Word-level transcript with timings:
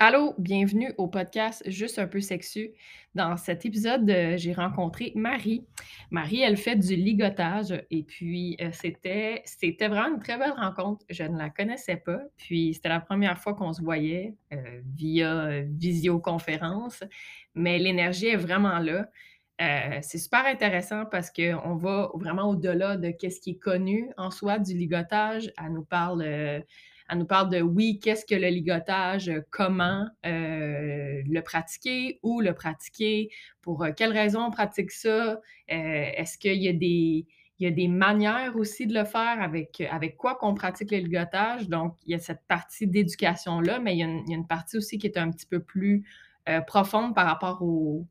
Allô, 0.00 0.36
bienvenue 0.38 0.94
au 0.96 1.08
podcast 1.08 1.60
Juste 1.68 1.98
un 1.98 2.06
peu 2.06 2.20
sexu. 2.20 2.70
Dans 3.16 3.36
cet 3.36 3.66
épisode, 3.66 4.08
euh, 4.08 4.36
j'ai 4.36 4.52
rencontré 4.52 5.10
Marie. 5.16 5.64
Marie, 6.12 6.40
elle 6.40 6.56
fait 6.56 6.76
du 6.76 6.94
ligotage 6.94 7.74
et 7.90 8.04
puis 8.04 8.56
euh, 8.60 8.68
c'était 8.70 9.42
c'était 9.44 9.88
vraiment 9.88 10.14
une 10.14 10.20
très 10.20 10.38
belle 10.38 10.52
rencontre. 10.52 11.04
Je 11.10 11.24
ne 11.24 11.36
la 11.36 11.50
connaissais 11.50 11.96
pas, 11.96 12.20
puis 12.36 12.74
c'était 12.74 12.90
la 12.90 13.00
première 13.00 13.40
fois 13.40 13.54
qu'on 13.54 13.72
se 13.72 13.82
voyait 13.82 14.36
euh, 14.52 14.80
via 14.94 15.62
visioconférence, 15.62 17.02
mais 17.56 17.80
l'énergie 17.80 18.28
est 18.28 18.36
vraiment 18.36 18.78
là. 18.78 19.08
c'est 20.02 20.18
super 20.18 20.46
intéressant 20.46 21.06
parce 21.06 21.32
qu'on 21.32 21.74
va 21.74 22.10
vraiment 22.14 22.48
au-delà 22.50 22.96
de 22.96 23.12
ce 23.20 23.40
qui 23.40 23.50
est 23.50 23.58
connu 23.58 24.10
en 24.16 24.30
soi 24.30 24.60
du 24.60 24.74
ligotage. 24.74 25.52
Elle 25.58 25.72
nous 25.72 25.84
parle 25.84 26.22
elle 27.08 27.18
nous 27.18 27.26
parle 27.26 27.50
de 27.50 27.60
oui, 27.60 27.98
qu'est-ce 27.98 28.26
que 28.26 28.34
le 28.34 28.48
ligotage, 28.48 29.28
euh, 29.28 29.40
comment 29.50 30.06
euh, 30.26 31.22
le 31.26 31.40
pratiquer, 31.40 32.20
où 32.22 32.40
le 32.40 32.52
pratiquer, 32.52 33.30
pour 33.62 33.82
euh, 33.82 33.92
quelles 33.96 34.12
raisons 34.12 34.42
on 34.42 34.50
pratique 34.50 34.90
ça, 34.90 35.40
est-ce 35.68 36.38
qu'il 36.38 36.62
y 36.62 36.68
a 36.68 36.72
des 36.72 37.26
il 37.60 37.64
y 37.64 37.66
a 37.66 37.72
des 37.72 37.88
manières 37.88 38.54
aussi 38.54 38.86
de 38.86 38.94
le 38.94 39.04
faire 39.04 39.42
avec, 39.42 39.80
avec 39.90 40.16
quoi 40.16 40.36
qu'on 40.36 40.54
pratique 40.54 40.92
le 40.92 40.98
ligotage? 40.98 41.68
Donc, 41.68 41.96
il 42.06 42.12
y 42.12 42.14
a 42.14 42.20
cette 42.20 42.46
partie 42.46 42.86
d'éducation-là, 42.86 43.80
mais 43.80 43.96
il 43.96 43.98
y, 43.98 44.04
a 44.04 44.06
une, 44.06 44.46
partie 44.46 44.76
aussi 44.76 44.96
qui 44.96 45.08
est 45.08 45.18
un 45.18 45.28
petit 45.32 45.46
peu 45.46 45.58
plus 45.58 46.04
profonde 46.68 47.16
par 47.16 47.26
rapport 47.26 47.60
aux, 47.62 48.06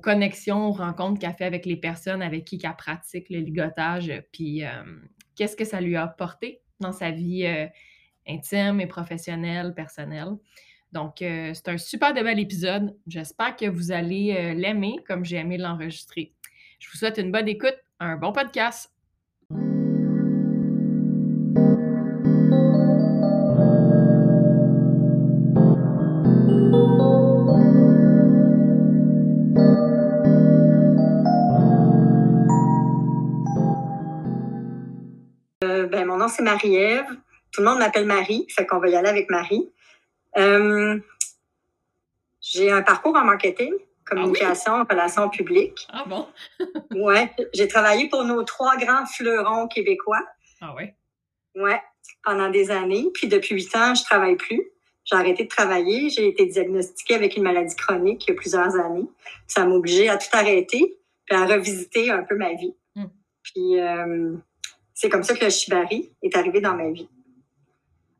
connexions, 0.00 0.68
aux 0.68 0.72
rencontres 0.72 1.20
qu'elle 1.20 1.34
fait 1.34 1.44
avec 1.44 1.66
les 1.66 1.76
personnes 1.76 2.22
avec 2.22 2.46
qui 2.46 2.58
elle 2.64 2.76
pratique 2.76 3.28
le 3.28 3.40
ligotage, 3.40 4.10
puis 4.32 4.62
qu'est-ce 5.34 5.54
que 5.54 5.66
ça 5.66 5.82
lui 5.82 5.94
a 5.94 6.04
apporté 6.04 6.62
dans 6.80 6.92
sa 6.92 7.10
vie 7.10 7.44
intime 8.28 8.80
et 8.80 8.86
professionnel, 8.86 9.74
personnel. 9.74 10.36
Donc, 10.92 11.20
euh, 11.20 11.52
c'est 11.54 11.68
un 11.68 11.78
super 11.78 12.14
de 12.14 12.22
bel 12.22 12.38
épisode. 12.38 12.96
J'espère 13.06 13.56
que 13.56 13.66
vous 13.66 13.92
allez 13.92 14.34
euh, 14.36 14.54
l'aimer 14.54 14.96
comme 15.06 15.24
j'ai 15.24 15.36
aimé 15.36 15.58
l'enregistrer. 15.58 16.32
Je 16.78 16.90
vous 16.90 16.96
souhaite 16.96 17.18
une 17.18 17.30
bonne 17.30 17.48
écoute, 17.48 17.76
un 18.00 18.16
bon 18.16 18.32
podcast. 18.32 18.90
Euh, 35.64 35.86
ben, 35.86 36.06
mon 36.06 36.16
nom, 36.16 36.28
c'est 36.28 36.42
Marie-Ève. 36.42 37.04
Tout 37.52 37.62
le 37.62 37.68
monde 37.68 37.78
m'appelle 37.78 38.06
Marie, 38.06 38.46
fait 38.50 38.66
qu'on 38.66 38.78
va 38.78 38.88
y 38.88 38.96
aller 38.96 39.08
avec 39.08 39.30
Marie. 39.30 39.70
Euh, 40.36 40.98
j'ai 42.40 42.70
un 42.70 42.82
parcours 42.82 43.16
en 43.16 43.24
marketing, 43.24 43.72
communication, 44.04 44.72
ah 44.74 44.86
relations 44.88 45.28
publiques. 45.28 45.86
Ah 45.90 46.04
bon? 46.06 46.26
ouais. 46.94 47.30
J'ai 47.54 47.68
travaillé 47.68 48.08
pour 48.08 48.24
nos 48.24 48.42
trois 48.44 48.76
grands 48.76 49.06
fleurons 49.06 49.68
québécois. 49.68 50.24
Ah 50.60 50.74
ouais? 50.74 50.94
Ouais, 51.54 51.80
pendant 52.24 52.50
des 52.50 52.70
années. 52.70 53.06
Puis 53.14 53.28
depuis 53.28 53.54
huit 53.54 53.74
ans, 53.76 53.94
je 53.94 54.04
travaille 54.04 54.36
plus. 54.36 54.70
J'ai 55.04 55.16
arrêté 55.16 55.44
de 55.44 55.48
travailler. 55.48 56.10
J'ai 56.10 56.28
été 56.28 56.46
diagnostiquée 56.46 57.14
avec 57.14 57.36
une 57.36 57.42
maladie 57.42 57.76
chronique 57.76 58.26
il 58.26 58.30
y 58.30 58.32
a 58.32 58.36
plusieurs 58.36 58.76
années. 58.76 59.08
Ça 59.46 59.64
m'a 59.64 59.74
obligée 59.74 60.08
à 60.08 60.16
tout 60.16 60.28
arrêter 60.32 60.98
puis 61.24 61.36
à 61.36 61.44
revisiter 61.44 62.10
un 62.10 62.22
peu 62.22 62.36
ma 62.36 62.54
vie. 62.54 62.74
Hmm. 62.94 63.06
Puis 63.42 63.80
euh, 63.80 64.36
c'est 64.94 65.08
comme 65.08 65.22
ça 65.22 65.34
que 65.34 65.44
le 65.44 65.50
shibari 65.50 66.12
est 66.22 66.36
arrivé 66.36 66.60
dans 66.60 66.74
ma 66.74 66.90
vie 66.90 67.08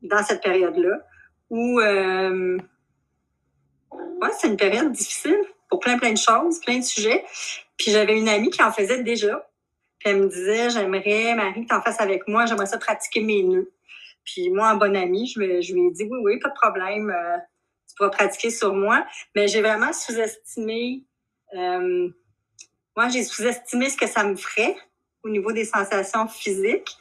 dans 0.02 0.22
cette 0.22 0.42
période-là 0.42 1.00
où 1.50 1.80
euh, 1.80 2.58
ouais, 3.92 4.30
c'est 4.38 4.48
une 4.48 4.56
période 4.56 4.92
difficile 4.92 5.38
pour 5.68 5.80
plein, 5.80 5.98
plein 5.98 6.12
de 6.12 6.18
choses, 6.18 6.60
plein 6.60 6.78
de 6.78 6.84
sujets. 6.84 7.24
Puis 7.76 7.92
j'avais 7.92 8.18
une 8.18 8.28
amie 8.28 8.50
qui 8.50 8.62
en 8.62 8.72
faisait 8.72 9.02
déjà. 9.02 9.48
Puis 9.98 10.10
elle 10.10 10.20
me 10.20 10.28
disait, 10.28 10.70
j'aimerais, 10.70 11.34
Marie, 11.34 11.64
que 11.64 11.68
tu 11.68 11.74
en 11.74 11.82
fasses 11.82 12.00
avec 12.00 12.28
moi, 12.28 12.46
j'aimerais 12.46 12.66
ça 12.66 12.78
pratiquer 12.78 13.20
mes 13.20 13.42
nœuds. 13.42 13.72
Puis 14.24 14.50
moi, 14.50 14.72
en 14.72 14.76
bonne 14.76 14.96
amie, 14.96 15.26
je, 15.26 15.40
me, 15.40 15.60
je 15.60 15.74
lui 15.74 15.86
ai 15.86 15.90
dit, 15.90 16.04
oui, 16.04 16.18
oui, 16.22 16.38
pas 16.38 16.50
de 16.50 16.54
problème, 16.54 17.10
euh, 17.10 17.38
tu 17.88 17.94
pourras 17.96 18.10
pratiquer 18.10 18.50
sur 18.50 18.74
moi. 18.74 19.04
Mais 19.34 19.48
j'ai 19.48 19.60
vraiment 19.60 19.92
sous-estimé, 19.92 21.04
euh, 21.54 22.08
moi, 22.96 23.08
j'ai 23.08 23.24
sous-estimé 23.24 23.88
ce 23.88 23.96
que 23.96 24.06
ça 24.06 24.24
me 24.24 24.36
ferait 24.36 24.76
au 25.22 25.28
niveau 25.28 25.52
des 25.52 25.64
sensations 25.64 26.28
physiques. 26.28 26.96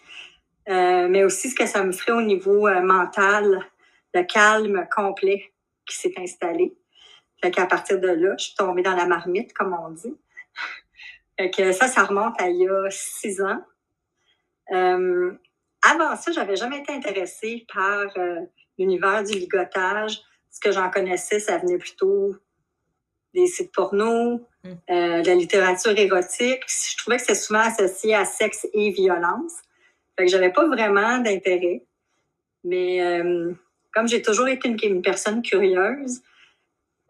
Euh, 0.70 1.08
mais 1.08 1.24
aussi 1.24 1.50
ce 1.50 1.56
que 1.56 1.66
ça 1.66 1.84
me 1.84 1.92
ferait 1.92 2.12
au 2.12 2.22
niveau 2.22 2.68
euh, 2.68 2.82
mental, 2.82 3.66
le 4.14 4.24
calme 4.24 4.86
complet 4.94 5.54
qui 5.86 5.96
s'est 5.96 6.14
installé. 6.18 6.76
Fait 7.42 7.52
qu'à 7.52 7.66
partir 7.66 8.00
de 8.00 8.08
là, 8.08 8.36
je 8.38 8.46
suis 8.46 8.56
tombée 8.56 8.82
dans 8.82 8.96
la 8.96 9.06
marmite, 9.06 9.54
comme 9.54 9.74
on 9.74 9.90
dit. 9.92 10.16
Fait 11.40 11.52
que 11.52 11.72
ça, 11.72 11.88
ça 11.88 12.04
remonte 12.04 12.40
à 12.42 12.50
il 12.50 12.64
y 12.64 12.68
a 12.68 12.90
six 12.90 13.42
ans. 13.42 13.64
Euh, 14.72 15.32
avant 15.84 16.16
ça, 16.16 16.32
j'avais 16.32 16.56
jamais 16.56 16.80
été 16.80 16.92
intéressée 16.92 17.66
par 17.74 18.08
l'univers 18.78 19.24
du 19.24 19.34
ligotage. 19.34 20.20
Ce 20.50 20.60
que 20.60 20.72
j'en 20.72 20.90
connaissais, 20.90 21.40
ça 21.40 21.60
venait 21.60 21.78
plutôt 21.78 22.36
des 23.36 23.46
sites 23.46 23.72
porno, 23.72 24.42
mm. 24.64 24.74
de 24.90 25.28
la 25.28 25.36
littérature 25.36 25.98
érotique. 25.98 26.64
Je 26.68 26.98
trouvais 26.98 27.18
que 27.18 27.22
c'était 27.22 27.36
souvent 27.36 27.60
associé 27.60 28.16
à 28.16 28.26
sexe 28.26 28.68
et 28.74 28.90
violence. 28.90 29.54
Fait 30.18 30.26
que 30.26 30.32
j'avais 30.32 30.52
pas 30.52 30.68
vraiment 30.68 31.20
d'intérêt. 31.20 31.84
Mais 32.64 33.02
euh, 33.02 33.54
comme 33.94 34.08
j'ai 34.08 34.22
toujours 34.22 34.48
été 34.48 34.70
une, 34.70 35.02
personne 35.02 35.42
curieuse, 35.42 36.22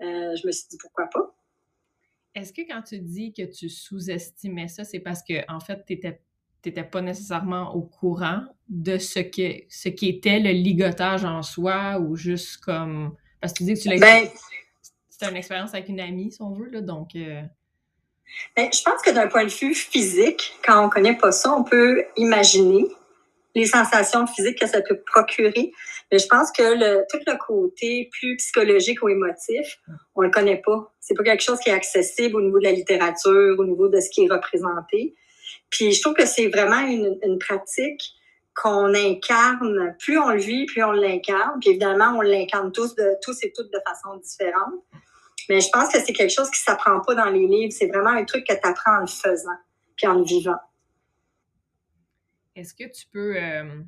euh, 0.01 0.35
je 0.35 0.45
me 0.45 0.51
suis 0.51 0.67
dit 0.69 0.77
pourquoi 0.79 1.07
pas. 1.07 1.33
Est-ce 2.35 2.53
que 2.53 2.61
quand 2.61 2.83
tu 2.83 2.99
dis 2.99 3.33
que 3.33 3.43
tu 3.43 3.69
sous-estimais 3.69 4.67
ça, 4.67 4.83
c'est 4.83 4.99
parce 4.99 5.23
que 5.23 5.49
en 5.51 5.59
fait, 5.59 5.83
tu 5.87 5.99
n'étais 6.65 6.83
pas 6.83 7.01
nécessairement 7.01 7.73
au 7.73 7.81
courant 7.81 8.43
de 8.69 8.97
ce 8.97 9.19
que 9.19 9.63
ce 9.69 9.89
qui 9.89 10.09
était 10.09 10.39
le 10.39 10.51
ligotage 10.51 11.25
en 11.25 11.41
soi 11.41 11.99
ou 11.99 12.15
juste 12.15 12.57
comme 12.57 13.15
parce 13.39 13.53
que 13.53 13.59
tu 13.59 13.63
dis 13.63 13.73
que 13.75 13.79
tu 13.79 13.89
l'as 13.89 13.99
ben, 13.99 14.27
c'était 15.09 15.29
une 15.29 15.37
expérience 15.37 15.73
avec 15.73 15.87
une 15.87 16.01
amie 16.01 16.31
si 16.31 16.41
on 16.41 16.51
veut 16.51 16.69
là 16.69 16.81
donc 16.81 17.15
euh, 17.15 17.41
ben, 18.55 18.69
je 18.73 18.81
pense 18.81 19.01
que 19.01 19.11
d'un 19.11 19.27
point 19.27 19.45
de 19.45 19.49
vue 19.49 19.73
physique, 19.73 20.57
quand 20.65 20.85
on 20.85 20.89
connaît 20.89 21.17
pas 21.17 21.31
ça, 21.31 21.53
on 21.53 21.63
peut 21.63 22.03
imaginer 22.15 22.85
les 23.55 23.65
sensations 23.65 24.27
physiques 24.27 24.59
que 24.59 24.67
ça 24.67 24.81
peut 24.81 24.99
procurer. 25.05 25.71
Mais 26.11 26.19
je 26.19 26.27
pense 26.27 26.51
que 26.51 27.01
tout 27.09 27.19
le 27.25 27.37
côté 27.37 28.09
plus 28.11 28.37
psychologique 28.37 29.01
ou 29.03 29.09
émotif, 29.09 29.79
on 30.15 30.21
le 30.21 30.29
connaît 30.29 30.61
pas. 30.63 30.93
C'est 30.99 31.15
pas 31.15 31.23
quelque 31.23 31.43
chose 31.43 31.59
qui 31.59 31.69
est 31.69 31.73
accessible 31.73 32.37
au 32.37 32.41
niveau 32.41 32.59
de 32.59 32.63
la 32.63 32.71
littérature, 32.71 33.55
au 33.57 33.65
niveau 33.65 33.89
de 33.89 33.99
ce 33.99 34.09
qui 34.09 34.25
est 34.25 34.31
représenté. 34.31 35.15
Puis 35.69 35.91
je 35.91 36.01
trouve 36.01 36.13
que 36.13 36.25
c'est 36.25 36.47
vraiment 36.47 36.79
une, 36.79 37.39
pratique 37.39 38.01
qu'on 38.55 38.93
incarne. 38.93 39.95
Plus 39.99 40.17
on 40.17 40.29
le 40.29 40.39
vit, 40.39 40.65
plus 40.65 40.83
on 40.83 40.91
l'incarne. 40.91 41.59
Puis 41.59 41.71
évidemment, 41.71 42.17
on 42.17 42.21
l'incarne 42.21 42.71
tous, 42.71 42.95
tous 43.21 43.43
et 43.43 43.51
toutes 43.55 43.71
de 43.71 43.79
façon 43.85 44.17
différente. 44.17 44.73
Mais 45.49 45.61
je 45.61 45.69
pense 45.71 45.91
que 45.91 45.99
c'est 45.99 46.13
quelque 46.13 46.33
chose 46.33 46.49
qui 46.49 46.59
s'apprend 46.59 46.99
pas 47.01 47.15
dans 47.15 47.29
les 47.29 47.47
livres. 47.47 47.71
C'est 47.71 47.87
vraiment 47.87 48.09
un 48.09 48.25
truc 48.25 48.45
que 48.45 48.53
tu 48.53 48.67
apprends 48.67 48.97
en 48.97 49.01
le 49.01 49.07
faisant, 49.07 49.57
puis 49.95 50.07
en 50.07 50.15
le 50.15 50.23
vivant. 50.23 50.59
Est-ce 52.57 52.73
que 52.73 52.85
tu 52.85 53.05
peux, 53.13 53.35
euh, 53.37 53.81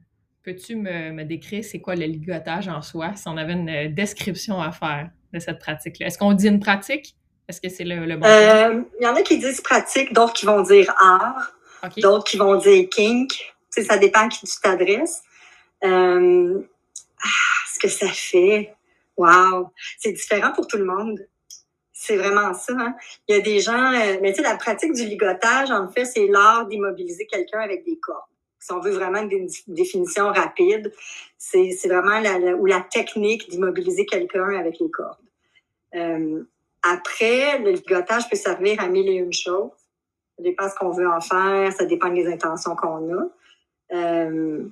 peux-tu 0.43 0.75
me, 0.75 1.23
décrire 1.23 1.63
c'est 1.63 1.79
quoi 1.79 1.95
le 1.95 2.05
ligotage 2.05 2.67
en 2.67 2.83
soi, 2.83 3.15
si 3.15 3.27
on 3.27 3.35
avait 3.35 3.53
une 3.53 3.69
euh, 3.69 3.89
description 3.89 4.61
à 4.61 4.71
faire 4.71 5.09
de 5.33 5.39
cette 5.39 5.59
pratique-là? 5.59 6.05
Est-ce 6.05 6.19
qu'on 6.19 6.33
dit 6.33 6.47
une 6.47 6.59
pratique? 6.59 7.15
Est-ce 7.47 7.59
que 7.59 7.69
c'est 7.69 7.83
le, 7.83 8.15
bon 8.15 8.27
euh, 8.27 8.83
Il 8.99 9.03
y 9.03 9.07
en 9.07 9.15
a 9.15 9.23
qui 9.23 9.39
disent 9.39 9.61
pratique, 9.61 10.13
d'autres 10.13 10.33
qui 10.33 10.45
vont 10.45 10.61
dire 10.61 10.93
art, 11.01 11.51
d'autres 11.97 12.25
qui 12.25 12.37
vont 12.37 12.57
dire 12.57 12.87
kink. 12.91 13.31
Tu 13.31 13.41
sais, 13.71 13.83
ça 13.83 13.97
dépend 13.97 14.27
à 14.27 14.27
qui 14.27 14.45
tu 14.45 14.59
t'adresses. 14.61 15.23
ah, 15.81 15.89
ce 17.73 17.79
que 17.81 17.87
ça 17.87 18.09
fait, 18.09 18.71
wow! 19.17 19.71
C'est 19.97 20.11
différent 20.11 20.51
pour 20.53 20.67
tout 20.67 20.77
le 20.77 20.85
monde. 20.85 21.19
C'est 22.01 22.15
vraiment 22.15 22.53
ça. 22.53 22.73
Hein. 22.77 22.95
Il 23.27 23.35
y 23.35 23.39
a 23.39 23.41
des 23.41 23.59
gens, 23.59 23.91
mais 24.21 24.31
tu 24.31 24.37
sais, 24.37 24.41
la 24.41 24.55
pratique 24.55 24.93
du 24.93 25.03
ligotage, 25.03 25.69
en 25.69 25.89
fait, 25.89 26.05
c'est 26.05 26.27
l'art 26.27 26.65
d'immobiliser 26.67 27.25
quelqu'un 27.25 27.59
avec 27.59 27.83
des 27.83 27.97
cordes 27.97 28.29
si 28.59 28.73
on 28.73 28.79
veut 28.79 28.91
vraiment 28.91 29.21
une 29.21 29.47
définition 29.67 30.31
rapide, 30.31 30.91
c'est 31.37 31.71
vraiment 31.87 32.19
la, 32.19 32.55
ou 32.55 32.65
la 32.65 32.81
technique 32.81 33.49
d'immobiliser 33.49 34.05
quelqu'un 34.05 34.49
avec 34.59 34.79
les 34.79 34.91
cordes. 34.91 35.17
Euh, 35.95 36.43
après, 36.83 37.59
le 37.59 37.71
ligotage 37.71 38.29
peut 38.29 38.35
servir 38.35 38.81
à 38.81 38.87
mille 38.87 39.07
et 39.09 39.15
une 39.15 39.33
choses. 39.33 39.71
Ça 40.37 40.43
dépend 40.43 40.69
ce 40.69 40.75
qu'on 40.75 40.91
veut 40.91 41.09
en 41.09 41.21
faire, 41.21 41.71
ça 41.71 41.85
dépend 41.85 42.09
des 42.09 42.27
intentions 42.27 42.75
qu'on 42.75 43.13
a. 43.13 43.23
Euh, 43.91 44.65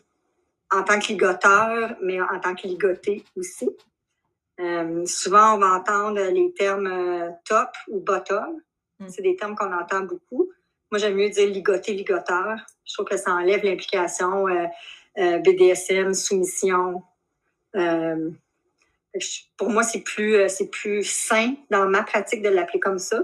en 0.69 0.83
tant 0.83 0.99
que 0.99 1.07
ligoteur, 1.07 1.95
mais 2.01 2.19
en 2.21 2.39
tant 2.41 2.53
que 2.55 2.67
ligoté 2.67 3.23
aussi. 3.37 3.69
Euh, 4.59 5.05
souvent, 5.05 5.55
on 5.55 5.57
va 5.59 5.73
entendre 5.73 6.19
les 6.19 6.53
termes 6.53 7.35
top 7.45 7.69
ou 7.87 7.99
bottom. 7.99 8.61
Mm. 8.99 9.09
C'est 9.09 9.21
des 9.21 9.35
termes 9.35 9.55
qu'on 9.55 9.73
entend 9.73 10.01
beaucoup. 10.01 10.49
Moi, 10.91 10.99
j'aime 10.99 11.15
mieux 11.15 11.29
dire 11.29 11.49
ligoter, 11.49 11.93
ligoteur. 11.93 12.57
Je 12.85 12.93
trouve 12.93 13.05
que 13.05 13.17
ça 13.17 13.31
enlève 13.31 13.63
l'implication 13.63 14.47
euh, 14.47 14.65
euh, 15.17 15.39
BDSM, 15.39 16.13
soumission. 16.13 17.03
Euh, 17.75 18.31
pour 19.57 19.69
moi, 19.69 19.83
c'est 19.83 20.01
plus, 20.01 20.35
euh, 20.35 20.47
c'est 20.47 20.69
plus 20.69 21.03
sain 21.03 21.55
dans 21.69 21.87
ma 21.87 22.03
pratique 22.03 22.41
de 22.41 22.49
l'appeler 22.49 22.79
comme 22.79 22.99
ça. 22.99 23.23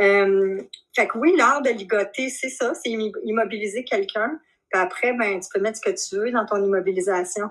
Euh, 0.00 0.60
fait 0.96 1.06
que 1.06 1.18
oui, 1.18 1.34
l'art 1.36 1.62
de 1.62 1.70
ligoter, 1.70 2.30
c'est 2.30 2.48
ça, 2.48 2.72
c'est 2.74 2.90
immobiliser 2.90 3.84
quelqu'un. 3.84 4.40
Puis 4.70 4.80
après, 4.80 5.12
ben, 5.12 5.38
tu 5.38 5.48
peux 5.52 5.60
mettre 5.60 5.78
ce 5.78 5.90
que 5.90 5.90
tu 5.90 6.20
veux 6.20 6.32
dans 6.32 6.46
ton 6.46 6.64
immobilisation. 6.64 7.50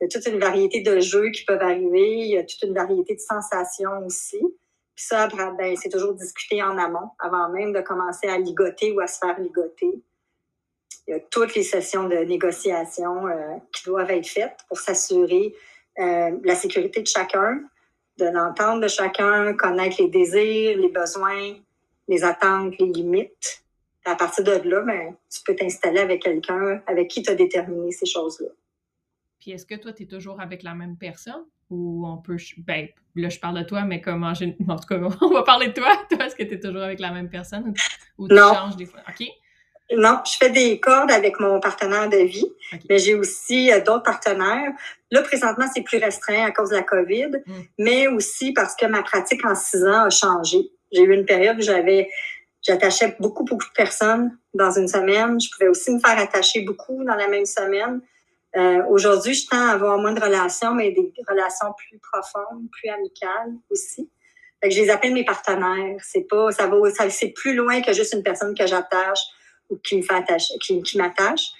Il 0.00 0.04
y 0.04 0.06
a 0.06 0.08
toute 0.08 0.26
une 0.26 0.38
variété 0.38 0.80
de 0.80 1.00
jeux 1.00 1.30
qui 1.30 1.44
peuvent 1.44 1.62
arriver, 1.62 2.18
il 2.18 2.30
y 2.30 2.38
a 2.38 2.44
toute 2.44 2.62
une 2.62 2.74
variété 2.74 3.14
de 3.14 3.20
sensations 3.20 4.04
aussi. 4.04 4.38
Puis 4.96 5.04
ça, 5.04 5.28
ben, 5.28 5.76
c'est 5.76 5.90
toujours 5.90 6.14
discuté 6.14 6.62
en 6.62 6.78
amont, 6.78 7.10
avant 7.18 7.50
même 7.50 7.72
de 7.72 7.80
commencer 7.82 8.28
à 8.28 8.38
ligoter 8.38 8.92
ou 8.92 9.00
à 9.00 9.06
se 9.06 9.18
faire 9.18 9.38
ligoter. 9.38 10.02
Il 11.06 11.12
y 11.12 11.14
a 11.14 11.20
toutes 11.20 11.54
les 11.54 11.62
sessions 11.62 12.08
de 12.08 12.16
négociation 12.16 13.26
euh, 13.28 13.56
qui 13.72 13.84
doivent 13.84 14.10
être 14.10 14.26
faites 14.26 14.58
pour 14.68 14.78
s'assurer 14.78 15.54
euh, 15.98 16.36
la 16.42 16.54
sécurité 16.54 17.02
de 17.02 17.06
chacun, 17.06 17.60
de 18.18 18.24
l'entente 18.24 18.80
de 18.80 18.88
chacun, 18.88 19.54
connaître 19.54 20.00
les 20.00 20.08
désirs, 20.08 20.78
les 20.78 20.88
besoins, 20.88 21.54
les 22.08 22.24
attentes, 22.24 22.76
les 22.78 22.86
limites. 22.86 23.62
À 24.04 24.14
partir 24.14 24.44
de 24.44 24.68
là, 24.68 24.80
ben, 24.80 25.14
tu 25.30 25.40
peux 25.44 25.54
t'installer 25.54 26.00
avec 26.00 26.22
quelqu'un 26.22 26.82
avec 26.86 27.08
qui 27.08 27.22
tu 27.22 27.30
as 27.30 27.34
déterminé 27.34 27.92
ces 27.92 28.06
choses-là. 28.06 28.48
Puis 29.46 29.54
est-ce 29.54 29.64
que 29.64 29.76
toi, 29.76 29.92
tu 29.92 30.02
es 30.02 30.06
toujours 30.06 30.40
avec 30.40 30.64
la 30.64 30.74
même 30.74 30.96
personne? 30.96 31.44
Ou 31.70 32.04
on 32.04 32.16
peut. 32.16 32.36
Ben, 32.66 32.88
là, 33.14 33.28
je 33.28 33.38
parle 33.38 33.58
de 33.58 33.62
toi, 33.62 33.82
mais 33.84 34.00
comment. 34.00 34.32
En 34.68 34.76
tout 34.76 34.88
cas, 34.88 34.98
on 35.20 35.32
va 35.32 35.44
parler 35.44 35.68
de 35.68 35.72
toi. 35.72 35.86
Toi, 36.10 36.26
est-ce 36.26 36.34
que 36.34 36.42
tu 36.42 36.54
es 36.54 36.58
toujours 36.58 36.82
avec 36.82 36.98
la 36.98 37.12
même 37.12 37.30
personne? 37.30 37.72
Ou, 38.18 38.26
tu 38.26 38.34
changes 38.34 38.74
des 38.74 38.86
fois? 38.86 38.98
OK. 39.08 39.24
Non, 39.96 40.18
je 40.26 40.36
fais 40.36 40.50
des 40.50 40.80
cordes 40.80 41.12
avec 41.12 41.38
mon 41.38 41.60
partenaire 41.60 42.08
de 42.08 42.16
vie, 42.16 42.48
mais 42.90 42.98
j'ai 42.98 43.14
aussi 43.14 43.70
euh, 43.70 43.78
d'autres 43.78 44.02
partenaires. 44.02 44.72
Là, 45.12 45.22
présentement, 45.22 45.66
c'est 45.72 45.82
plus 45.82 45.98
restreint 45.98 46.44
à 46.44 46.50
cause 46.50 46.70
de 46.70 46.74
la 46.74 46.82
COVID, 46.82 47.30
mm. 47.46 47.52
mais 47.78 48.08
aussi 48.08 48.52
parce 48.52 48.74
que 48.74 48.86
ma 48.86 49.04
pratique 49.04 49.46
en 49.46 49.54
six 49.54 49.84
ans 49.84 50.06
a 50.06 50.10
changé. 50.10 50.72
J'ai 50.90 51.02
eu 51.02 51.14
une 51.14 51.24
période 51.24 51.56
où 51.56 51.62
j'avais, 51.62 52.10
j'attachais 52.66 53.16
beaucoup, 53.20 53.44
beaucoup 53.44 53.64
de 53.64 53.76
personnes 53.76 54.36
dans 54.54 54.72
une 54.72 54.88
semaine. 54.88 55.40
Je 55.40 55.48
pouvais 55.52 55.68
aussi 55.68 55.92
me 55.92 56.00
faire 56.00 56.18
attacher 56.18 56.62
beaucoup 56.62 57.04
dans 57.04 57.14
la 57.14 57.28
même 57.28 57.46
semaine. 57.46 58.00
Euh, 58.56 58.82
aujourd'hui, 58.88 59.34
je 59.34 59.46
tends 59.46 59.68
à 59.68 59.72
avoir 59.72 59.98
moins 59.98 60.12
de 60.12 60.20
relations, 60.20 60.74
mais 60.74 60.90
des 60.90 61.12
relations 61.28 61.74
plus 61.76 61.98
profondes, 61.98 62.70
plus 62.70 62.88
amicales 62.88 63.54
aussi. 63.70 64.10
Fait 64.62 64.70
que 64.70 64.74
je 64.74 64.80
les 64.80 64.90
appelle 64.90 65.12
mes 65.12 65.24
partenaires. 65.24 66.00
C'est 66.02 66.26
pas, 66.26 66.50
ça 66.52 66.66
va, 66.66 67.10
c'est 67.10 67.30
plus 67.30 67.54
loin 67.54 67.82
que 67.82 67.92
juste 67.92 68.14
une 68.14 68.22
personne 68.22 68.54
que 68.54 68.66
j'attache 68.66 69.20
ou 69.68 69.76
qui 69.76 69.98
me 69.98 70.02
fait 70.02 70.14
attacher, 70.14 70.54
qui, 70.58 70.96
m'attache. 70.96 71.50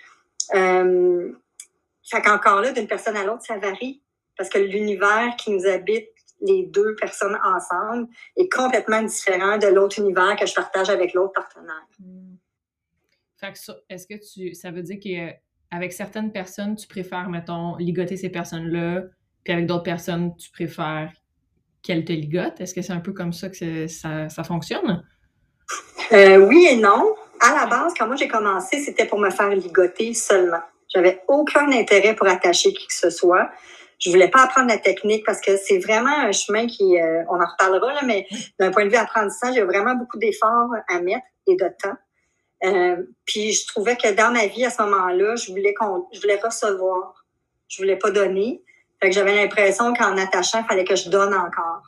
Euh, 0.55 1.33
fait 2.09 2.23
qu'encore 2.23 2.63
là, 2.63 2.73
d'une 2.73 2.87
personne 2.87 3.17
à 3.17 3.25
l'autre, 3.25 3.43
ça 3.43 3.59
varie. 3.59 4.01
Parce 4.39 4.49
que 4.49 4.59
l'univers 4.59 5.35
qui 5.37 5.51
nous 5.51 5.67
habite, 5.67 6.09
les 6.41 6.65
deux 6.65 6.95
personnes 6.95 7.39
ensemble, 7.45 8.09
est 8.37 8.51
complètement 8.51 9.03
différent 9.03 9.59
de 9.59 9.67
l'autre 9.67 9.99
univers 9.99 10.37
que 10.37 10.47
je 10.47 10.55
partage 10.55 10.89
avec 10.89 11.13
l'autre 11.13 11.33
partenaire. 11.33 11.87
Hmm. 11.99 12.37
Fait 13.39 13.53
que 13.53 13.73
est-ce 13.91 14.07
que 14.07 14.15
tu, 14.15 14.55
ça 14.55 14.71
veut 14.71 14.83
dire 14.83 14.99
qu'avec 15.71 15.93
certaines 15.93 16.33
personnes, 16.33 16.77
tu 16.77 16.87
préfères, 16.87 17.29
mettons, 17.29 17.77
ligoter 17.77 18.17
ces 18.17 18.31
personnes-là, 18.31 19.03
puis 19.45 19.53
avec 19.53 19.67
d'autres 19.67 19.83
personnes, 19.83 20.37
tu 20.37 20.51
préfères 20.51 21.13
qu'elles 21.83 22.05
te 22.05 22.13
ligotent? 22.13 22.61
Est-ce 22.61 22.75
que 22.75 22.83
c'est 22.83 22.93
un 22.93 23.01
peu 23.01 23.13
comme 23.13 23.33
ça 23.33 23.49
que 23.49 23.87
ça, 23.87 24.29
ça 24.29 24.45
fonctionne? 24.45 25.05
Euh, 26.13 26.47
oui 26.47 26.69
et 26.71 26.77
non 26.77 27.15
à 27.41 27.55
la 27.55 27.67
base, 27.67 27.95
quand 27.99 28.07
moi 28.07 28.17
j'ai 28.17 28.29
commencé, 28.29 28.79
c'était 28.81 29.07
pour 29.07 29.19
me 29.19 29.31
faire 29.31 29.51
ligoter 29.51 30.15
seulement. 30.15 30.63
J'avais 30.89 31.23
aucun 31.29 31.71
intérêt 31.73 32.15
pour 32.15 32.27
attacher 32.27 32.73
qui 32.73 32.87
que 32.87 32.95
ce 32.95 33.11
soit. 33.11 33.51
Je 33.99 34.11
voulais 34.11 34.29
pas 34.29 34.45
apprendre 34.45 34.69
la 34.69 34.79
technique 34.79 35.25
parce 35.25 35.41
que 35.41 35.57
c'est 35.57 35.79
vraiment 35.79 36.17
un 36.17 36.33
chemin 36.33 36.67
qui, 36.67 37.01
euh, 37.01 37.23
on 37.29 37.41
en 37.41 37.47
reparlera 37.47 37.95
là, 37.95 38.01
mais 38.05 38.27
d'un 38.59 38.71
point 38.71 38.85
de 38.85 38.91
vue 38.91 38.97
apprentissage, 38.97 39.55
il 39.55 39.59
y 39.59 39.61
a 39.61 39.65
vraiment 39.65 39.95
beaucoup 39.95 40.19
d'efforts 40.19 40.71
à 40.89 41.01
mettre 41.01 41.27
et 41.47 41.57
de 41.57 41.69
temps. 41.83 41.97
Euh, 42.67 42.97
puis 43.25 43.53
je 43.53 43.67
trouvais 43.67 43.97
que 43.97 44.13
dans 44.13 44.33
ma 44.33 44.47
vie 44.47 44.65
à 44.65 44.71
ce 44.71 44.83
moment-là, 44.83 45.37
je 45.37 45.51
voulais 45.51 45.75
qu'on, 45.75 46.07
je 46.13 46.21
voulais 46.21 46.41
recevoir, 46.43 47.25
je 47.69 47.79
voulais 47.79 47.97
pas 47.97 48.11
donner. 48.11 48.63
Fait 49.01 49.09
que 49.09 49.15
j'avais 49.15 49.35
l'impression 49.35 49.95
qu'en 49.95 50.17
attachant, 50.17 50.61
il 50.63 50.67
fallait 50.67 50.85
que 50.85 50.97
je 50.97 51.09
donne 51.09 51.35
encore. 51.35 51.83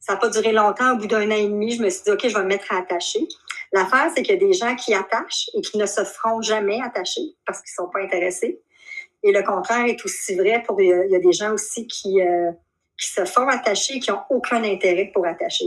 Ça 0.00 0.14
n'a 0.14 0.18
pas 0.18 0.28
duré 0.28 0.52
longtemps. 0.52 0.94
Au 0.94 0.96
bout 0.96 1.06
d'un 1.06 1.30
an 1.30 1.36
et 1.36 1.46
demi, 1.46 1.76
je 1.76 1.82
me 1.82 1.90
suis 1.90 2.02
dit, 2.02 2.10
OK, 2.10 2.26
je 2.26 2.34
vais 2.34 2.42
me 2.42 2.48
mettre 2.48 2.72
à 2.72 2.78
attacher. 2.78 3.20
L'affaire, 3.72 4.10
c'est 4.14 4.22
qu'il 4.22 4.34
y 4.34 4.36
a 4.36 4.40
des 4.40 4.52
gens 4.52 4.74
qui 4.74 4.92
attachent 4.94 5.48
et 5.54 5.60
qui 5.60 5.78
ne 5.78 5.86
se 5.86 6.04
feront 6.04 6.42
jamais 6.42 6.80
attacher 6.82 7.22
parce 7.46 7.60
qu'ils 7.62 7.72
ne 7.78 7.86
sont 7.86 7.90
pas 7.90 8.00
intéressés. 8.00 8.60
Et 9.22 9.30
le 9.30 9.42
contraire 9.42 9.86
est 9.86 10.04
aussi 10.04 10.34
vrai 10.34 10.62
pour. 10.66 10.80
Il 10.80 10.88
y 10.88 11.14
a 11.14 11.20
des 11.20 11.32
gens 11.32 11.52
aussi 11.52 11.86
qui, 11.86 12.20
euh, 12.20 12.50
qui 12.98 13.12
se 13.12 13.24
font 13.24 13.48
attacher 13.48 13.94
et 13.96 14.00
qui 14.00 14.10
n'ont 14.10 14.22
aucun 14.30 14.64
intérêt 14.64 15.10
pour 15.14 15.26
attacher. 15.26 15.66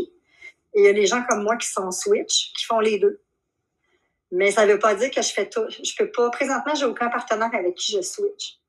Et 0.74 0.82
il 0.82 0.84
y 0.84 0.90
a 0.90 0.94
des 0.94 1.06
gens 1.06 1.24
comme 1.30 1.44
moi 1.44 1.56
qui 1.56 1.70
sont 1.70 1.90
switch, 1.92 2.52
qui 2.54 2.66
font 2.66 2.80
les 2.80 3.00
deux. 3.00 3.22
Mais 4.32 4.52
ça 4.52 4.66
ne 4.66 4.74
veut 4.74 4.80
pas 4.80 4.96
dire 4.96 5.12
que 5.12 5.22
je 5.22 5.32
fais 5.32 5.50
tout. 5.50 5.66
Je 5.70 5.96
peux 5.98 6.12
pas. 6.12 6.30
Présentement, 6.30 6.74
j'ai 6.76 6.86
aucun 6.86 7.10
partenaire 7.10 7.54
avec 7.54 7.76
qui 7.76 7.92
je 7.92 8.02
switch. 8.02 8.60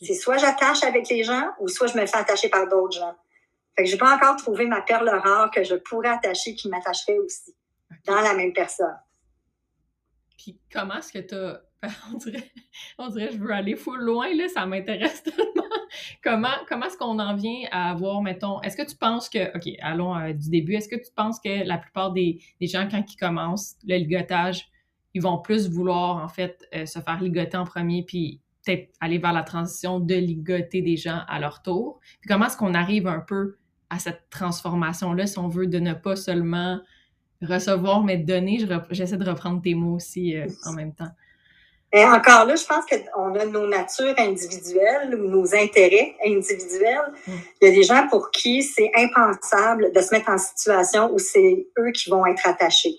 C'est 0.00 0.14
soit 0.14 0.38
j'attache 0.38 0.82
avec 0.82 1.08
les 1.08 1.22
gens 1.22 1.50
ou 1.60 1.68
soit 1.68 1.86
je 1.86 1.96
me 1.96 2.06
fais 2.06 2.16
attacher 2.16 2.48
par 2.48 2.68
d'autres 2.68 2.98
gens. 2.98 3.14
Fait 3.76 3.84
que 3.84 3.90
j'ai 3.90 3.96
pas 3.96 4.14
encore 4.14 4.36
trouvé 4.36 4.66
ma 4.66 4.82
perle 4.82 5.08
rare 5.08 5.50
que 5.50 5.64
je 5.64 5.74
pourrais 5.74 6.08
attacher 6.08 6.54
qui 6.54 6.68
m'attacherait 6.68 7.18
aussi 7.18 7.54
dans 8.06 8.20
la 8.20 8.34
même 8.34 8.52
personne. 8.52 8.96
Puis 10.38 10.58
comment 10.72 10.96
est-ce 10.96 11.12
que 11.12 11.18
tu 11.18 11.34
as. 11.34 11.62
On 12.10 12.16
dirait, 12.16 12.50
on 12.96 13.08
dirait 13.08 13.30
je 13.30 13.36
veux 13.36 13.50
aller 13.50 13.76
full 13.76 14.00
loin, 14.00 14.34
là, 14.34 14.48
ça 14.48 14.64
m'intéresse 14.64 15.22
tellement. 15.22 15.68
comment 16.22 16.48
comment 16.66 16.86
est-ce 16.86 16.96
qu'on 16.96 17.18
en 17.18 17.36
vient 17.36 17.68
à 17.72 17.90
avoir, 17.90 18.22
mettons, 18.22 18.58
est-ce 18.62 18.74
que 18.74 18.88
tu 18.88 18.96
penses 18.96 19.28
que, 19.28 19.54
OK, 19.54 19.70
allons 19.82 20.16
euh, 20.16 20.32
du 20.32 20.48
début, 20.48 20.76
est-ce 20.76 20.88
que 20.88 20.96
tu 20.96 21.12
penses 21.14 21.38
que 21.40 21.62
la 21.62 21.76
plupart 21.76 22.12
des, 22.12 22.40
des, 22.58 22.66
gens, 22.68 22.88
quand 22.90 23.04
ils 23.06 23.16
commencent 23.18 23.74
le 23.86 23.96
ligotage, 23.96 24.66
ils 25.14 25.22
vont 25.22 25.38
plus 25.38 25.68
vouloir, 25.70 26.22
en 26.22 26.28
fait, 26.28 26.68
euh, 26.74 26.86
se 26.86 26.98
faire 26.98 27.20
ligoter 27.20 27.56
en 27.56 27.64
premier, 27.64 28.04
puis 28.04 28.40
peut-être 28.64 28.90
aller 29.00 29.18
vers 29.18 29.32
la 29.32 29.42
transition 29.42 30.00
de 30.00 30.14
ligoter 30.14 30.82
des 30.82 30.96
gens 30.96 31.20
à 31.28 31.38
leur 31.38 31.62
tour? 31.62 32.00
Puis 32.20 32.28
comment 32.28 32.46
est-ce 32.46 32.56
qu'on 32.56 32.74
arrive 32.74 33.06
un 33.06 33.20
peu 33.20 33.56
à 33.90 33.98
cette 33.98 34.28
transformation-là, 34.30 35.26
si 35.26 35.38
on 35.38 35.48
veut, 35.48 35.66
de 35.66 35.78
ne 35.78 35.94
pas 35.94 36.16
seulement 36.16 36.80
recevoir, 37.42 38.02
mais 38.02 38.16
donner? 38.16 38.66
J'essaie 38.90 39.16
de 39.16 39.28
reprendre 39.28 39.62
tes 39.62 39.74
mots 39.74 39.94
aussi 39.94 40.36
euh, 40.36 40.46
en 40.66 40.72
même 40.72 40.94
temps. 40.94 41.10
Et 41.92 42.04
encore 42.04 42.44
là, 42.44 42.56
je 42.56 42.66
pense 42.66 42.84
qu'on 42.86 43.34
a 43.36 43.44
nos 43.44 43.68
natures 43.68 44.14
individuelles 44.18 45.14
ou 45.14 45.28
nos 45.28 45.54
intérêts 45.54 46.16
individuels. 46.26 47.12
Mm. 47.24 47.32
Il 47.62 47.68
y 47.68 47.70
a 47.70 47.74
des 47.74 47.82
gens 47.84 48.08
pour 48.08 48.32
qui 48.32 48.64
c'est 48.64 48.90
impensable 48.96 49.92
de 49.92 50.00
se 50.00 50.12
mettre 50.12 50.28
en 50.28 50.38
situation 50.38 51.12
où 51.14 51.20
c'est 51.20 51.68
eux 51.78 51.92
qui 51.92 52.10
vont 52.10 52.26
être 52.26 52.48
attachés. 52.48 52.98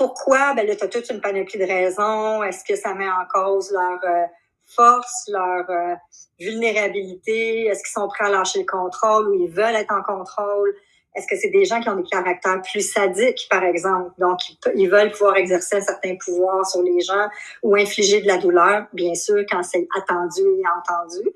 Pourquoi? 0.00 0.54
Ben 0.54 0.66
là, 0.66 0.74
tu 0.76 0.88
toute 0.88 1.10
une 1.10 1.20
panoplie 1.20 1.58
de 1.58 1.66
raisons. 1.66 2.42
Est-ce 2.42 2.64
que 2.64 2.74
ça 2.74 2.94
met 2.94 3.06
en 3.06 3.26
cause 3.30 3.70
leur 3.70 4.00
euh, 4.02 4.24
force, 4.64 5.28
leur 5.28 5.68
euh, 5.68 5.94
vulnérabilité? 6.38 7.66
Est-ce 7.66 7.82
qu'ils 7.82 7.92
sont 7.92 8.08
prêts 8.08 8.24
à 8.24 8.30
lâcher 8.30 8.60
le 8.60 8.64
contrôle 8.64 9.28
ou 9.28 9.34
ils 9.34 9.50
veulent 9.50 9.76
être 9.76 9.92
en 9.92 10.02
contrôle? 10.02 10.74
Est-ce 11.14 11.26
que 11.26 11.36
c'est 11.36 11.50
des 11.50 11.66
gens 11.66 11.82
qui 11.82 11.90
ont 11.90 11.96
des 11.96 12.08
caractères 12.08 12.62
plus 12.62 12.90
sadiques, 12.90 13.46
par 13.50 13.62
exemple? 13.62 14.12
Donc, 14.16 14.38
ils, 14.74 14.88
veulent 14.88 15.10
pouvoir 15.10 15.36
exercer 15.36 15.76
un 15.76 15.82
certain 15.82 16.16
pouvoir 16.16 16.66
sur 16.66 16.80
les 16.82 17.02
gens 17.02 17.28
ou 17.62 17.76
infliger 17.76 18.22
de 18.22 18.26
la 18.26 18.38
douleur, 18.38 18.86
bien 18.94 19.14
sûr, 19.14 19.44
quand 19.50 19.62
c'est 19.62 19.86
attendu 19.98 20.40
et 20.40 20.62
entendu. 20.78 21.28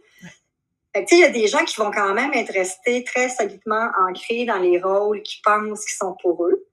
Fait 0.97 1.05
il 1.11 1.19
y 1.19 1.25
a 1.25 1.29
des 1.29 1.49
gens 1.49 1.67
qui 1.67 1.77
vont 1.77 1.91
quand 1.91 2.15
même 2.15 2.33
être 2.33 2.55
restés 2.55 3.05
très 3.05 3.29
solidement 3.29 3.91
ancrés 4.09 4.47
dans 4.47 4.57
les 4.57 4.81
rôles 4.81 5.21
qu'ils 5.21 5.43
pensent 5.43 5.85
qu'ils 5.85 5.99
sont 5.99 6.17
pour 6.23 6.47
eux 6.47 6.67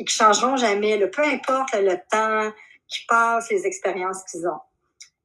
et 0.00 0.04
qui 0.04 0.14
changeront 0.14 0.56
jamais, 0.56 0.98
peu 1.08 1.22
importe 1.22 1.74
le 1.74 1.96
temps 2.10 2.50
qui 2.88 3.04
passe, 3.06 3.50
les 3.50 3.66
expériences 3.66 4.24
qu'ils 4.24 4.48
ont. 4.48 4.60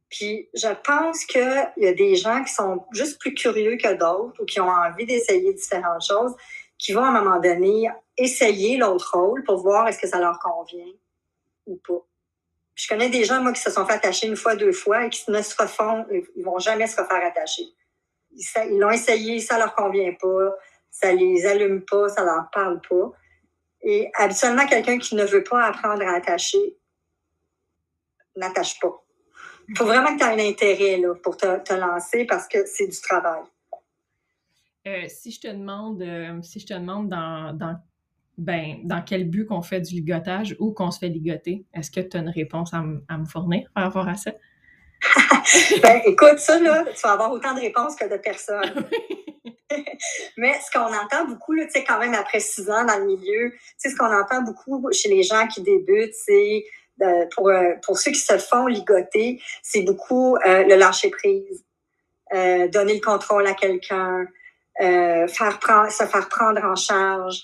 Puis 0.10 0.50
je 0.54 0.68
pense 0.84 1.24
qu'il 1.26 1.72
y 1.78 1.88
a 1.88 1.94
des 1.94 2.16
gens 2.18 2.44
qui 2.44 2.54
sont 2.54 2.86
juste 2.92 3.20
plus 3.20 3.34
curieux 3.34 3.78
que 3.78 3.94
d'autres 3.94 4.42
ou 4.42 4.46
qui 4.46 4.60
ont 4.60 4.70
envie 4.70 5.06
d'essayer 5.06 5.54
différentes 5.54 6.06
choses 6.06 6.36
qui 6.78 6.92
vont 6.92 7.06
à 7.06 7.08
un 7.08 7.24
moment 7.24 7.40
donné 7.40 7.90
essayer 8.18 8.76
l'autre 8.76 9.18
rôle 9.18 9.44
pour 9.46 9.62
voir 9.62 9.88
est-ce 9.88 9.98
que 9.98 10.08
ça 10.08 10.20
leur 10.20 10.40
convient 10.40 10.92
ou 11.66 11.78
pas. 11.78 12.06
je 12.76 12.88
connais 12.88 13.10
des 13.10 13.24
gens, 13.24 13.42
moi, 13.42 13.54
qui 13.54 13.62
se 13.62 13.72
sont 13.72 13.86
fait 13.86 13.94
attacher 13.94 14.28
une 14.28 14.36
fois, 14.36 14.56
deux 14.56 14.74
fois 14.74 15.06
et 15.06 15.10
qui 15.10 15.32
ne 15.32 15.42
se 15.42 15.56
refont, 15.60 16.06
ils 16.12 16.44
vont 16.44 16.60
jamais 16.60 16.86
se 16.86 17.02
refaire 17.02 17.26
attacher. 17.26 17.64
Ils 18.32 18.78
l'ont 18.78 18.92
essayé, 18.92 19.40
ça 19.40 19.58
leur 19.58 19.74
convient 19.74 20.14
pas, 20.22 20.54
ça 20.92 21.14
les 21.14 21.46
allume 21.46 21.84
pas, 21.86 22.10
ça 22.10 22.24
leur 22.24 22.50
parle 22.52 22.82
pas. 22.88 23.14
Et 23.86 24.10
habituellement, 24.16 24.66
quelqu'un 24.66 24.98
qui 24.98 25.16
ne 25.16 25.24
veut 25.24 25.44
pas 25.44 25.64
apprendre 25.64 26.02
à 26.02 26.16
attacher 26.16 26.76
n'attache 28.36 28.80
pas. 28.80 29.02
Il 29.70 29.78
faut 29.78 29.86
vraiment 29.86 30.16
que 30.16 30.20
tu 30.20 30.26
aies 30.26 30.46
un 30.46 30.50
intérêt 30.50 30.98
là, 30.98 31.14
pour 31.24 31.38
te, 31.38 31.60
te 31.64 31.74
lancer 31.74 32.26
parce 32.26 32.48
que 32.48 32.66
c'est 32.66 32.88
du 32.88 33.00
travail. 33.00 33.44
Euh, 34.88 35.06
si 35.08 35.32
je 35.32 35.40
te 35.40 35.48
demande, 35.48 36.02
euh, 36.02 36.42
si 36.42 36.60
je 36.60 36.66
te 36.66 36.74
demande 36.74 37.10
dans, 37.10 37.56
dans, 37.56 37.76
ben, 38.38 38.80
dans 38.84 39.02
quel 39.02 39.30
but 39.30 39.46
qu'on 39.46 39.62
fait 39.62 39.82
du 39.82 39.96
ligotage 39.96 40.56
ou 40.60 40.72
qu'on 40.72 40.92
se 40.92 41.00
fait 41.00 41.10
ligoter, 41.10 41.66
est-ce 41.74 41.90
que 41.90 42.02
tu 42.02 42.18
as 42.18 42.20
une 42.20 42.30
réponse 42.30 42.74
à, 42.74 42.82
me 42.82 43.26
fournir 43.26 43.68
par 43.74 43.86
rapport 43.86 44.08
à 44.08 44.16
ça? 44.16 44.32
ben, 45.82 46.02
écoute, 46.06 46.40
ça, 46.40 46.60
là, 46.60 46.84
tu 46.86 47.02
vas 47.02 47.14
avoir 47.14 47.32
autant 47.32 47.54
de 47.54 47.62
réponses 47.62 47.96
que 47.96 48.12
de 48.12 48.18
personnes. 48.18 48.88
Mais 50.38 50.54
ce 50.60 50.72
qu'on 50.72 50.94
entend 50.94 51.26
beaucoup, 51.26 51.56
tu 51.56 51.70
sais, 51.70 51.84
quand 51.84 52.00
même 52.00 52.14
après 52.14 52.40
six 52.40 52.70
ans 52.70 52.86
dans 52.86 52.98
le 53.00 53.06
milieu, 53.06 53.52
tu 53.52 53.60
sais, 53.78 53.90
ce 53.90 53.96
qu'on 53.96 54.14
entend 54.14 54.42
beaucoup 54.42 54.88
chez 54.92 55.10
les 55.10 55.24
gens 55.24 55.48
qui 55.48 55.62
débutent, 55.62 56.14
c'est 56.14 56.66
pour, 57.36 57.50
euh, 57.50 57.74
pour 57.86 57.98
ceux 57.98 58.12
qui 58.12 58.20
se 58.20 58.38
font 58.38 58.68
ligoter, 58.68 59.42
c'est 59.62 59.82
beaucoup 59.82 60.38
euh, 60.38 60.64
le 60.64 60.76
lâcher 60.76 61.10
prise, 61.10 61.64
euh, 62.34 62.68
donner 62.68 62.96
le 62.96 63.02
contrôle 63.02 63.48
à 63.48 63.54
quelqu'un, 63.54 64.26
faire 64.80 65.60
prendre, 65.60 65.90
se 65.90 66.04
faire 66.06 66.28
prendre 66.30 66.62
en 66.64 66.76
charge. 66.76 67.44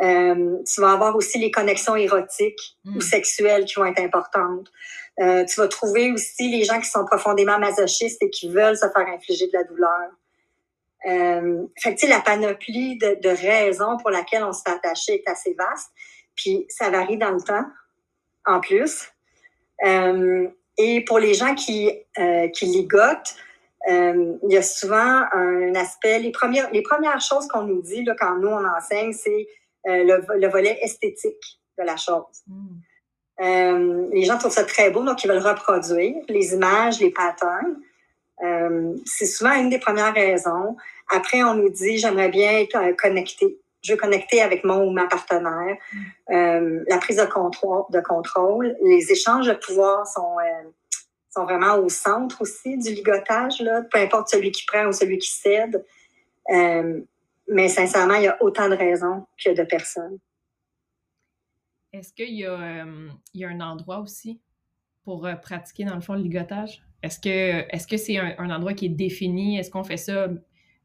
tu 0.00 0.80
vas 0.80 0.92
avoir 0.92 1.14
aussi 1.16 1.38
les 1.38 1.50
connexions 1.50 1.96
érotiques 1.96 2.78
ou 2.86 2.96
mm. 2.96 3.00
sexuelles 3.00 3.64
qui 3.66 3.74
vont 3.74 3.84
être 3.84 4.00
importantes. 4.00 4.68
tu 5.18 5.60
vas 5.60 5.68
trouver 5.68 6.12
aussi 6.12 6.50
les 6.50 6.64
gens 6.64 6.80
qui 6.80 6.88
sont 6.88 7.04
profondément 7.04 7.58
masochistes 7.58 8.22
et 8.22 8.30
qui 8.30 8.48
veulent 8.48 8.76
se 8.76 8.88
faire 8.88 9.06
infliger 9.06 9.46
de 9.48 9.52
la 9.52 9.64
douleur. 9.64 10.10
Euh, 11.08 11.66
fait 11.78 11.94
que, 11.94 12.06
la 12.06 12.20
panoplie 12.20 12.96
de, 12.98 13.18
de, 13.20 13.28
raisons 13.28 13.96
pour 13.98 14.10
laquelle 14.10 14.44
on 14.44 14.52
se 14.52 14.62
fait 14.64 14.74
attacher 14.74 15.14
est 15.14 15.28
assez 15.28 15.54
vaste. 15.54 15.90
Puis 16.36 16.66
ça 16.68 16.90
varie 16.90 17.18
dans 17.18 17.32
le 17.32 17.40
temps, 17.40 17.66
en 18.46 18.60
plus. 18.60 19.08
Euh, 19.84 20.48
et 20.78 21.04
pour 21.04 21.18
les 21.18 21.34
gens 21.34 21.54
qui, 21.54 21.90
euh, 22.18 22.48
qui 22.48 22.66
ligotent, 22.66 23.34
euh, 23.90 24.36
il 24.44 24.52
y 24.52 24.56
a 24.56 24.62
souvent 24.62 25.24
un 25.32 25.74
aspect, 25.74 26.20
les 26.20 26.30
premières, 26.30 26.70
les 26.70 26.82
premières 26.82 27.20
choses 27.20 27.48
qu'on 27.48 27.62
nous 27.62 27.82
dit 27.82 28.04
là, 28.04 28.14
quand 28.18 28.36
nous 28.36 28.48
on 28.48 28.64
enseigne, 28.64 29.12
c'est 29.12 29.48
euh, 29.88 30.04
le, 30.04 30.38
le, 30.38 30.48
volet 30.48 30.78
esthétique 30.82 31.60
de 31.78 31.84
la 31.84 31.96
chose. 31.96 32.42
Mm. 32.46 32.66
Euh, 33.40 34.08
les 34.12 34.24
gens 34.24 34.38
trouvent 34.38 34.52
ça 34.52 34.64
très 34.64 34.90
beau, 34.90 35.02
donc 35.02 35.24
ils 35.24 35.28
veulent 35.28 35.44
reproduire 35.44 36.14
les 36.28 36.54
images, 36.54 37.00
les 37.00 37.10
patterns. 37.10 37.76
Euh, 38.42 38.96
c'est 39.04 39.26
souvent 39.26 39.54
une 39.54 39.70
des 39.70 39.78
premières 39.78 40.14
raisons. 40.14 40.76
Après, 41.10 41.42
on 41.42 41.54
nous 41.54 41.70
dit, 41.70 41.98
j'aimerais 41.98 42.28
bien 42.28 42.58
être 42.58 42.76
euh, 42.76 42.92
connecté. 42.94 43.58
Je 43.82 43.92
veux 43.92 43.98
connecter 43.98 44.42
avec 44.42 44.64
mon 44.64 44.84
ou 44.84 44.90
ma 44.90 45.06
partenaire. 45.06 45.76
Mm. 45.92 45.98
Euh, 46.30 46.84
la 46.88 46.98
prise 46.98 47.16
de 47.16 47.24
contrôle, 47.24 47.84
de 47.90 48.00
contrôle, 48.00 48.76
les 48.82 49.10
échanges 49.10 49.46
de 49.46 49.54
pouvoir 49.54 50.06
sont, 50.06 50.36
sont 51.30 51.44
vraiment 51.44 51.76
au 51.76 51.88
centre 51.88 52.42
aussi 52.42 52.76
du 52.78 52.92
ligotage, 52.92 53.60
là, 53.60 53.82
peu 53.82 53.98
importe 53.98 54.28
celui 54.28 54.50
qui 54.50 54.64
prend 54.66 54.86
ou 54.86 54.92
celui 54.92 55.18
qui 55.18 55.30
cède. 55.30 55.84
mais 57.48 57.68
sincèrement, 57.68 58.14
il 58.14 58.24
y 58.24 58.28
a 58.28 58.40
autant 58.42 58.68
de 58.68 58.76
raisons 58.76 59.26
que 59.42 59.50
de 59.50 59.64
personnes. 59.64 60.18
Est-ce 61.92 62.12
qu'il 62.12 62.30
y, 62.30 62.46
y 63.34 63.44
a 63.44 63.48
un 63.48 63.60
endroit 63.60 63.98
aussi 63.98 64.40
pour 65.04 65.28
pratiquer, 65.42 65.84
dans 65.84 65.96
le 65.96 66.00
fond, 66.00 66.14
le 66.14 66.22
ligotage? 66.22 66.82
Est-ce 67.02 67.18
que 67.18 67.64
est-ce 67.74 67.86
que 67.86 67.96
c'est 67.96 68.18
un, 68.18 68.50
endroit 68.50 68.74
qui 68.74 68.86
est 68.86 68.90
défini? 68.90 69.58
Est-ce 69.58 69.70
qu'on 69.70 69.84
fait 69.84 69.96
ça 69.96 70.28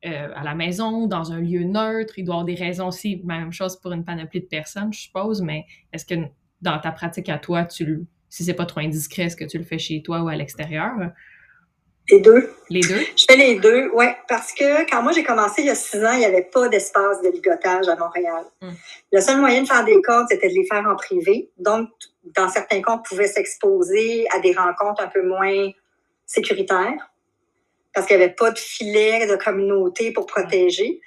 euh, 0.05 0.29
à 0.35 0.43
la 0.43 0.55
maison, 0.55 1.07
dans 1.07 1.31
un 1.31 1.39
lieu 1.39 1.63
neutre? 1.63 2.17
Il 2.17 2.25
doit 2.25 2.35
y 2.35 2.37
avoir 2.37 2.45
des 2.45 2.55
raisons 2.55 2.87
aussi, 2.87 3.21
même 3.23 3.51
chose 3.51 3.79
pour 3.79 3.91
une 3.91 4.03
panoplie 4.03 4.41
de 4.41 4.45
personnes, 4.45 4.93
je 4.93 5.01
suppose, 5.01 5.41
mais 5.41 5.65
est-ce 5.93 6.05
que 6.05 6.15
dans 6.61 6.79
ta 6.79 6.91
pratique 6.91 7.29
à 7.29 7.37
toi, 7.37 7.65
tu 7.65 8.05
si 8.29 8.43
c'est 8.43 8.53
pas 8.53 8.65
trop 8.65 8.81
indiscret, 8.81 9.23
est-ce 9.23 9.37
que 9.37 9.45
tu 9.45 9.57
le 9.57 9.63
fais 9.63 9.79
chez 9.79 10.01
toi 10.01 10.21
ou 10.21 10.27
à 10.27 10.35
l'extérieur? 10.35 10.91
Les 12.09 12.21
deux. 12.21 12.49
Les 12.69 12.81
deux? 12.81 12.99
Je 13.17 13.25
fais 13.29 13.37
les 13.37 13.59
deux, 13.59 13.89
oui, 13.93 14.05
parce 14.29 14.53
que 14.53 14.89
quand 14.89 15.01
moi 15.01 15.11
j'ai 15.11 15.23
commencé 15.23 15.61
il 15.61 15.67
y 15.67 15.69
a 15.69 15.75
six 15.75 16.03
ans, 16.03 16.13
il 16.13 16.19
n'y 16.19 16.25
avait 16.25 16.49
pas 16.51 16.69
d'espace 16.69 17.21
de 17.21 17.29
ligotage 17.29 17.87
à 17.87 17.95
Montréal. 17.97 18.45
Hum. 18.61 18.73
Le 19.11 19.21
seul 19.21 19.39
moyen 19.39 19.61
de 19.61 19.67
faire 19.67 19.83
des 19.83 20.01
cordes, 20.01 20.27
c'était 20.29 20.49
de 20.49 20.53
les 20.53 20.65
faire 20.65 20.85
en 20.87 20.95
privé. 20.95 21.51
Donc, 21.57 21.89
dans 22.35 22.47
certains 22.49 22.81
cas, 22.81 22.93
on 22.93 22.99
pouvait 22.99 23.27
s'exposer 23.27 24.25
à 24.33 24.39
des 24.39 24.53
rencontres 24.53 25.03
un 25.03 25.07
peu 25.07 25.25
moins 25.27 25.69
sécuritaire 26.27 27.11
parce 27.97 28.05
qu'il 28.05 28.17
n'y 28.17 28.23
avait 28.25 28.33
pas 28.33 28.51
de 28.51 28.59
filet 28.59 29.25
de 29.25 29.35
communauté 29.37 30.11
pour 30.11 30.27
protéger. 30.27 31.01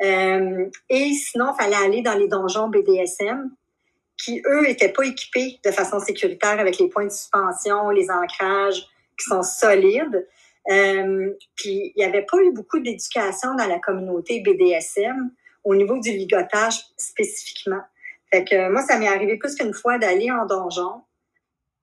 Euh, 0.00 0.70
et 0.88 1.12
sinon, 1.12 1.52
il 1.52 1.62
fallait 1.62 1.84
aller 1.84 2.00
dans 2.00 2.14
les 2.14 2.28
donjons 2.28 2.68
BDSM 2.68 3.50
qui, 4.16 4.40
eux, 4.46 4.62
n'étaient 4.62 4.88
pas 4.88 5.02
équipés 5.02 5.58
de 5.62 5.70
façon 5.70 6.00
sécuritaire 6.00 6.58
avec 6.58 6.78
les 6.78 6.88
points 6.88 7.04
de 7.04 7.10
suspension, 7.10 7.90
les 7.90 8.10
ancrages 8.10 8.86
qui 9.18 9.26
sont 9.28 9.42
solides. 9.42 10.26
Euh, 10.70 11.30
puis, 11.56 11.92
il 11.94 11.98
n'y 11.98 12.04
avait 12.04 12.24
pas 12.24 12.38
eu 12.38 12.52
beaucoup 12.52 12.78
d'éducation 12.78 13.54
dans 13.54 13.66
la 13.66 13.78
communauté 13.78 14.40
BDSM 14.40 15.30
au 15.64 15.74
niveau 15.74 15.98
du 15.98 16.10
ligotage 16.10 16.86
spécifiquement. 16.96 17.82
Fait 18.32 18.44
que 18.44 18.70
moi, 18.70 18.80
ça 18.80 18.98
m'est 18.98 19.08
arrivé 19.08 19.36
plus 19.36 19.54
qu'une 19.56 19.74
fois 19.74 19.98
d'aller 19.98 20.30
en 20.30 20.46
donjon, 20.46 21.02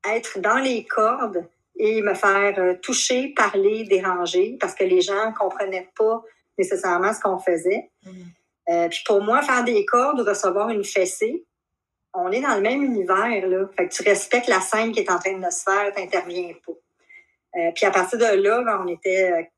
être 0.03 0.39
dans 0.39 0.57
les 0.57 0.83
cordes, 0.85 1.47
et 1.79 2.01
me 2.01 2.13
faire 2.13 2.57
euh, 2.57 2.73
toucher, 2.81 3.33
parler, 3.35 3.83
déranger, 3.83 4.57
parce 4.59 4.73
que 4.73 4.83
les 4.83 5.01
gens 5.01 5.29
ne 5.29 5.35
comprenaient 5.35 5.89
pas 5.97 6.23
nécessairement 6.57 7.13
ce 7.13 7.19
qu'on 7.19 7.39
faisait. 7.39 7.89
Mm. 8.03 8.09
Euh, 8.69 8.89
puis 8.89 9.03
pour 9.05 9.21
moi, 9.21 9.41
faire 9.41 9.63
des 9.63 9.85
cordes 9.85 10.19
ou 10.19 10.23
recevoir 10.23 10.69
une 10.69 10.83
fessée, 10.83 11.45
on 12.13 12.31
est 12.31 12.41
dans 12.41 12.55
le 12.55 12.61
même 12.61 12.83
univers, 12.83 13.47
là. 13.47 13.67
Fait 13.77 13.87
que 13.87 13.93
tu 13.93 14.03
respectes 14.03 14.47
la 14.47 14.59
scène 14.59 14.91
qui 14.91 14.99
est 14.99 15.11
en 15.11 15.19
train 15.19 15.37
de 15.37 15.49
se 15.51 15.63
faire, 15.63 15.93
tu 15.93 16.01
n'interviens 16.01 16.53
pas. 16.65 16.73
Euh, 17.59 17.71
puis 17.75 17.85
à 17.85 17.91
partir 17.91 18.17
de 18.17 18.41
là, 18.41 18.63
ben, 18.63 18.83
on 18.83 18.87
était 18.87 19.51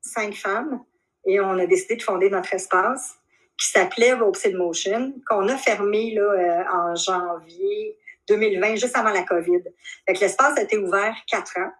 cinq 0.00 0.34
femmes 0.34 0.82
et 1.26 1.40
on 1.40 1.58
a 1.58 1.66
décidé 1.66 1.96
de 1.96 2.02
fonder 2.02 2.30
notre 2.30 2.54
espace 2.54 3.16
qui 3.58 3.68
s'appelait 3.68 4.14
Ropes 4.14 4.52
Motion, 4.54 5.14
qu'on 5.28 5.48
a 5.48 5.56
fermé 5.56 6.14
là, 6.14 6.66
en 6.72 6.94
janvier 6.94 7.96
2020, 8.28 8.76
juste 8.76 8.96
avant 8.96 9.10
la 9.10 9.22
COVID. 9.22 9.62
L'espace 10.08 10.58
a 10.58 10.62
été 10.62 10.78
ouvert 10.78 11.14
quatre 11.26 11.58
ans. 11.58 11.70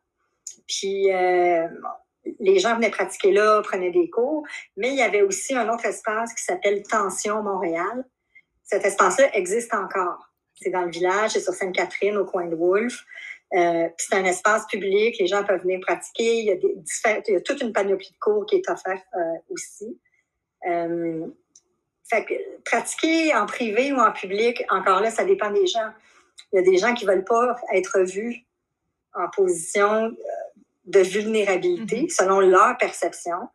Puis 0.67 1.13
euh, 1.13 1.69
les 2.41 2.59
gens 2.59 2.75
venaient 2.75 2.91
pratiquer 2.91 3.33
là, 3.33 3.61
prenaient 3.63 3.91
des 3.91 4.11
cours, 4.11 4.45
mais 4.77 4.89
il 4.89 4.97
y 4.97 5.03
avait 5.03 5.23
aussi 5.23 5.55
un 5.55 5.69
autre 5.73 5.87
espace 5.87 6.35
qui 6.35 6.43
s'appelle 6.43 6.83
Tension 6.83 7.43
Montréal. 7.43 8.05
Cet 8.65 8.85
espace-là 8.85 9.35
existe 9.37 9.73
encore. 9.75 10.31
C'est 10.55 10.71
dans 10.71 10.83
le 10.83 10.91
village, 10.91 11.33
c'est 11.33 11.41
sur 11.41 11.53
Sainte-Catherine, 11.53 12.17
au 12.17 12.25
coin 12.25 12.47
de 12.47 12.57
Wolfe. 12.57 13.05
Euh, 13.55 13.89
c'est 13.97 14.15
un 14.17 14.25
espace 14.25 14.67
public, 14.67 15.17
les 15.21 15.27
gens 15.27 15.45
peuvent 15.45 15.63
venir 15.63 15.79
pratiquer. 15.81 16.41
Il 16.41 16.45
y 16.47 16.51
a, 16.51 16.57
des, 16.57 16.77
il 17.29 17.35
y 17.35 17.37
a 17.37 17.41
toute 17.41 17.63
une 17.63 17.73
panoplie 17.73 18.11
de 18.11 18.19
cours 18.19 18.45
qui 18.47 18.57
est 18.57 18.69
offerte 18.69 19.07
euh, 19.15 19.39
aussi. 19.51 20.01
Euh, 20.67 21.27
fait 22.11 22.25
que 22.25 22.35
pratiquer 22.65 23.35
en 23.35 23.47
privé 23.47 23.93
ou 23.93 23.99
en 23.99 24.13
public, 24.13 24.65
encore 24.71 25.01
là, 25.01 25.11
ça 25.11 25.25
dépend 25.25 25.51
des 25.51 25.67
gens. 25.67 25.91
Il 26.53 26.57
y 26.57 26.59
a 26.59 26.63
des 26.63 26.79
gens 26.79 26.95
qui 26.95 27.05
ne 27.05 27.11
veulent 27.11 27.25
pas 27.25 27.57
être 27.73 28.01
vus 28.01 28.47
en 29.17 29.29
position 29.29 30.05
euh, 30.05 30.61
de 30.85 31.01
vulnérabilité 31.01 32.03
mm-hmm. 32.03 32.15
selon 32.15 32.41
leur 32.41 32.77
perception. 32.79 33.49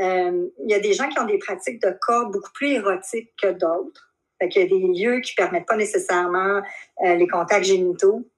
Euh, 0.00 0.48
il 0.64 0.70
y 0.70 0.74
a 0.74 0.80
des 0.80 0.94
gens 0.94 1.08
qui 1.08 1.18
ont 1.20 1.26
des 1.26 1.38
pratiques 1.38 1.80
de 1.82 1.94
corps 2.00 2.30
beaucoup 2.30 2.50
plus 2.52 2.72
érotiques 2.72 3.30
que 3.40 3.52
d'autres. 3.52 4.12
Il 4.40 4.56
y 4.56 4.62
a 4.62 4.66
des 4.66 4.80
lieux 4.80 5.20
qui 5.20 5.34
ne 5.38 5.44
permettent 5.44 5.66
pas 5.66 5.76
nécessairement 5.76 6.62
euh, 7.04 7.14
les 7.14 7.28
contacts 7.28 7.64
génitaux, 7.64 8.28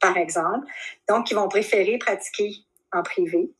par 0.00 0.16
exemple. 0.16 0.66
Donc, 1.10 1.30
ils 1.30 1.34
vont 1.34 1.48
préférer 1.48 1.98
pratiquer 1.98 2.54
en 2.90 3.02
privé. 3.02 3.50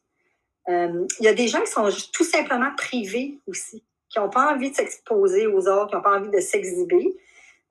il 0.69 1.07
y 1.21 1.29
a 1.29 1.35
des 1.35 1.49
gens 1.49 1.61
qui 1.61 1.71
sont 1.71 1.89
tout 2.15 2.25
simplement 2.25 2.71
privés 2.79 3.39
aussi, 3.47 3.85
qui 4.09 4.19
n'ont 4.19 4.31
pas 4.31 4.55
envie 4.55 4.71
de 4.71 4.77
s'exposer 4.77 5.47
aux 5.47 5.69
autres, 5.69 5.89
qui 5.89 5.97
n'ont 5.97 6.03
pas 6.03 6.19
envie 6.19 6.31
de 6.31 6.41
s'exhiber. 6.41 7.15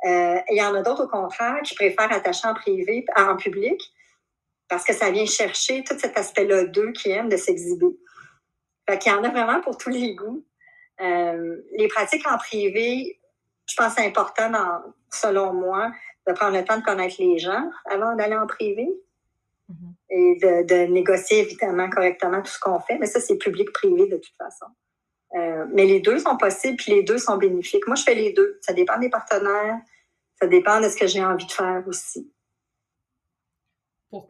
Euh, 0.06 0.40
il 0.50 0.58
y 0.58 0.64
en 0.64 0.74
a 0.74 0.82
d'autres, 0.82 1.06
au 1.06 1.08
contraire, 1.08 1.62
qui 1.64 1.76
préfèrent 1.76 2.12
attacher 2.12 2.48
en 2.48 2.54
privé, 2.54 3.06
en 3.16 3.36
public, 3.36 3.80
parce 4.68 4.84
que 4.84 4.94
ça 4.94 5.12
vient 5.12 5.26
chercher 5.26 5.84
tout 5.84 5.98
cet 5.98 6.18
aspect-là 6.18 6.66
d'eux 6.66 6.92
qui 6.92 7.12
aiment 7.12 7.30
de 7.30 7.38
s'exhiber. 7.38 7.98
Fait 8.90 8.98
qu'il 8.98 9.12
y 9.12 9.16
en 9.16 9.24
a 9.24 9.30
vraiment 9.30 9.62
pour 9.62 9.78
tous 9.78 9.90
les 9.90 10.16
goûts. 10.16 10.46
Euh, 11.02 11.58
les 11.78 11.88
pratiques 11.88 12.28
en 12.28 12.38
privé, 12.38 13.20
je 13.68 13.76
pense 13.76 13.96
que 13.96 14.02
c'est 14.02 14.08
important, 14.08 14.52
selon 15.12 15.54
moi, 15.54 15.92
de 16.28 16.34
prendre 16.34 16.58
le 16.58 16.64
temps 16.64 16.78
de 16.78 16.84
connaître 16.84 17.16
les 17.20 17.38
gens 17.38 17.70
avant 17.86 18.16
d'aller 18.16 18.36
en 18.36 18.48
privé 18.48 18.88
mm-hmm. 19.70 19.94
et 20.10 20.64
de, 20.64 20.92
négocier 20.92 21.40
évidemment 21.40 21.90
correctement 21.90 22.42
tout 22.42 22.52
ce 22.52 22.60
qu'on 22.60 22.80
fait. 22.80 22.98
Mais 22.98 23.08
ça, 23.08 23.20
c'est 23.20 23.38
public-privé 23.38 24.08
de 24.08 24.18
toute 24.18 24.36
façon. 24.38 24.66
Euh, 25.36 25.66
mais 25.74 25.86
les 25.86 26.02
deux 26.02 26.20
sont 26.20 26.38
possibles, 26.38 26.78
puis 26.78 26.92
les 26.92 27.04
deux 27.04 27.18
sont 27.18 27.38
bénéfiques. 27.38 27.88
Moi, 27.88 27.96
je 27.96 28.04
fais 28.04 28.16
les 28.16 28.34
deux. 28.34 28.60
Ça 28.62 28.74
dépend 28.74 29.00
des 29.00 29.10
partenaires, 29.10 29.80
ça 30.40 30.48
dépend 30.48 30.82
de 30.82 30.90
ce 30.90 30.98
que 30.98 31.08
j'ai 31.08 31.24
envie 31.24 31.46
de 31.46 31.52
faire 31.52 31.84
aussi. 31.88 32.32
Pour, 34.10 34.28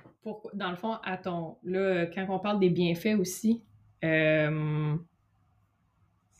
dans 0.54 0.70
le 0.70 0.76
fond, 0.76 1.00
à 1.04 1.18
ton, 1.18 1.58
là, 1.64 2.06
quand 2.06 2.26
on 2.30 2.38
parle 2.38 2.60
des 2.60 2.70
bienfaits 2.70 3.18
aussi, 3.20 3.64
euh, 4.04 4.96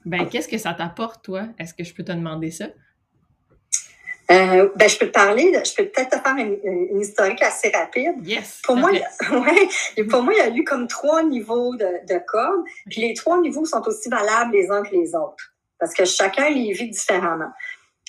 ben, 0.06 0.28
qu'est-ce 0.30 0.48
que 0.48 0.60
ça 0.60 0.76
t'apporte, 0.76 1.24
toi? 1.24 1.48
Est-ce 1.58 1.74
que 1.74 1.84
je 1.84 1.94
peux 1.94 2.04
te 2.04 2.12
demander 2.12 2.52
ça? 2.52 2.68
Euh, 4.32 4.70
ben, 4.76 4.90
je 4.90 4.98
peux 4.98 5.08
te 5.08 5.12
parler, 5.12 5.52
je 5.54 5.76
peux 5.76 5.90
peut-être 5.90 6.18
te 6.18 6.22
faire 6.22 6.38
une, 6.38 7.02
historique 7.02 7.42
assez 7.42 7.70
rapide. 7.70 8.16
Yes. 8.24 8.62
Pour 8.64 8.78
moi, 8.78 8.92
ouais, 9.32 10.04
pour 10.10 10.24
moi, 10.24 10.34
il 10.34 10.38
y 10.38 10.42
a 10.42 10.50
eu 10.50 10.64
comme 10.64 10.88
trois 10.88 11.24
niveaux 11.24 11.76
de, 11.76 12.06
de 12.08 12.20
cordes, 12.26 12.64
puis 12.90 13.02
les 13.02 13.14
trois 13.14 13.40
niveaux 13.40 13.66
sont 13.66 13.86
aussi 13.88 14.10
valables 14.10 14.54
les 14.54 14.72
uns 14.72 14.84
que 14.84 14.96
les 14.96 15.16
autres, 15.16 15.54
parce 15.80 15.94
que 15.94 16.06
chacun 16.06 16.50
les 16.50 16.72
vit 16.72 16.90
différemment. 16.90 17.52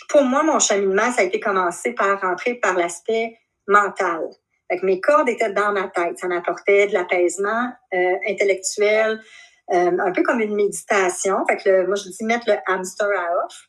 Pour 0.09 0.23
moi, 0.23 0.43
mon 0.43 0.59
cheminement, 0.59 1.11
ça 1.13 1.23
a 1.23 1.25
été 1.25 1.41
commencé 1.41 1.93
par 1.93 2.21
rentrer 2.21 2.55
par 2.55 2.75
l'aspect 2.75 3.39
mental. 3.67 4.29
Fait 4.71 4.83
mes 4.83 5.01
cordes 5.01 5.29
étaient 5.29 5.53
dans 5.53 5.73
ma 5.73 5.89
tête. 5.89 6.19
Ça 6.19 6.29
m'apportait 6.29 6.87
de 6.87 6.93
l'apaisement 6.95 7.73
euh, 7.95 8.15
intellectuel, 8.29 9.21
euh, 9.73 9.99
un 9.99 10.13
peu 10.13 10.23
comme 10.23 10.41
une 10.41 10.55
méditation. 10.55 11.45
Fait 11.47 11.57
que 11.57 11.87
moi, 11.87 11.97
je 11.97 12.09
dis 12.09 12.25
mettre 12.25 12.49
le 12.49 12.57
hamster 12.67 13.09
à 13.09 13.45
off. 13.45 13.69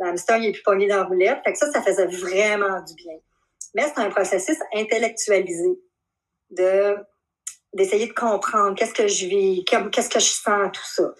Le 0.00 0.08
hamster, 0.08 0.38
il 0.38 0.52
plus 0.52 0.62
pogné 0.62 0.88
dans 0.88 0.96
la 0.96 1.04
roulette. 1.04 1.38
Fait 1.44 1.52
que 1.52 1.58
ça, 1.58 1.70
ça 1.70 1.82
faisait 1.82 2.06
vraiment 2.06 2.80
du 2.82 2.94
bien. 2.94 3.16
Mais 3.74 3.82
c'est 3.82 4.00
un 4.00 4.10
processus 4.10 4.56
intellectualisé 4.74 5.78
de 6.50 6.96
d'essayer 7.72 8.08
de 8.08 8.12
comprendre 8.12 8.74
qu'est-ce 8.74 8.94
que 8.94 9.06
je 9.06 9.26
vis, 9.26 9.64
qu'est-ce 9.64 10.08
que 10.08 10.18
je 10.18 10.24
sens, 10.24 10.70
tout 10.72 10.84
ça. 10.84 11.14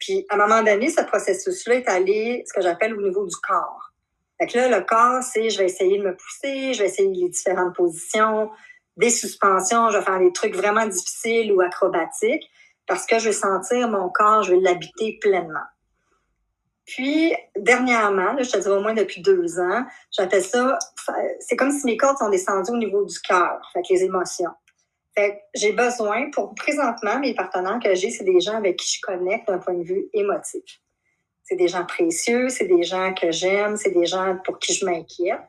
Puis, 0.00 0.26
à 0.28 0.34
un 0.34 0.38
moment 0.38 0.60
donné, 0.60 0.90
ce 0.90 1.00
processus-là 1.02 1.76
est 1.76 1.88
allé, 1.88 2.42
ce 2.44 2.52
que 2.52 2.60
j'appelle 2.60 2.92
au 2.92 3.00
niveau 3.00 3.24
du 3.24 3.36
corps. 3.36 3.92
Fait 4.40 4.52
là, 4.54 4.80
le 4.80 4.84
corps, 4.84 5.22
c'est 5.22 5.48
je 5.48 5.58
vais 5.58 5.66
essayer 5.66 5.98
de 5.98 6.02
me 6.02 6.16
pousser, 6.16 6.74
je 6.74 6.80
vais 6.80 6.88
essayer 6.88 7.08
les 7.08 7.28
différentes 7.28 7.76
positions, 7.76 8.50
des 8.96 9.10
suspensions, 9.10 9.90
je 9.90 9.98
vais 9.98 10.04
faire 10.04 10.18
des 10.18 10.32
trucs 10.32 10.56
vraiment 10.56 10.86
difficiles 10.86 11.52
ou 11.52 11.60
acrobatiques 11.60 12.50
parce 12.88 13.06
que 13.06 13.18
je 13.20 13.26
vais 13.26 13.32
sentir 13.32 13.88
mon 13.88 14.08
corps, 14.08 14.42
je 14.42 14.54
vais 14.54 14.60
l'habiter 14.60 15.18
pleinement. 15.20 15.60
Puis, 16.94 17.32
dernièrement, 17.56 18.36
je 18.38 18.50
te 18.50 18.58
dis 18.58 18.68
au 18.68 18.80
moins 18.80 18.92
depuis 18.92 19.22
deux 19.22 19.58
ans, 19.58 19.84
j'appelle 20.10 20.44
ça, 20.44 20.78
c'est 21.40 21.56
comme 21.56 21.70
si 21.70 21.86
mes 21.86 21.96
cordes 21.96 22.18
sont 22.18 22.28
descendues 22.28 22.72
au 22.72 22.76
niveau 22.76 23.02
du 23.06 23.18
cœur, 23.20 23.62
fait 23.72 23.80
les 23.88 24.04
émotions. 24.04 24.50
Fait 25.14 25.42
j'ai 25.54 25.72
besoin, 25.72 26.30
pour 26.30 26.54
présentement, 26.54 27.18
mes 27.18 27.34
partenaires 27.34 27.78
que 27.82 27.94
j'ai, 27.94 28.10
c'est 28.10 28.24
des 28.24 28.40
gens 28.40 28.56
avec 28.56 28.76
qui 28.76 28.96
je 28.96 29.00
connecte 29.00 29.48
d'un 29.48 29.58
point 29.58 29.72
de 29.72 29.84
vue 29.84 30.04
émotif. 30.12 30.80
C'est 31.44 31.56
des 31.56 31.68
gens 31.68 31.86
précieux, 31.86 32.50
c'est 32.50 32.66
des 32.66 32.82
gens 32.82 33.14
que 33.14 33.30
j'aime, 33.32 33.78
c'est 33.78 33.92
des 33.92 34.04
gens 34.04 34.36
pour 34.44 34.58
qui 34.58 34.74
je 34.74 34.84
m'inquiète, 34.84 35.40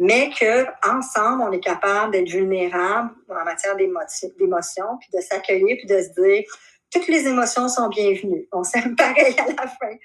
mais 0.00 0.30
que 0.30 0.66
ensemble, 0.84 1.42
on 1.42 1.52
est 1.52 1.60
capable 1.60 2.10
d'être 2.10 2.28
vulnérable 2.28 3.10
en 3.28 3.44
matière 3.44 3.76
d'émotions, 3.76 4.98
puis 5.00 5.10
de 5.14 5.20
s'accueillir, 5.20 5.76
puis 5.76 5.86
de 5.86 6.02
se 6.02 6.20
dire 6.20 6.42
toutes 6.92 7.06
les 7.06 7.28
émotions 7.28 7.68
sont 7.68 7.88
bienvenues. 7.88 8.48
On 8.50 8.64
s'aime 8.64 8.96
pareil 8.96 9.36
à 9.38 9.46
la 9.46 9.68
fin. 9.68 9.96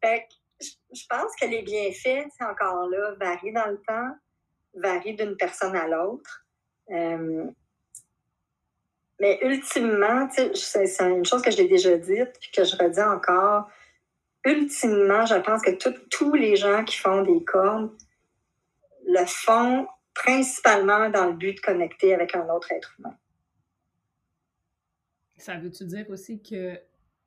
Fait 0.00 0.26
je 0.60 1.04
pense 1.08 1.34
que 1.40 1.46
les 1.46 1.62
bienfaits, 1.62 2.28
encore 2.40 2.88
là, 2.88 3.14
varient 3.20 3.52
dans 3.52 3.70
le 3.70 3.80
temps, 3.86 4.16
varient 4.74 5.14
d'une 5.14 5.36
personne 5.36 5.76
à 5.76 5.86
l'autre. 5.86 6.46
Euh, 6.90 7.46
mais 9.20 9.38
ultimement, 9.42 10.28
c'est 10.30 11.00
une 11.00 11.24
chose 11.24 11.42
que 11.42 11.50
je 11.50 11.58
l'ai 11.58 11.68
déjà 11.68 11.96
dite, 11.96 12.32
puis 12.40 12.50
que 12.52 12.64
je 12.64 12.76
redis 12.76 13.02
encore. 13.02 13.68
Ultimement, 14.44 15.26
je 15.26 15.34
pense 15.36 15.62
que 15.62 15.72
tous 16.08 16.34
les 16.34 16.56
gens 16.56 16.84
qui 16.84 16.96
font 16.96 17.22
des 17.22 17.44
cordes 17.44 17.96
le 19.06 19.24
font 19.26 19.86
principalement 20.14 21.10
dans 21.10 21.26
le 21.26 21.32
but 21.34 21.54
de 21.54 21.60
connecter 21.60 22.14
avec 22.14 22.34
un 22.34 22.48
autre 22.48 22.70
être 22.72 22.94
humain. 22.98 23.16
Ça 25.36 25.56
veut-tu 25.56 25.84
dire 25.84 26.06
aussi 26.10 26.42
que 26.42 26.80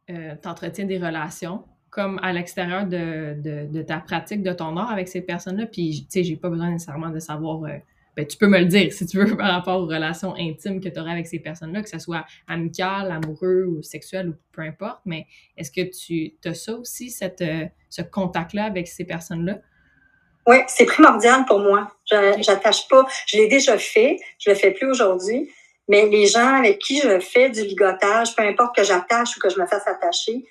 euh, 0.10 0.36
tu 0.36 0.48
entretiens 0.48 0.86
des 0.86 0.98
relations? 0.98 1.66
Comme 1.92 2.20
à 2.24 2.34
l'extérieur 2.34 2.86
de, 2.86 3.82
ta 3.84 3.98
pratique, 3.98 4.42
de 4.42 4.54
ton 4.54 4.76
art 4.78 4.92
avec 4.92 5.08
ces 5.08 5.22
personnes-là? 5.22 5.68
Puis, 5.68 6.08
tu 6.10 6.20
sais, 6.20 6.24
j'ai 6.24 6.38
pas 6.38 6.50
besoin 6.50 6.72
nécessairement 6.72 7.10
de 7.10 7.20
savoir 7.20 7.64
euh, 7.66 7.78
ben, 8.16 8.26
tu 8.26 8.38
peux 8.38 8.48
me 8.48 8.60
le 8.60 8.66
dire 8.66 8.92
si 8.92 9.06
tu 9.06 9.18
veux 9.18 9.36
par 9.38 9.52
rapport 9.52 9.82
aux 9.82 9.86
relations 9.86 10.34
intimes 10.36 10.82
que 10.82 10.90
tu 10.90 11.00
aurais 11.00 11.12
avec 11.12 11.28
ces 11.28 11.40
personnes-là, 11.40 11.84
que 11.84 11.90
ce 11.90 12.00
soit 12.00 12.26
amical, 12.48 13.12
amoureux 13.12 13.66
ou 13.66 13.84
sexuel 13.84 14.30
ou 14.30 14.34
peu 14.54 14.62
importe. 14.62 15.02
Mais 15.06 15.28
est-ce 15.58 15.72
que 15.72 15.82
tu 15.82 16.34
as 16.46 16.54
ça 16.54 16.74
aussi, 16.74 17.12
cette, 17.12 17.42
euh, 17.42 17.66
ce 17.90 18.02
contact-là 18.02 18.64
avec 18.66 18.88
ces 18.88 19.04
personnes-là? 19.04 19.60
Oui, 20.48 20.58
c'est 20.68 20.86
primordial 20.86 21.46
pour 21.46 21.60
moi. 21.60 21.92
J'attache 22.10 22.88
pas. 22.88 23.06
Je 23.28 23.38
l'ai 23.38 23.48
déjà 23.48 23.78
fait. 23.78 24.18
Je 24.40 24.50
le 24.50 24.56
fais 24.56 24.72
plus 24.72 24.88
aujourd'hui. 24.88 25.52
Mais 25.88 26.08
les 26.08 26.26
gens 26.26 26.56
avec 26.56 26.80
qui 26.80 27.00
je 27.00 27.20
fais 27.20 27.50
du 27.50 27.62
ligotage, 27.62 28.36
peu 28.36 28.44
importe 28.44 28.76
que 28.76 28.84
j'attache 28.84 29.36
ou 29.38 29.40
que 29.40 29.50
je 29.50 29.60
me 29.60 29.66
fasse 29.66 29.86
attacher, 29.88 30.46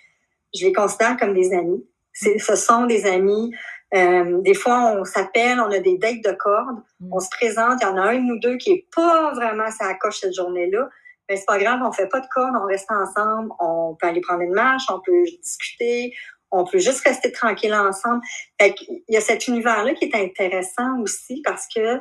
je 0.54 0.66
les 0.66 0.72
considère 0.72 1.16
comme 1.16 1.34
des 1.34 1.52
amis. 1.52 1.84
Ce 2.12 2.56
sont 2.56 2.86
des 2.86 3.06
amis 3.06 3.52
euh, 3.94 4.40
des 4.42 4.54
fois, 4.54 4.94
on 4.96 5.04
s'appelle, 5.04 5.58
on 5.60 5.70
a 5.70 5.80
des 5.80 5.98
dates 5.98 6.22
de 6.22 6.32
cordes, 6.32 6.78
mm. 7.00 7.12
on 7.12 7.20
se 7.20 7.28
présente, 7.30 7.80
il 7.82 7.84
y 7.84 7.88
en 7.88 7.96
a 7.96 8.10
un 8.10 8.18
nous 8.18 8.38
deux 8.38 8.56
qui 8.56 8.70
est 8.70 8.86
pas 8.94 9.32
vraiment 9.32 9.70
sa 9.70 9.94
coche 9.94 10.20
cette 10.20 10.34
journée-là. 10.34 10.88
Mais 11.28 11.36
c'est 11.36 11.46
pas 11.46 11.58
grave, 11.58 11.80
on 11.84 11.92
fait 11.92 12.08
pas 12.08 12.20
de 12.20 12.26
cordes, 12.28 12.54
on 12.60 12.66
reste 12.66 12.90
ensemble, 12.90 13.50
on 13.58 13.96
peut 14.00 14.06
aller 14.06 14.20
prendre 14.20 14.42
une 14.42 14.52
marche, 14.52 14.84
on 14.90 15.00
peut 15.00 15.24
discuter, 15.42 16.12
on 16.50 16.64
peut 16.64 16.78
juste 16.78 17.00
rester 17.00 17.30
tranquille 17.32 17.74
ensemble. 17.74 18.20
Fait 18.60 18.74
il 18.80 19.02
y 19.08 19.16
a 19.16 19.20
cet 19.20 19.48
univers-là 19.48 19.94
qui 19.94 20.06
est 20.06 20.14
intéressant 20.14 21.00
aussi 21.00 21.42
parce 21.44 21.66
que 21.74 22.00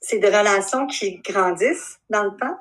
c'est 0.00 0.18
des 0.18 0.28
relations 0.28 0.86
qui 0.86 1.18
grandissent 1.18 1.98
dans 2.10 2.24
le 2.24 2.36
temps. 2.38 2.58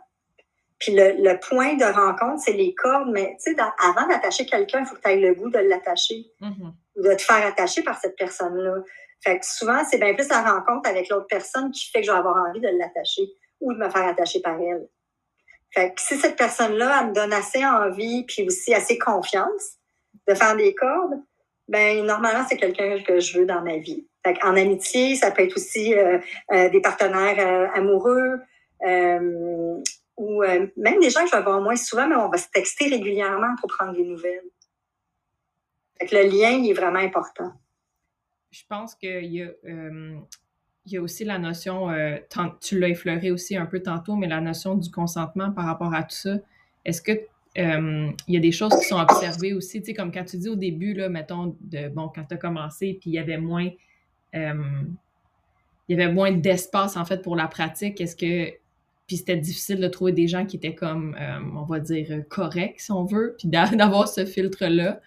Puis 0.79 0.93
le, 0.95 1.39
point 1.39 1.73
de 1.73 1.85
rencontre, 1.85 2.43
c'est 2.45 2.53
les 2.53 2.75
cordes, 2.75 3.09
mais 3.11 3.35
tu 3.43 3.53
sais, 3.53 3.57
avant 3.79 4.07
d'attacher 4.07 4.45
quelqu'un, 4.45 4.81
il 4.81 4.85
faut 4.85 4.95
que 4.95 5.01
tu 5.01 5.09
aies 5.09 5.17
le 5.17 5.33
goût 5.33 5.49
de 5.49 5.59
l'attacher. 5.59 6.27
Mm-hmm 6.39 6.71
de 6.97 7.13
te 7.13 7.21
faire 7.21 7.45
attacher 7.45 7.83
par 7.83 7.99
cette 7.99 8.15
personne-là. 8.15 8.75
Fait 9.23 9.39
que 9.39 9.45
souvent, 9.45 9.83
c'est 9.89 9.97
bien 9.97 10.13
plus 10.13 10.29
la 10.29 10.41
rencontre 10.41 10.89
avec 10.89 11.09
l'autre 11.09 11.27
personne 11.27 11.71
qui 11.71 11.89
fait 11.89 12.01
que 12.01 12.07
je 12.07 12.11
vais 12.11 12.17
avoir 12.17 12.35
envie 12.49 12.59
de 12.59 12.69
l'attacher 12.69 13.29
ou 13.61 13.73
de 13.73 13.77
me 13.77 13.89
faire 13.89 14.07
attacher 14.07 14.41
par 14.41 14.59
elle. 14.59 14.87
Fait 15.71 15.93
que 15.93 16.01
si 16.01 16.17
cette 16.17 16.37
personne-là, 16.37 16.99
elle 17.01 17.09
me 17.09 17.13
donne 17.13 17.33
assez 17.33 17.65
envie 17.65 18.23
puis 18.25 18.45
aussi 18.45 18.73
assez 18.73 18.97
confiance 18.97 19.77
de 20.27 20.33
faire 20.33 20.55
des 20.55 20.73
cordes, 20.75 21.19
ben 21.67 22.05
normalement, 22.05 22.45
c'est 22.47 22.57
quelqu'un 22.57 23.01
que 23.03 23.19
je 23.19 23.39
veux 23.39 23.45
dans 23.45 23.61
ma 23.61 23.77
vie. 23.77 24.07
Fait 24.25 24.37
en 24.43 24.55
amitié, 24.55 25.15
ça 25.15 25.31
peut 25.31 25.43
être 25.43 25.55
aussi 25.57 25.93
euh, 25.93 26.19
euh, 26.53 26.69
des 26.69 26.81
partenaires 26.81 27.39
euh, 27.39 27.67
amoureux 27.73 28.39
ou 30.17 30.41
même 30.41 30.99
des 30.99 31.09
gens 31.09 31.23
que 31.23 31.29
je 31.29 31.35
vais 31.35 31.43
voir 31.43 31.61
moins 31.61 31.75
souvent, 31.75 32.07
mais 32.07 32.15
on 32.15 32.29
va 32.29 32.37
se 32.37 32.49
texter 32.51 32.89
régulièrement 32.89 33.55
pour 33.61 33.69
prendre 33.69 33.93
des 33.93 34.03
nouvelles 34.03 34.43
le 36.11 36.29
lien, 36.29 36.51
il 36.51 36.69
est 36.69 36.73
vraiment 36.73 36.99
important. 36.99 37.51
Je 38.51 38.63
pense 38.67 38.95
qu'il 38.95 39.25
y 39.25 39.43
a. 39.43 39.49
Euh, 39.65 40.17
il 40.89 40.93
y 40.93 40.97
a 40.97 41.01
aussi 41.01 41.25
la 41.25 41.37
notion, 41.37 41.89
euh, 41.89 42.15
tu 42.61 42.79
l'as 42.79 42.87
effleuré 42.87 43.29
aussi 43.29 43.57
un 43.57 43.65
peu 43.65 43.81
tantôt, 43.81 44.15
mais 44.15 44.25
la 44.25 44.39
notion 44.39 44.75
du 44.75 44.89
consentement 44.89 45.51
par 45.51 45.65
rapport 45.65 45.93
à 45.93 46.03
tout 46.03 46.15
ça. 46.15 46.37
Est-ce 46.85 47.01
que 47.01 47.11
euh, 47.57 48.09
il 48.25 48.33
y 48.33 48.37
a 48.37 48.39
des 48.39 48.53
choses 48.53 48.73
qui 48.79 48.85
sont 48.85 48.97
observées 48.97 49.51
aussi, 49.51 49.81
tu 49.81 49.87
sais, 49.87 49.93
comme 49.93 50.13
quand 50.13 50.23
tu 50.23 50.37
dis 50.37 50.47
au 50.47 50.55
début, 50.55 50.93
là, 50.93 51.09
mettons, 51.09 51.57
de, 51.59 51.89
bon, 51.89 52.09
quand 52.15 52.23
tu 52.23 52.35
as 52.35 52.37
commencé, 52.37 52.97
puis 53.01 53.09
il 53.09 53.13
y 53.15 53.19
avait 53.19 53.37
moins, 53.37 53.69
moins 55.89 56.31
d'espace, 56.31 56.95
en 56.95 57.03
fait, 57.03 57.21
pour 57.21 57.35
la 57.35 57.49
pratique. 57.49 57.99
Est-ce 57.99 58.15
que, 58.15 58.57
puis 59.07 59.17
c'était 59.17 59.37
difficile 59.37 59.79
de 59.79 59.87
trouver 59.87 60.11
des 60.11 60.27
gens 60.27 60.45
qui 60.45 60.57
étaient 60.57 60.75
comme, 60.75 61.15
on 61.55 61.63
va 61.63 61.79
dire, 61.79 62.23
corrects, 62.29 62.81
si 62.81 62.91
on 62.91 63.05
veut, 63.05 63.35
puis 63.39 63.47
d'avoir 63.47 64.07
ce 64.07 64.25
filtre-là. 64.25 64.99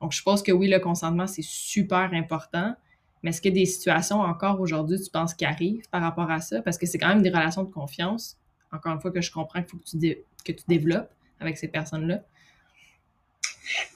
Donc, 0.00 0.12
je 0.12 0.22
pense 0.22 0.42
que 0.42 0.52
oui, 0.52 0.68
le 0.68 0.78
consentement, 0.78 1.26
c'est 1.26 1.44
super 1.44 2.10
important. 2.12 2.74
Mais 3.22 3.30
est-ce 3.30 3.40
qu'il 3.40 3.52
y 3.52 3.60
a 3.60 3.64
des 3.64 3.66
situations 3.66 4.20
encore 4.20 4.60
aujourd'hui, 4.60 5.00
tu 5.02 5.10
penses, 5.10 5.34
qui 5.34 5.44
arrivent 5.44 5.88
par 5.90 6.00
rapport 6.00 6.30
à 6.30 6.40
ça? 6.40 6.62
Parce 6.62 6.78
que 6.78 6.86
c'est 6.86 6.98
quand 6.98 7.08
même 7.08 7.22
des 7.22 7.30
relations 7.30 7.64
de 7.64 7.72
confiance. 7.72 8.36
Encore 8.70 8.92
une 8.92 9.00
fois, 9.00 9.10
que 9.10 9.20
je 9.20 9.32
comprends 9.32 9.60
qu'il 9.60 9.70
faut 9.70 9.78
que 9.78 9.90
tu, 9.90 10.18
que 10.44 10.52
tu 10.52 10.64
développes 10.68 11.10
avec 11.40 11.58
ces 11.58 11.66
personnes-là. 11.66 12.20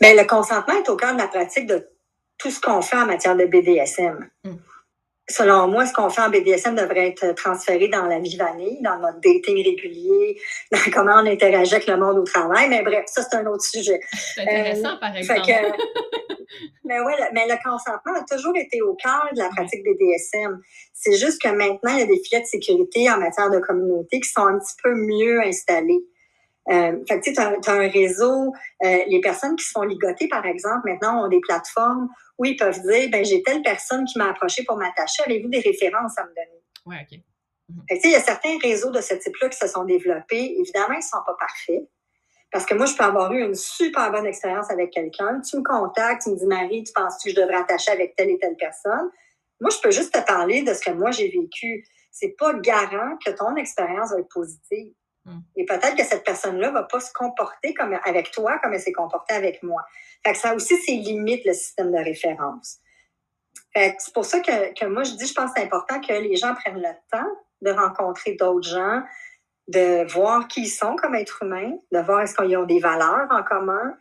Bien, 0.00 0.14
le 0.14 0.26
consentement 0.26 0.74
est 0.74 0.88
au 0.88 0.96
cœur 0.96 1.12
de 1.12 1.18
la 1.18 1.28
pratique 1.28 1.66
de 1.66 1.86
tout 2.36 2.50
ce 2.50 2.60
qu'on 2.60 2.82
fait 2.82 2.96
en 2.96 3.06
matière 3.06 3.36
de 3.36 3.44
BDSM. 3.44 4.28
Hum 4.44 4.58
selon 5.32 5.68
moi, 5.68 5.86
ce 5.86 5.92
qu'on 5.92 6.10
fait 6.10 6.20
en 6.20 6.30
BDSM 6.30 6.74
devrait 6.74 7.08
être 7.08 7.34
transféré 7.34 7.88
dans 7.88 8.04
la 8.04 8.18
vie 8.18 8.36
vanille, 8.36 8.78
dans 8.82 8.98
notre 8.98 9.20
dating 9.20 9.64
régulier, 9.64 10.40
dans 10.70 10.78
comment 10.92 11.14
on 11.16 11.26
interagit 11.26 11.74
avec 11.74 11.86
le 11.86 11.96
monde 11.96 12.18
au 12.18 12.24
travail. 12.24 12.68
Mais 12.68 12.82
bref, 12.82 13.04
ça, 13.06 13.22
c'est 13.22 13.36
un 13.36 13.46
autre 13.46 13.64
sujet. 13.64 14.00
C'est 14.12 14.42
intéressant, 14.42 14.98
par 14.98 15.12
euh, 15.12 15.18
exemple. 15.18 15.40
mais 16.84 17.00
oui, 17.00 17.12
mais 17.32 17.46
le 17.48 17.56
consentement 17.64 18.14
a 18.14 18.24
toujours 18.28 18.56
été 18.56 18.82
au 18.82 18.94
cœur 18.94 19.28
de 19.32 19.38
la 19.38 19.48
pratique 19.48 19.82
BDSM. 19.84 20.60
C'est 20.92 21.16
juste 21.16 21.40
que 21.40 21.48
maintenant, 21.48 21.92
il 21.94 22.00
y 22.00 22.02
a 22.02 22.06
des 22.06 22.20
filets 22.22 22.42
de 22.42 22.46
sécurité 22.46 23.10
en 23.10 23.18
matière 23.18 23.50
de 23.50 23.58
communauté 23.58 24.20
qui 24.20 24.28
sont 24.28 24.46
un 24.46 24.58
petit 24.58 24.76
peu 24.82 24.94
mieux 24.94 25.40
installés. 25.40 26.04
Euh, 26.70 26.96
fait 27.08 27.20
que 27.20 27.30
tu 27.30 27.40
as, 27.40 27.56
as, 27.66 27.72
un 27.72 27.88
réseau, 27.88 28.52
euh, 28.84 28.98
les 29.08 29.20
personnes 29.20 29.56
qui 29.56 29.64
se 29.64 29.72
font 29.72 29.82
ligoter, 29.82 30.28
par 30.28 30.46
exemple, 30.46 30.88
maintenant 30.88 31.24
ont 31.24 31.28
des 31.28 31.40
plateformes 31.40 32.08
où 32.38 32.44
ils 32.44 32.56
peuvent 32.56 32.80
dire 32.82 33.10
ben 33.10 33.24
j'ai 33.24 33.42
telle 33.42 33.62
personne 33.62 34.04
qui 34.04 34.18
m'a 34.18 34.30
approché 34.30 34.62
pour 34.64 34.76
m'attacher, 34.76 35.24
avez-vous 35.26 35.48
des 35.48 35.60
références 35.60 36.16
à 36.18 36.24
me 36.24 36.28
donner? 36.28 36.62
Oui, 36.86 36.96
OK. 37.00 37.18
Mhm. 37.68 37.98
il 38.04 38.10
y 38.10 38.14
a 38.14 38.20
certains 38.20 38.58
réseaux 38.58 38.90
de 38.90 39.00
ce 39.00 39.14
type-là 39.14 39.48
qui 39.48 39.58
se 39.58 39.66
sont 39.66 39.84
développés. 39.84 40.56
Évidemment, 40.58 40.94
ils 40.94 40.98
ne 40.98 41.02
sont 41.02 41.22
pas 41.24 41.36
parfaits. 41.38 41.88
Parce 42.50 42.66
que 42.66 42.74
moi, 42.74 42.86
je 42.86 42.94
peux 42.94 43.04
avoir 43.04 43.32
eu 43.32 43.42
une 43.42 43.54
super 43.54 44.12
bonne 44.12 44.26
expérience 44.26 44.70
avec 44.70 44.90
quelqu'un. 44.90 45.40
Tu 45.40 45.56
me 45.56 45.62
contactes, 45.62 46.24
tu 46.24 46.30
me 46.30 46.36
dis, 46.36 46.46
Marie, 46.46 46.84
tu 46.84 46.92
penses 46.92 47.22
que 47.22 47.30
je 47.30 47.34
devrais 47.34 47.56
attacher 47.56 47.92
avec 47.92 48.14
telle 48.14 48.30
et 48.30 48.38
telle 48.38 48.56
personne? 48.56 49.10
Moi, 49.60 49.70
je 49.70 49.78
peux 49.80 49.90
juste 49.90 50.12
te 50.12 50.20
parler 50.26 50.62
de 50.62 50.74
ce 50.74 50.80
que 50.80 50.90
moi 50.90 51.12
j'ai 51.12 51.28
vécu. 51.28 51.84
C'est 52.10 52.34
pas 52.36 52.52
garant 52.54 53.16
que 53.24 53.30
ton 53.30 53.56
expérience 53.56 54.10
va 54.10 54.18
être 54.18 54.28
positive. 54.28 54.92
Mm. 55.24 55.38
Et 55.56 55.64
peut-être 55.64 55.96
que 55.96 56.04
cette 56.04 56.24
personne-là 56.24 56.68
ne 56.68 56.74
va 56.74 56.82
pas 56.84 57.00
se 57.00 57.12
comporter 57.12 57.74
comme 57.74 57.98
avec 58.04 58.30
toi 58.30 58.58
comme 58.58 58.72
elle 58.74 58.80
s'est 58.80 58.92
comportée 58.92 59.34
avec 59.34 59.62
moi. 59.62 59.82
Fait 60.24 60.32
que 60.32 60.38
ça 60.38 60.54
aussi 60.54 60.76
ses 60.76 60.96
limites, 60.96 61.44
le 61.44 61.52
système 61.52 61.92
de 61.92 61.98
référence. 61.98 62.78
c'est 63.74 64.14
pour 64.14 64.24
ça 64.24 64.40
que, 64.40 64.74
que, 64.78 64.86
moi, 64.86 65.02
je 65.02 65.12
dis, 65.12 65.26
je 65.26 65.34
pense 65.34 65.52
que 65.52 65.60
c'est 65.60 65.64
important 65.64 66.00
que 66.00 66.12
les 66.12 66.36
gens 66.36 66.54
prennent 66.54 66.80
le 66.80 66.94
temps 67.10 67.28
de 67.62 67.70
rencontrer 67.70 68.34
d'autres 68.34 68.68
gens, 68.68 69.02
de 69.68 70.10
voir 70.12 70.48
qui 70.48 70.62
ils 70.62 70.68
sont 70.68 70.96
comme 70.96 71.14
êtres 71.14 71.42
humains, 71.42 71.72
de 71.92 71.98
voir 72.00 72.20
est-ce 72.22 72.34
qu'ils 72.34 72.56
ont 72.56 72.64
des 72.64 72.80
valeurs 72.80 73.28
en 73.30 73.42
commun. 73.42 73.96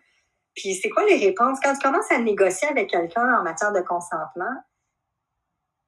Puis 0.56 0.76
c'est 0.76 0.90
quoi 0.90 1.06
les 1.06 1.18
réponses? 1.18 1.60
Quand 1.64 1.74
tu 1.74 1.88
commences 1.88 2.12
à 2.12 2.18
négocier 2.18 2.68
avec 2.68 2.90
quelqu'un 2.90 3.40
en 3.40 3.44
matière 3.44 3.72
de 3.72 3.82
consentement, 3.82 4.52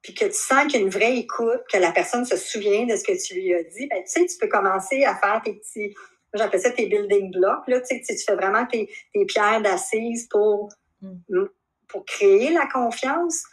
puis 0.04 0.14
que 0.14 0.26
tu 0.26 0.34
sens 0.34 0.64
qu'il 0.66 0.82
y 0.82 0.84
a 0.84 0.86
une 0.86 0.92
vraie 0.92 1.18
écoute, 1.18 1.62
que 1.72 1.78
la 1.78 1.92
personne 1.92 2.26
se 2.26 2.36
souvient 2.36 2.86
de 2.86 2.96
ce 2.96 3.04
que 3.04 3.26
tu 3.26 3.36
lui 3.36 3.54
as 3.54 3.64
dit, 3.64 3.88
ben, 3.88 4.04
tu 4.04 4.12
sais, 4.12 4.26
tu 4.26 4.38
peux 4.38 4.50
commencer 4.50 5.06
à 5.06 5.16
faire 5.16 5.42
tes 5.44 5.54
petits, 5.54 5.96
j'appelle 6.34 6.60
ça 6.60 6.72
tes 6.72 6.88
building 6.88 7.32
blocks, 7.32 7.68
là, 7.68 7.80
tu 7.80 7.96
sais, 8.04 8.16
tu 8.16 8.24
fais 8.24 8.36
vraiment 8.36 8.66
tes, 8.66 8.90
tes 9.14 9.26
pierres 9.26 9.62
d'assises 9.62 10.28
pour, 10.28 10.70
mm. 11.02 11.46
pour 11.88 12.06
créer 12.06 12.52
la 12.52 12.68
confiance. 12.68 13.44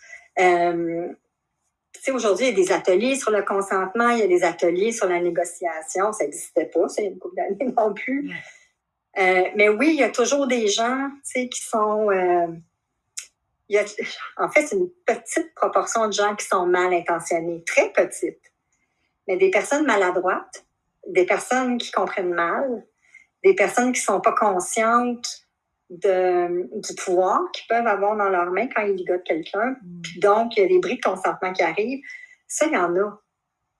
Euh, 0.41 1.09
tu 1.95 2.03
sais, 2.03 2.11
aujourd'hui, 2.11 2.49
il 2.49 2.51
y 2.51 2.53
a 2.53 2.65
des 2.65 2.73
ateliers 2.73 3.15
sur 3.15 3.31
le 3.31 3.43
consentement, 3.43 4.09
il 4.11 4.19
y 4.19 4.23
a 4.23 4.27
des 4.27 4.43
ateliers 4.43 4.91
sur 4.91 5.07
la 5.07 5.21
négociation. 5.21 6.13
Ça 6.13 6.25
n'existait 6.25 6.67
pas, 6.67 6.89
ça, 6.89 7.01
il 7.01 7.05
y 7.05 7.09
a 7.09 7.11
une 7.13 7.19
couple 7.19 7.37
d'années 7.37 7.73
non 7.77 7.95
plus. 7.95 8.31
Euh, 9.19 9.45
mais 9.55 9.69
oui, 9.69 9.91
il 9.91 10.01
y 10.01 10.05
a 10.05 10.11
toujours 10.11 10.49
des 10.49 10.67
gens, 10.67 11.11
tu 11.25 11.43
sais, 11.43 11.49
qui 11.49 11.61
sont... 11.61 12.11
Euh, 12.11 12.49
il 13.71 13.77
y 13.77 13.79
a, 13.79 13.85
en 14.37 14.51
fait, 14.51 14.67
c'est 14.67 14.77
une 14.77 14.91
petite 15.07 15.55
proportion 15.55 16.09
de 16.09 16.13
gens 16.13 16.35
qui 16.35 16.45
sont 16.45 16.67
mal 16.67 16.93
intentionnés, 16.93 17.63
très 17.65 17.93
petite. 17.93 18.41
Mais 19.29 19.37
des 19.37 19.51
personnes 19.51 19.87
maladroites, 19.87 20.67
des 21.07 21.25
personnes 21.25 21.79
qui 21.79 21.93
comprennent 21.93 22.35
mal, 22.35 22.85
des 23.45 23.55
personnes 23.55 23.93
qui 23.93 24.01
sont 24.01 24.21
pas 24.21 24.33
conscientes 24.33 25.47
de, 25.89 26.69
du 26.81 26.95
pouvoir 26.97 27.43
qu'ils 27.53 27.69
peuvent 27.69 27.87
avoir 27.87 28.17
dans 28.17 28.29
leurs 28.29 28.51
mains 28.51 28.67
quand 28.75 28.83
ils 28.83 28.97
ligotent 28.97 29.23
quelqu'un. 29.23 29.77
Mm. 29.83 30.01
Puis 30.03 30.19
donc, 30.19 30.57
il 30.57 30.63
y 30.63 30.65
a 30.65 30.69
des 30.69 30.81
bris 30.81 30.97
de 30.97 31.03
consentement 31.03 31.53
qui 31.53 31.63
arrivent. 31.63 32.03
Ça, 32.49 32.67
il 32.67 32.73
y 32.73 32.77
en 32.77 32.97
a. 32.97 33.23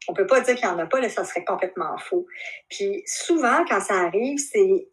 On 0.07 0.15
peut 0.15 0.27
pas 0.27 0.41
dire 0.41 0.55
qu'il 0.55 0.69
n'y 0.69 0.73
en 0.73 0.79
a 0.79 0.87
pas, 0.87 1.01
là, 1.01 1.09
ça 1.09 1.25
serait 1.25 1.45
complètement 1.45 1.99
faux. 1.99 2.27
Puis 2.69 3.03
souvent, 3.07 3.65
quand 3.69 3.81
ça 3.81 3.95
arrive, 3.95 4.39
c'est 4.39 4.89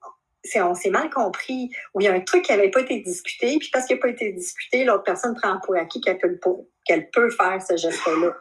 on 0.55 0.73
s'est 0.75 0.89
mal 0.89 1.09
compris, 1.09 1.69
ou 1.93 2.01
il 2.01 2.05
y 2.05 2.07
a 2.07 2.13
un 2.13 2.21
truc 2.21 2.43
qui 2.43 2.51
n'avait 2.51 2.71
pas 2.71 2.81
été 2.81 2.99
discuté, 2.99 3.57
puis 3.59 3.69
parce 3.71 3.85
qu'il 3.85 3.95
n'a 3.95 4.01
pas 4.01 4.09
été 4.09 4.31
discuté, 4.31 4.83
l'autre 4.85 5.03
personne 5.03 5.35
prend 5.35 5.59
pour 5.65 5.75
acquis 5.75 6.01
qu'elle 6.01 6.17
peut, 6.17 6.39
qu'elle 6.85 7.09
peut 7.09 7.29
faire 7.29 7.61
ce 7.61 7.75
geste-là. 7.77 8.35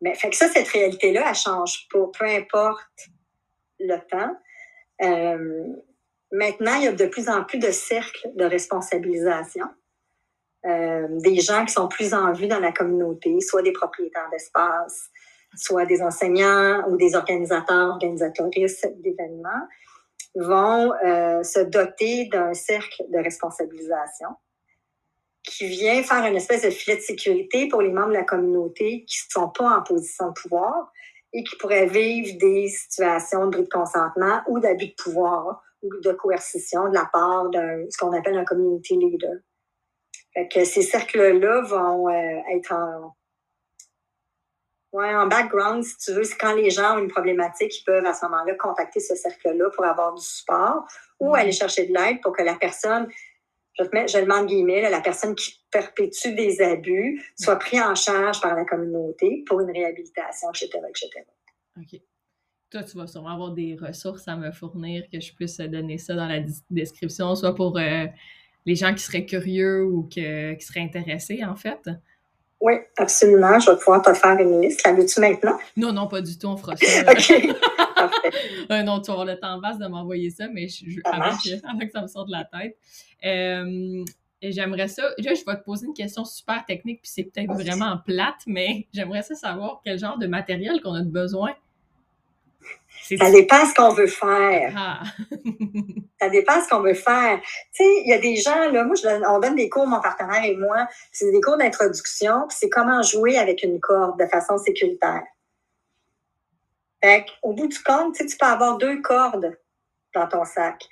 Mais 0.00 0.14
fait 0.14 0.30
que 0.30 0.36
ça, 0.36 0.48
cette 0.48 0.68
réalité-là, 0.68 1.24
elle 1.28 1.34
change 1.34 1.86
pas, 1.92 2.06
peu 2.18 2.24
importe 2.24 3.08
le 3.78 3.96
temps. 4.10 4.36
Euh, 5.02 5.66
maintenant, 6.32 6.74
il 6.76 6.84
y 6.84 6.88
a 6.88 6.92
de 6.92 7.06
plus 7.06 7.28
en 7.28 7.44
plus 7.44 7.58
de 7.58 7.70
cercles 7.70 8.30
de 8.34 8.44
responsabilisation. 8.44 9.66
Euh, 10.66 11.06
des 11.20 11.40
gens 11.40 11.64
qui 11.64 11.72
sont 11.72 11.88
plus 11.88 12.12
en 12.12 12.32
vue 12.32 12.46
dans 12.46 12.60
la 12.60 12.72
communauté, 12.72 13.40
soit 13.40 13.62
des 13.62 13.72
propriétaires 13.72 14.28
d'espace, 14.30 15.10
soit 15.56 15.86
des 15.86 16.02
enseignants 16.02 16.84
ou 16.88 16.96
des 16.96 17.14
organisateurs, 17.14 17.90
organisatrices 17.90 18.86
d'événements, 18.98 19.66
vont 20.34 20.92
euh, 21.04 21.42
se 21.42 21.60
doter 21.60 22.26
d'un 22.26 22.54
cercle 22.54 23.04
de 23.08 23.18
responsabilisation 23.18 24.28
qui 25.42 25.66
vient 25.66 26.02
faire 26.02 26.24
une 26.26 26.36
espèce 26.36 26.62
de 26.62 26.70
filet 26.70 26.96
de 26.96 27.02
sécurité 27.02 27.68
pour 27.68 27.82
les 27.82 27.90
membres 27.90 28.08
de 28.08 28.14
la 28.14 28.24
communauté 28.24 29.04
qui 29.06 29.18
ne 29.26 29.40
sont 29.42 29.48
pas 29.48 29.78
en 29.78 29.82
position 29.82 30.28
de 30.28 30.32
pouvoir 30.34 30.92
et 31.32 31.42
qui 31.42 31.56
pourraient 31.56 31.86
vivre 31.86 32.38
des 32.38 32.68
situations 32.68 33.46
de 33.46 33.50
bris 33.50 33.64
de 33.64 33.68
consentement 33.68 34.42
ou 34.48 34.60
d'abus 34.60 34.88
de 34.88 34.94
pouvoir 35.02 35.62
ou 35.82 35.88
de 36.02 36.12
coercition 36.12 36.88
de 36.88 36.94
la 36.94 37.08
part 37.12 37.48
d'un 37.50 37.84
ce 37.88 37.96
qu'on 37.98 38.12
appelle 38.12 38.36
un 38.36 38.44
community 38.44 38.96
leader. 38.96 39.38
Fait 40.34 40.48
que 40.48 40.64
ces 40.64 40.82
cercles-là 40.82 41.62
vont 41.62 42.08
euh, 42.08 42.40
être 42.54 42.72
en, 42.72 43.16
Ouais, 44.92 45.14
en 45.14 45.28
background, 45.28 45.84
si 45.84 45.96
tu 45.98 46.12
veux, 46.12 46.24
c'est 46.24 46.36
quand 46.36 46.54
les 46.54 46.70
gens 46.70 46.96
ont 46.96 46.98
une 46.98 47.10
problématique, 47.10 47.78
ils 47.78 47.84
peuvent 47.84 48.04
à 48.04 48.12
ce 48.12 48.24
moment-là 48.26 48.54
contacter 48.56 48.98
ce 48.98 49.14
cercle-là 49.14 49.70
pour 49.70 49.84
avoir 49.84 50.14
du 50.14 50.22
support 50.22 50.84
ou 51.20 51.30
mm-hmm. 51.30 51.38
aller 51.38 51.52
chercher 51.52 51.86
de 51.86 51.94
l'aide 51.94 52.20
pour 52.22 52.36
que 52.36 52.42
la 52.42 52.56
personne, 52.56 53.06
je, 53.78 53.84
te 53.84 53.94
mets, 53.94 54.08
je 54.08 54.18
le 54.18 54.26
mets 54.26 54.34
en 54.34 54.44
guillemets, 54.44 54.90
la 54.90 55.00
personne 55.00 55.36
qui 55.36 55.60
perpétue 55.70 56.34
des 56.34 56.60
abus 56.60 57.22
soit 57.38 57.56
prise 57.56 57.80
en 57.80 57.94
charge 57.94 58.40
par 58.40 58.56
la 58.56 58.64
communauté 58.64 59.44
pour 59.46 59.60
une 59.60 59.70
réhabilitation, 59.70 60.48
etc., 60.50 60.68
etc. 60.88 61.24
OK. 61.76 62.00
Toi, 62.70 62.84
tu 62.84 62.96
vas 62.96 63.06
sûrement 63.06 63.30
avoir 63.30 63.50
des 63.52 63.76
ressources 63.80 64.26
à 64.26 64.36
me 64.36 64.50
fournir 64.52 65.04
que 65.12 65.20
je 65.20 65.32
puisse 65.34 65.58
donner 65.58 65.98
ça 65.98 66.14
dans 66.14 66.26
la 66.26 66.40
description, 66.70 67.34
soit 67.34 67.54
pour 67.54 67.76
euh, 67.78 68.06
les 68.66 68.74
gens 68.74 68.94
qui 68.94 69.02
seraient 69.02 69.26
curieux 69.26 69.84
ou 69.84 70.04
que, 70.04 70.54
qui 70.54 70.64
seraient 70.64 70.80
intéressés, 70.80 71.44
en 71.44 71.56
fait. 71.56 71.90
Oui, 72.60 72.74
absolument. 72.98 73.58
Je 73.58 73.70
vais 73.70 73.76
pouvoir 73.78 74.02
te 74.02 74.12
faire 74.12 74.38
une 74.38 74.60
liste. 74.60 74.84
La 74.84 74.92
veux-tu 74.92 75.18
maintenant? 75.20 75.58
Non, 75.76 75.92
non, 75.92 76.08
pas 76.08 76.20
du 76.20 76.38
tout. 76.38 76.46
On 76.46 76.56
fera 76.56 76.76
ça. 76.76 77.02
OK. 77.10 77.56
Parfait. 77.94 78.30
Euh, 78.70 78.82
non, 78.82 79.00
tu 79.00 79.06
vas 79.06 79.12
avoir 79.12 79.26
le 79.26 79.38
temps 79.38 79.58
basse 79.58 79.78
de 79.78 79.86
m'envoyer 79.86 80.30
ça, 80.30 80.46
mais 80.52 80.68
je, 80.68 81.00
avant, 81.04 81.36
que, 81.36 81.84
que, 81.84 81.90
ça 81.90 82.02
me 82.02 82.06
sorte 82.06 82.28
de 82.28 82.32
la 82.32 82.44
tête. 82.44 82.76
Euh, 83.24 84.04
j'aimerais 84.42 84.88
ça. 84.88 85.02
Là, 85.18 85.34
je 85.34 85.44
vais 85.44 85.56
te 85.56 85.64
poser 85.64 85.86
une 85.86 85.94
question 85.94 86.24
super 86.24 86.64
technique, 86.66 87.02
puis 87.02 87.10
c'est 87.12 87.24
peut-être 87.24 87.52
vraiment 87.52 87.98
plate, 88.04 88.42
mais 88.46 88.86
j'aimerais 88.92 89.22
ça 89.22 89.34
savoir 89.34 89.80
quel 89.84 89.98
genre 89.98 90.18
de 90.18 90.26
matériel 90.26 90.80
qu'on 90.82 90.94
a 90.94 91.02
besoin 91.02 91.54
ça 93.16 93.30
dépend 93.30 93.66
ce 93.66 93.74
qu'on 93.74 93.90
veut 93.90 94.06
faire. 94.06 94.72
Ah. 94.76 95.02
ça 96.20 96.28
dépend 96.28 96.62
ce 96.62 96.68
qu'on 96.68 96.80
veut 96.80 96.94
faire. 96.94 97.40
Tu 97.74 97.84
sais, 97.84 98.02
il 98.04 98.08
y 98.08 98.12
a 98.12 98.18
des 98.18 98.36
gens, 98.36 98.70
là, 98.70 98.84
moi, 98.84 98.94
je 98.94 99.08
on 99.28 99.38
donne 99.40 99.56
des 99.56 99.68
cours, 99.68 99.86
mon 99.86 100.00
partenaire 100.00 100.44
et 100.44 100.56
moi, 100.56 100.86
c'est 101.12 101.30
des 101.30 101.40
cours 101.40 101.56
d'introduction, 101.56 102.46
puis 102.48 102.56
c'est 102.60 102.68
comment 102.68 103.02
jouer 103.02 103.38
avec 103.38 103.62
une 103.62 103.80
corde 103.80 104.18
de 104.18 104.26
façon 104.26 104.58
sécuritaire. 104.58 105.22
Fait 107.02 107.24
au 107.42 107.54
bout 107.54 107.66
du 107.66 107.82
compte, 107.82 108.16
tu 108.16 108.36
peux 108.36 108.46
avoir 108.46 108.76
deux 108.76 109.00
cordes 109.00 109.56
dans 110.14 110.28
ton 110.28 110.44
sac. 110.44 110.84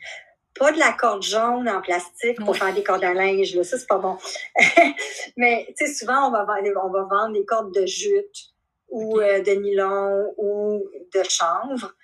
Pas 0.59 0.73
de 0.73 0.79
la 0.79 0.93
corde 0.93 1.23
jaune 1.23 1.69
en 1.69 1.81
plastique 1.81 2.43
pour 2.45 2.57
faire 2.57 2.75
des 2.75 2.83
cordes 2.83 3.05
à 3.05 3.15
linge, 3.15 3.55
là, 3.55 3.63
ça, 3.63 3.79
c'est 3.79 3.87
pas 3.87 3.99
bon. 3.99 4.17
Mais, 5.37 5.67
tu 5.79 5.87
sais, 5.87 5.95
souvent, 5.95 6.29
on 6.29 6.31
va, 6.33 6.47
on 6.83 6.91
va 6.91 7.03
vendre 7.03 7.35
des 7.35 7.45
cordes 7.45 7.73
de 7.73 7.87
jute 7.87 8.55
ou 8.89 9.21
euh, 9.21 9.41
de 9.43 9.53
nylon 9.53 10.35
ou 10.37 10.85
de 11.15 11.23
chanvre 11.29 11.95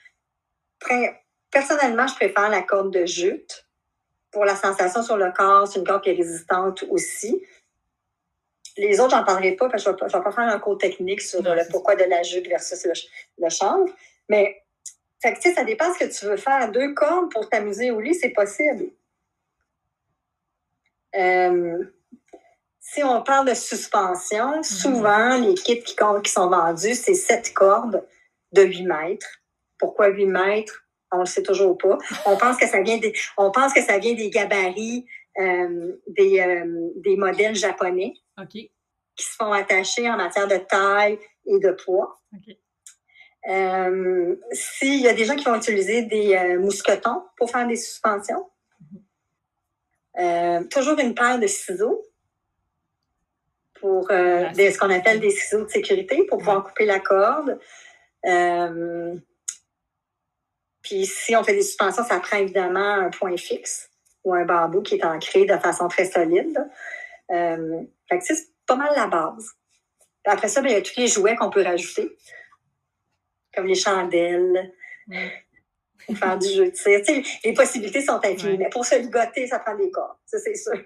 personnellement, 1.50 2.06
je 2.06 2.14
préfère 2.14 2.48
la 2.48 2.62
corde 2.62 2.92
de 2.92 3.06
jute. 3.06 3.66
Pour 4.30 4.44
la 4.44 4.56
sensation 4.56 5.02
sur 5.02 5.16
le 5.16 5.30
corps, 5.32 5.68
c'est 5.68 5.78
une 5.78 5.86
corde 5.86 6.02
qui 6.02 6.10
est 6.10 6.14
résistante 6.14 6.84
aussi. 6.90 7.42
Les 8.76 8.98
autres, 8.98 9.16
j'en 9.16 9.24
parlerai 9.24 9.52
pas 9.52 9.68
parce 9.68 9.84
que 9.84 9.90
je 9.90 10.04
ne 10.04 10.10
vais, 10.10 10.24
pas 10.24 10.32
faire 10.32 10.48
un 10.48 10.58
cours 10.58 10.76
technique 10.76 11.20
sur 11.20 11.40
le 11.42 11.62
pourquoi 11.70 11.94
de 11.94 12.04
la 12.04 12.24
jute 12.24 12.48
versus 12.48 12.84
le, 13.38 13.48
chanvre. 13.48 13.86
Mais 14.28 14.64
fait 15.22 15.40
ça 15.54 15.62
dépend 15.62 15.94
ce 15.94 16.04
que 16.04 16.12
tu 16.12 16.26
veux 16.26 16.36
faire. 16.36 16.72
Deux 16.72 16.92
cordes 16.92 17.30
pour 17.30 17.48
t'amuser 17.48 17.92
au 17.92 18.00
lit, 18.00 18.14
c'est 18.14 18.30
possible. 18.30 18.86
Euh, 21.14 21.84
si 22.86 23.02
on 23.02 23.22
parle 23.22 23.48
de 23.48 23.54
suspension, 23.54 24.60
mm-hmm. 24.60 24.62
souvent, 24.62 25.40
les 25.40 25.54
kits 25.54 25.82
qui, 25.82 25.96
qui 26.22 26.30
sont 26.30 26.48
vendus, 26.48 26.94
c'est 26.94 27.14
sept 27.14 27.54
cordes 27.54 28.06
de 28.52 28.62
8 28.62 28.82
mètres. 28.84 29.40
Pourquoi 29.78 30.08
8 30.08 30.26
mètres? 30.26 30.84
On 31.10 31.18
ne 31.18 31.22
le 31.22 31.26
sait 31.26 31.42
toujours 31.42 31.78
pas. 31.78 31.96
On 32.26 32.36
pense 32.36 32.56
que 32.58 32.66
ça 32.66 32.82
vient 32.82 32.98
des, 32.98 33.14
on 33.38 33.50
pense 33.50 33.72
que 33.72 33.82
ça 33.82 33.98
vient 33.98 34.14
des 34.14 34.30
gabarits 34.30 35.06
euh, 35.40 35.96
des, 36.06 36.40
euh, 36.40 36.90
des, 36.96 37.16
modèles 37.16 37.56
japonais 37.56 38.14
qui 38.48 38.70
se 39.18 39.34
font 39.34 39.52
attacher 39.52 40.08
en 40.08 40.16
matière 40.16 40.46
de 40.46 40.58
taille 40.58 41.18
et 41.46 41.58
de 41.58 41.72
poids. 41.72 42.20
Euh, 43.48 44.36
s'il 44.52 45.00
y 45.00 45.08
a 45.08 45.14
des 45.14 45.24
gens 45.24 45.34
qui 45.34 45.44
vont 45.44 45.56
utiliser 45.56 46.02
des 46.02 46.56
mousquetons 46.58 47.24
pour 47.36 47.50
faire 47.50 47.66
des 47.66 47.76
suspensions, 47.76 48.48
toujours 50.70 50.98
une 51.00 51.14
paire 51.14 51.40
de 51.40 51.48
ciseaux 51.48 52.04
pour 53.84 54.08
ce 54.08 54.78
qu'on 54.78 54.88
appelle 54.88 55.20
des 55.20 55.28
ciseaux 55.28 55.64
de 55.64 55.68
sécurité 55.68 56.24
pour 56.24 56.38
pouvoir 56.38 56.64
couper 56.64 56.86
la 56.86 57.00
corde. 57.00 57.58
Puis 60.84 61.06
si 61.06 61.34
on 61.34 61.42
fait 61.42 61.54
des 61.54 61.62
suspensions, 61.62 62.04
ça 62.04 62.20
prend 62.20 62.36
évidemment 62.36 62.94
un 62.94 63.10
point 63.10 63.36
fixe 63.36 63.90
ou 64.22 64.34
un 64.34 64.44
bambou 64.44 64.82
qui 64.82 64.96
est 64.96 65.04
ancré 65.04 65.46
de 65.46 65.56
façon 65.56 65.88
très 65.88 66.04
solide. 66.04 66.58
Euh, 67.30 67.82
fait 68.08 68.18
que 68.18 68.24
c'est 68.24 68.48
pas 68.66 68.76
mal 68.76 68.92
la 68.94 69.06
base. 69.06 69.50
après 70.26 70.48
ça, 70.48 70.60
ben, 70.60 70.68
il 70.68 70.74
y 70.74 70.76
a 70.76 70.82
tous 70.82 70.98
les 70.98 71.08
jouets 71.08 71.36
qu'on 71.36 71.50
peut 71.50 71.62
rajouter, 71.62 72.16
comme 73.54 73.66
les 73.66 73.74
chandelles, 73.74 74.72
pour 76.06 76.16
faire 76.16 76.38
du 76.38 76.48
jeu 76.48 76.66
de 76.66 76.70
tir. 76.70 77.22
les 77.44 77.54
possibilités 77.54 78.02
sont 78.02 78.20
infinies, 78.24 78.58
mais 78.58 78.68
pour 78.70 78.84
se 78.84 79.00
ligoter, 79.00 79.46
ça 79.46 79.58
prend 79.58 79.76
des 79.76 79.90
corps, 79.90 80.18
ça 80.24 80.38
c'est 80.38 80.54
sûr. 80.54 80.80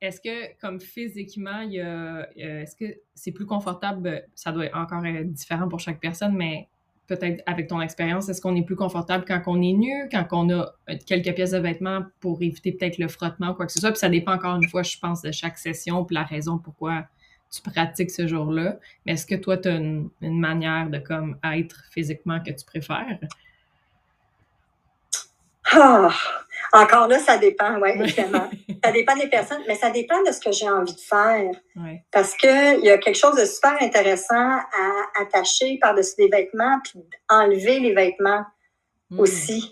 Est-ce 0.00 0.20
que, 0.20 0.58
comme 0.60 0.80
physiquement, 0.80 1.60
il 1.60 1.74
y 1.74 1.80
a, 1.80 2.28
est-ce 2.36 2.74
que 2.74 2.98
c'est 3.14 3.30
plus 3.30 3.46
confortable, 3.46 4.26
ça 4.34 4.50
doit 4.50 4.66
encore 4.74 5.06
être 5.06 5.32
différent 5.32 5.68
pour 5.68 5.78
chaque 5.78 6.00
personne, 6.00 6.34
mais 6.34 6.66
peut-être 7.06 7.42
avec 7.46 7.68
ton 7.68 7.80
expérience, 7.80 8.28
est-ce 8.28 8.40
qu'on 8.40 8.56
est 8.56 8.64
plus 8.64 8.76
confortable 8.76 9.24
quand 9.26 9.42
on 9.46 9.60
est 9.60 9.72
nu, 9.72 10.08
quand 10.10 10.26
on 10.32 10.50
a 10.50 10.74
euh, 10.88 10.96
quelques 11.06 11.34
pièces 11.34 11.50
de 11.50 11.58
vêtements 11.58 12.04
pour 12.20 12.42
éviter 12.42 12.72
peut-être 12.72 12.98
le 12.98 13.08
frottement 13.08 13.50
ou 13.50 13.54
quoi 13.54 13.66
que 13.66 13.72
ce 13.72 13.80
soit? 13.80 13.90
Puis 13.90 13.98
ça 13.98 14.08
dépend 14.08 14.34
encore 14.34 14.56
une 14.56 14.68
fois, 14.68 14.82
je 14.82 14.96
pense, 14.98 15.22
de 15.22 15.32
chaque 15.32 15.58
session 15.58 16.04
puis 16.04 16.14
la 16.14 16.22
raison 16.22 16.58
pourquoi 16.58 17.06
tu 17.50 17.60
pratiques 17.60 18.10
ce 18.10 18.26
jour-là. 18.26 18.78
Mais 19.04 19.12
est-ce 19.12 19.26
que 19.26 19.34
toi, 19.34 19.58
tu 19.58 19.68
as 19.68 19.76
une, 19.76 20.10
manière 20.22 20.88
de 20.88 20.98
comme 20.98 21.38
être 21.44 21.84
physiquement 21.90 22.40
que 22.40 22.50
tu 22.50 22.64
préfères? 22.64 23.18
Ah, 25.74 26.10
encore 26.72 27.06
là, 27.08 27.18
ça 27.18 27.36
dépend, 27.36 27.78
oui, 27.80 27.90
évidemment. 27.94 28.48
ça 28.82 28.92
dépend 28.92 29.14
des 29.16 29.28
personnes, 29.28 29.62
mais 29.68 29.74
ça 29.74 29.90
dépend 29.90 30.22
de 30.22 30.32
ce 30.32 30.40
que 30.40 30.52
j'ai 30.52 30.68
envie 30.68 30.94
de 30.94 31.00
faire. 31.00 31.50
Parce 32.10 32.34
qu'il 32.34 32.80
y 32.82 32.90
a 32.90 32.98
quelque 32.98 33.18
chose 33.18 33.36
de 33.36 33.44
super 33.44 33.76
intéressant 33.80 34.34
à 34.34 35.20
attacher 35.20 35.78
par-dessus 35.80 36.14
des 36.18 36.28
vêtements, 36.28 36.78
puis 36.82 37.04
enlever 37.28 37.78
les 37.80 37.94
vêtements 37.94 38.44
hmm. 39.10 39.20
aussi. 39.20 39.70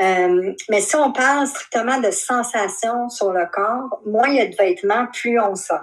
Euh, 0.00 0.52
mais 0.70 0.80
si 0.80 0.96
on 0.96 1.12
parle 1.12 1.46
strictement 1.46 2.00
de 2.00 2.10
sensations 2.10 3.08
sur 3.08 3.32
le 3.32 3.46
corps, 3.52 4.00
moins 4.06 4.28
il 4.28 4.36
y 4.36 4.40
a 4.40 4.46
de 4.46 4.56
vêtements, 4.56 5.06
plus 5.12 5.38
on 5.38 5.54
sent. 5.54 5.74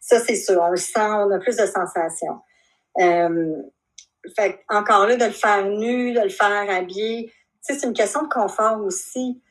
Ça, 0.00 0.20
c'est 0.20 0.36
sûr. 0.36 0.60
On 0.62 0.70
le 0.70 0.76
sent, 0.76 1.00
on 1.00 1.30
a 1.30 1.38
plus 1.38 1.56
de 1.56 1.66
sensations. 1.66 2.40
Euh, 3.00 3.56
fait 4.36 4.60
encore 4.68 5.06
là, 5.06 5.16
de 5.16 5.24
le 5.24 5.30
faire 5.30 5.64
nu, 5.64 6.12
de 6.12 6.20
le 6.20 6.28
faire 6.28 6.70
habillé, 6.70 7.32
c'est 7.74 7.86
une 7.86 7.92
question 7.92 8.22
de 8.22 8.28
confort 8.28 8.80
aussi. 8.80 9.42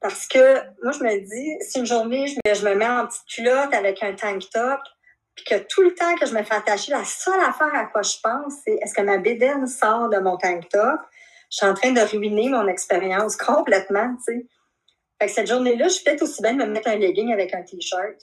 Parce 0.00 0.26
que 0.26 0.54
moi, 0.82 0.92
je 0.92 1.04
me 1.04 1.20
dis, 1.20 1.64
si 1.64 1.78
une 1.78 1.86
journée, 1.86 2.26
je 2.26 2.34
me, 2.44 2.54
je 2.54 2.64
me 2.64 2.74
mets 2.74 2.88
en 2.88 3.06
petite 3.06 3.24
culotte 3.26 3.72
avec 3.72 4.02
un 4.02 4.14
tank 4.14 4.42
top, 4.50 4.80
puis 5.34 5.44
que 5.44 5.54
tout 5.68 5.82
le 5.82 5.94
temps 5.94 6.14
que 6.16 6.26
je 6.26 6.34
me 6.34 6.42
fais 6.42 6.54
attacher, 6.54 6.92
la 6.92 7.04
seule 7.04 7.40
affaire 7.40 7.74
à 7.74 7.86
quoi 7.86 8.02
je 8.02 8.16
pense, 8.22 8.54
c'est 8.64 8.74
est-ce 8.82 8.94
que 8.94 9.02
ma 9.02 9.18
bédaine 9.18 9.66
sort 9.66 10.08
de 10.08 10.18
mon 10.18 10.36
tank 10.36 10.68
top? 10.68 11.00
Je 11.50 11.58
suis 11.58 11.66
en 11.66 11.74
train 11.74 11.92
de 11.92 12.00
ruiner 12.00 12.48
mon 12.48 12.66
expérience 12.66 13.36
complètement, 13.36 14.14
tu 14.16 14.34
sais. 14.34 14.46
Fait 15.20 15.28
que 15.28 15.32
cette 15.32 15.46
journée-là, 15.46 15.86
je 15.86 15.94
suis 15.94 16.04
peut-être 16.04 16.22
aussi 16.22 16.42
bien 16.42 16.54
de 16.54 16.64
me 16.64 16.66
mettre 16.66 16.88
un 16.88 16.96
legging 16.96 17.32
avec 17.32 17.54
un 17.54 17.62
t-shirt, 17.62 18.16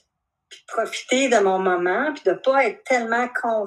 puis 0.50 0.60
profiter 0.68 1.30
de 1.30 1.38
mon 1.38 1.60
moment, 1.60 2.14
puis 2.14 2.24
de 2.26 2.34
pas 2.34 2.66
être 2.66 2.84
tellement 2.84 3.28
con, 3.42 3.66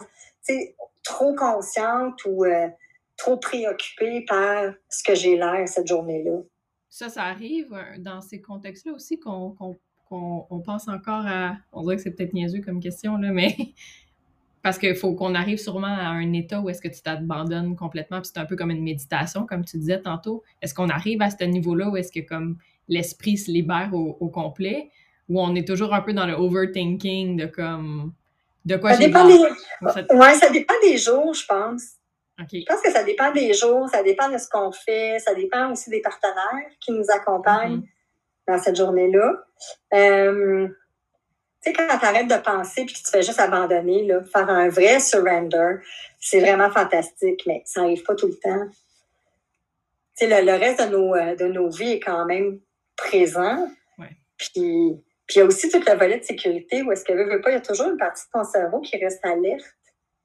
trop 1.03 1.35
consciente 1.35 2.21
ou 2.27 2.45
euh, 2.45 2.69
trop 3.17 3.37
préoccupée 3.37 4.25
par 4.29 4.73
ce 4.89 5.03
que 5.03 5.15
j'ai 5.15 5.37
l'air 5.37 5.67
cette 5.67 5.87
journée-là. 5.87 6.41
Ça, 6.89 7.09
ça 7.09 7.25
arrive 7.25 7.73
euh, 7.73 7.99
dans 7.99 8.21
ces 8.21 8.41
contextes-là 8.41 8.93
aussi 8.93 9.19
qu'on 9.19 9.77
pense 10.11 10.89
encore 10.89 11.27
à. 11.27 11.57
On 11.73 11.83
dirait 11.83 11.97
que 11.97 12.03
c'est 12.03 12.11
peut-être 12.11 12.35
niaiseux 12.35 12.61
comme 12.61 12.81
question, 12.81 13.17
là, 13.17 13.31
mais 13.31 13.57
parce 14.63 14.79
qu'il 14.79 14.95
faut 14.95 15.15
qu'on 15.15 15.35
arrive 15.35 15.59
sûrement 15.59 15.87
à 15.87 16.09
un 16.09 16.33
état 16.33 16.61
où 16.61 16.69
est-ce 16.69 16.81
que 16.81 16.89
tu 16.89 17.03
t'abandonnes 17.03 17.77
complètement, 17.77 18.21
puis 18.21 18.31
c'est 18.33 18.41
un 18.41 18.45
peu 18.45 18.57
comme 18.57 18.71
une 18.71 18.83
méditation, 18.83 19.47
comme 19.47 19.65
tu 19.65 19.79
disais 19.79 20.01
tantôt. 20.01 20.43
Est-ce 20.61 20.75
qu'on 20.75 20.89
arrive 20.89 21.23
à 21.23 21.31
ce 21.31 21.45
niveau-là 21.45 21.89
où 21.89 21.97
est-ce 21.97 22.13
que 22.13 22.21
comme 22.21 22.59
l'esprit 22.89 23.39
se 23.39 23.51
libère 23.51 23.91
au, 23.95 24.29
complet, 24.29 24.91
ou 25.29 25.41
on 25.41 25.55
est 25.55 25.67
toujours 25.67 25.95
un 25.95 26.03
peu 26.03 26.13
dans 26.13 26.27
le 26.27 26.35
overthinking 26.35 27.37
de 27.37 27.47
comme 27.47 28.13
de 28.65 28.77
quoi 28.77 28.93
j'ai 28.95 29.07
dépend 29.07 29.27
des... 29.27 29.39
Ouais, 30.15 30.35
ça 30.35 30.51
dépend 30.51 30.75
des 30.83 30.97
jours, 30.97 31.35
je 31.35 31.47
pense. 31.47 31.83
Je 32.39 32.65
pense 32.67 32.81
que 32.81 32.91
ça 32.91 33.05
dépend 33.05 33.31
des 33.33 33.53
jours, 33.55 33.89
ça 33.89 34.03
dépend 34.03 34.29
de 34.29 34.39
ce 34.39 34.49
qu'on 34.49 34.73
fait, 34.73 35.19
ça 35.19 35.35
dépend 35.35 35.71
aussi 35.73 35.91
des 35.91 36.01
partenaires 36.01 36.71
qui 36.81 36.93
nous 36.93 37.05
accompagnent 37.11 37.81
mm-hmm. 37.81 38.49
dans 38.49 38.59
cette 38.59 38.77
journée-là. 38.77 39.45
Euh, 39.95 40.69
tu 41.63 41.71
sais, 41.71 41.73
quand 41.73 41.99
tu 41.99 42.05
arrêtes 42.05 42.29
de 42.29 42.43
penser 42.43 42.85
puis 42.85 42.95
que 42.95 42.99
tu 42.99 43.11
fais 43.11 43.23
juste 43.23 43.39
abandonner, 43.39 44.05
là, 44.07 44.25
faire 44.25 44.49
un 44.49 44.69
vrai 44.69 44.99
surrender, 44.99 45.77
c'est 46.19 46.41
vraiment 46.41 46.71
fantastique, 46.71 47.43
mais 47.47 47.63
ça 47.65 47.83
n'arrive 47.83 48.03
pas 48.03 48.15
tout 48.15 48.29
le 48.29 48.35
temps. 48.35 48.67
Tu 50.19 50.27
sais, 50.27 50.43
le, 50.43 50.53
reste 50.53 50.81
de 50.81 50.87
nos, 50.87 51.15
euh, 51.15 51.37
de 51.37 51.47
nos 51.47 51.69
vies 51.71 51.93
est 51.93 52.01
quand 52.01 52.25
même 52.25 52.61
présent. 52.97 53.69
Puis, 54.37 55.01
puis 55.27 55.37
il 55.37 55.39
y 55.39 55.41
a 55.41 55.45
aussi 55.45 55.71
tout 55.71 55.81
le 55.87 55.97
volet 55.97 56.19
de 56.19 56.25
sécurité 56.25 56.83
où 56.83 56.91
est-ce 56.91 57.05
que 57.05 57.13
veut, 57.13 57.41
pas, 57.41 57.51
il 57.51 57.55
y 57.55 57.57
a 57.57 57.61
toujours 57.61 57.87
une 57.89 57.97
partie 57.97 58.25
de 58.27 58.31
ton 58.33 58.43
cerveau 58.43 58.81
qui 58.81 58.97
reste 58.97 59.25
alerte. 59.25 59.65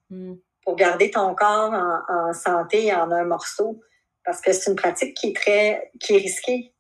Mm 0.10 0.34
pour 0.68 0.76
garder 0.76 1.10
ton 1.10 1.34
corps 1.34 1.74
en, 2.10 2.34
santé 2.34 2.94
en 2.94 3.10
un 3.10 3.24
morceau. 3.24 3.82
Parce 4.26 4.42
que 4.42 4.52
c'est 4.52 4.70
une 4.70 4.76
pratique 4.76 5.16
qui 5.16 5.28
est 5.28 5.34
très 5.34 5.92
qui 5.98 6.16
est 6.16 6.18
risquée. 6.18 6.74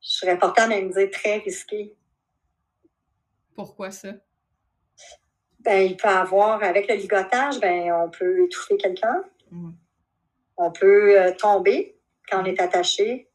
Je 0.00 0.12
serais 0.12 0.38
portée 0.38 0.62
à 0.62 0.66
même 0.66 0.88
dire 0.88 1.10
très 1.10 1.36
risquée. 1.36 1.94
Pourquoi 3.54 3.90
ça? 3.90 4.08
Ben, 5.58 5.82
il 5.86 5.98
peut 5.98 6.08
avoir, 6.08 6.62
avec 6.62 6.88
le 6.88 6.94
ligotage, 6.94 7.60
ben, 7.60 7.92
on 7.92 8.08
peut 8.08 8.44
étouffer 8.44 8.78
quelqu'un. 8.78 9.22
On 10.56 10.70
peut 10.70 11.20
euh, 11.20 11.32
tomber 11.32 12.00
quand 12.30 12.40
on 12.40 12.46
est 12.46 12.58
attaché 12.58 13.28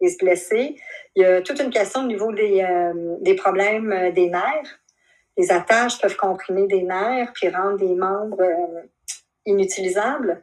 et 0.00 0.08
se 0.08 0.16
blesser. 0.16 0.80
Il 1.16 1.22
y 1.22 1.26
a 1.26 1.42
toute 1.42 1.60
une 1.60 1.68
question 1.68 2.00
au 2.00 2.06
niveau 2.06 2.32
des, 2.32 2.62
euh, 2.62 3.16
des 3.20 3.34
problèmes 3.34 3.92
euh, 3.92 4.10
des 4.10 4.30
nerfs. 4.30 4.80
Les 5.36 5.52
attaches 5.52 6.00
peuvent 6.00 6.16
comprimer 6.16 6.66
des 6.66 6.82
nerfs 6.82 7.34
puis 7.34 7.50
rendre 7.50 7.76
des 7.76 7.94
membres 7.94 8.42
inutilisable. 9.48 10.42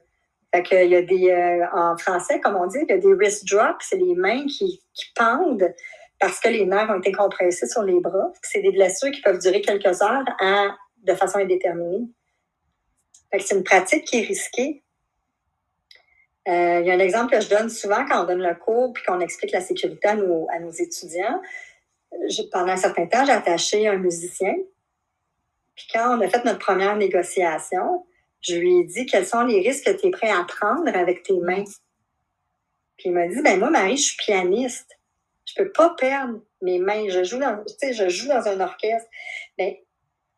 Fait 0.54 0.86
il 0.86 0.92
y 0.92 0.96
a 0.96 1.02
des, 1.02 1.30
euh, 1.32 1.66
en 1.74 1.98
français, 1.98 2.40
comme 2.40 2.56
on 2.56 2.68
dit, 2.68 2.80
il 2.82 2.90
y 2.90 2.94
a 2.94 2.98
des 2.98 3.14
wrist 3.14 3.48
drops, 3.50 3.86
c'est 3.90 3.98
les 3.98 4.16
mains 4.16 4.46
qui, 4.46 4.82
pendent 5.16 5.74
parce 6.20 6.40
que 6.40 6.48
les 6.48 6.66
nerfs 6.66 6.90
ont 6.90 7.00
été 7.00 7.12
compressés 7.12 7.68
sur 7.68 7.84
les 7.84 8.00
bras. 8.00 8.32
C'est 8.42 8.62
des 8.62 8.72
blessures 8.72 9.12
qui 9.12 9.22
peuvent 9.22 9.40
durer 9.40 9.62
quelques 9.62 10.02
heures 10.02 10.24
de 11.04 11.14
façon 11.14 11.40
indéterminée. 11.40 12.08
c'est 13.34 13.56
une 13.56 13.64
pratique 13.64 14.06
qui 14.06 14.20
est 14.20 14.26
risquée. 14.26 14.84
Euh, 16.48 16.80
il 16.80 16.88
y 16.88 16.92
a 16.92 16.94
un 16.94 17.00
exemple 17.00 17.36
que 17.36 17.42
je 17.42 17.50
donne 17.50 17.70
souvent 17.70 18.06
quand 18.06 18.24
on 18.24 18.26
donne 18.26 18.42
le 18.42 18.56
cours 18.56 18.94
puis 18.94 19.04
qu'on 19.04 19.20
explique 19.20 19.52
la 19.52 19.62
sécurité 19.62 20.08
à 20.08 20.16
nos 20.16 20.72
étudiants. 20.72 21.42
pendant 22.52 22.72
un 22.72 22.78
certain 22.78 23.08
temps, 23.08 23.26
j'ai 23.26 23.32
attaché 23.32 23.88
un 23.88 23.98
musicien. 23.98 24.54
Puis 25.76 25.88
quand 25.94 26.18
on 26.18 26.22
a 26.22 26.30
fait 26.30 26.46
notre 26.46 26.60
première 26.60 26.96
négociation, 26.96 28.06
je 28.48 28.56
lui 28.56 28.80
ai 28.80 28.84
dit 28.84 29.06
quels 29.06 29.26
sont 29.26 29.44
les 29.44 29.60
risques 29.62 29.86
que 29.86 30.00
tu 30.00 30.08
es 30.08 30.12
prêt 30.12 30.30
à 30.30 30.44
prendre 30.44 30.96
avec 30.96 31.24
tes 31.24 31.40
mains? 31.40 31.64
Puis 32.98 33.10
il 33.10 33.14
m'a 33.14 33.28
dit, 33.28 33.42
ben 33.42 33.60
moi, 33.60 33.70
Marie, 33.70 33.98
je 33.98 34.04
suis 34.04 34.18
pianiste. 34.18 34.98
Je 35.46 35.54
peux 35.56 35.72
pas 35.72 35.96
perdre 35.98 36.40
mes 36.62 36.80
mains. 36.80 37.10
Je 37.10 37.24
joue 37.24 37.40
dans, 37.40 37.64
je 37.82 38.10
joue 38.10 38.28
dans 38.28 38.48
un 38.48 38.60
orchestre. 38.60 39.10
Mais 39.58 39.84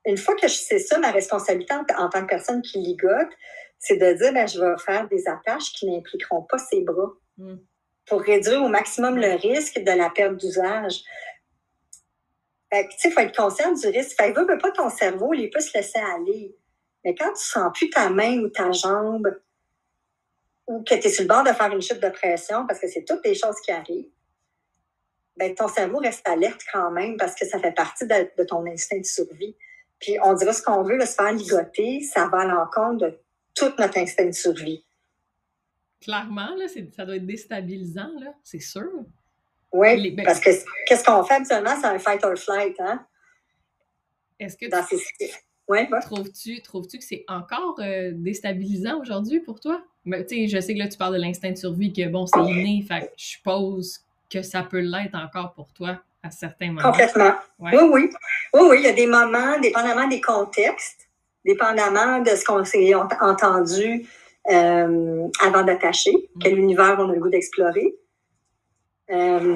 une 0.06 0.18
fois 0.18 0.36
que 0.36 0.48
je 0.48 0.54
sais 0.54 0.80
ça, 0.80 0.98
ma 1.00 1.12
responsabilité 1.12 1.74
en, 1.74 2.10
tant 2.10 2.22
que 2.22 2.28
personne 2.28 2.62
qui 2.62 2.80
ligote, 2.80 3.30
c'est 3.78 3.98
de 3.98 4.14
dire, 4.14 4.34
ben, 4.34 4.48
je 4.48 4.60
vais 4.60 4.78
faire 4.84 5.08
des 5.10 5.28
attaches 5.28 5.74
qui 5.74 5.90
n'impliqueront 5.90 6.44
pas 6.44 6.58
ses 6.58 6.82
bras 6.82 7.12
hmm. 7.38 7.58
pour 8.06 8.22
réduire 8.22 8.64
au 8.64 8.70
maximum 8.70 9.18
le 9.18 9.36
risque 9.36 9.80
de 9.80 9.92
la 9.92 10.10
perte 10.10 10.38
d'usage. 10.38 11.04
tu 12.72 12.78
sais, 12.98 13.10
il 13.10 13.12
faut 13.12 13.20
être 13.20 13.36
conscient 13.36 13.74
du 13.74 13.88
risque. 13.88 14.16
Fait 14.18 14.34
que, 14.34 14.40
veut 14.40 14.58
pas 14.58 14.72
ton 14.72 14.90
cerveau, 14.90 15.34
il 15.34 15.50
peut 15.50 15.60
se 15.60 15.78
laisser 15.78 16.00
aller. 16.00 16.56
Mais 17.08 17.16
quand 17.16 17.32
tu 17.32 17.46
sens 17.46 17.72
plus 17.74 17.90
ta 17.90 18.10
main 18.10 18.38
ou 18.40 18.50
ta 18.50 18.70
jambe, 18.74 19.34
ou 20.68 20.84
que 20.84 20.94
tu 20.94 21.08
es 21.08 21.10
sur 21.10 21.24
le 21.24 21.30
bord 21.30 21.46
de 21.46 21.54
faire 21.54 21.72
une 21.72 21.82
chute 21.82 22.02
de 22.02 22.10
pression, 22.10 22.68
parce 22.68 22.82
que 22.82 22.88
c'est 22.90 23.06
toutes 23.06 23.24
les 23.24 23.34
choses 23.34 23.56
qui 23.64 23.72
arrivent, 23.72 24.10
ben, 25.38 25.56
ton 25.56 25.70
cerveau 25.70 26.00
reste 26.00 26.28
alerte 26.28 26.60
quand 26.74 26.92
même 26.92 27.16
parce 27.16 27.34
que 27.34 27.46
ça 27.46 27.60
fait 27.60 27.72
partie 27.72 28.06
de, 28.06 28.44
ton 28.44 28.66
instinct 28.66 29.00
de 29.00 29.06
survie. 29.06 29.56
Puis 30.02 30.18
on 30.22 30.34
dira 30.34 30.52
ce 30.52 30.62
qu'on 30.62 30.84
veut, 30.84 30.98
le 30.98 31.06
se 31.06 31.14
faire 31.14 31.32
ligoter, 31.32 32.02
ça 32.02 32.28
va 32.28 32.42
à 32.42 32.46
l'encontre 32.46 33.06
de 33.06 33.18
tout 33.56 33.72
notre 33.80 34.00
instinct 34.00 34.26
de 34.26 34.32
survie. 34.34 34.84
Clairement, 36.02 36.56
là, 36.58 36.66
ça 36.68 37.06
doit 37.06 37.16
être 37.16 37.26
déstabilisant, 37.26 38.12
là, 38.20 38.34
c'est 38.44 38.60
sûr. 38.60 38.92
Oui, 39.72 40.12
ben 40.12 40.26
parce 40.26 40.42
que 40.42 40.50
qu'est-ce 40.86 41.06
qu'on 41.06 41.24
fait 41.24 41.36
habituellement, 41.36 41.80
c'est 41.80 41.88
un 41.88 42.00
fight 42.00 42.22
or 42.26 42.36
flight, 42.36 42.78
hein? 42.82 43.08
Est-ce 44.40 44.58
que 44.58 44.66
tu... 44.66 45.26
Ouais, 45.68 45.88
Trouves-tu 46.02 46.62
trouves 46.62 46.88
que 46.88 46.98
c'est 47.02 47.26
encore 47.28 47.76
euh, 47.80 48.12
déstabilisant 48.14 49.02
aujourd'hui 49.02 49.40
pour 49.42 49.60
toi? 49.60 49.82
Mais, 50.06 50.26
je 50.30 50.60
sais 50.62 50.74
que 50.74 50.80
là, 50.80 50.88
tu 50.88 50.98
parles 50.98 51.16
de 51.16 51.22
l'instinct 51.22 51.52
de 51.52 51.58
survie, 51.58 51.92
que 51.92 52.08
bon, 52.08 52.26
c'est 52.26 52.40
inné, 52.40 52.86
fait 52.88 53.12
je 53.18 53.26
suppose 53.26 54.00
que 54.30 54.42
ça 54.42 54.64
peut 54.64 54.80
l'être 54.80 55.16
encore 55.16 55.54
pour 55.54 55.74
toi 55.74 56.00
à 56.24 56.32
certains 56.32 56.68
moments. 56.68 56.92
Complètement. 56.92 57.34
Oui, 57.60 57.72
oui. 57.74 58.10
Oui, 58.54 58.62
oui, 58.70 58.78
il 58.80 58.84
y 58.84 58.88
a 58.88 58.94
des 58.94 59.08
moments, 59.08 59.60
dépendamment 59.60 60.08
des 60.08 60.22
contextes, 60.22 61.10
dépendamment 61.46 62.20
de 62.20 62.30
ce 62.30 62.46
qu'on 62.46 62.64
s'est 62.64 62.94
entendu 62.96 64.08
euh, 64.50 65.28
avant 65.42 65.64
d'attacher, 65.64 66.12
mm. 66.12 66.40
quel 66.40 66.58
univers 66.58 66.96
on 67.00 67.10
a 67.10 67.14
le 67.14 67.20
goût 67.20 67.30
d'explorer. 67.30 67.94
Euh, 69.10 69.56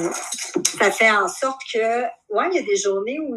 ça 0.63 0.91
fait 0.91 1.11
en 1.11 1.27
sorte 1.27 1.61
que, 1.73 2.03
ouais, 2.29 2.49
il 2.51 2.55
y 2.55 2.59
a 2.59 2.63
des 2.63 2.75
journées 2.75 3.19
où 3.19 3.35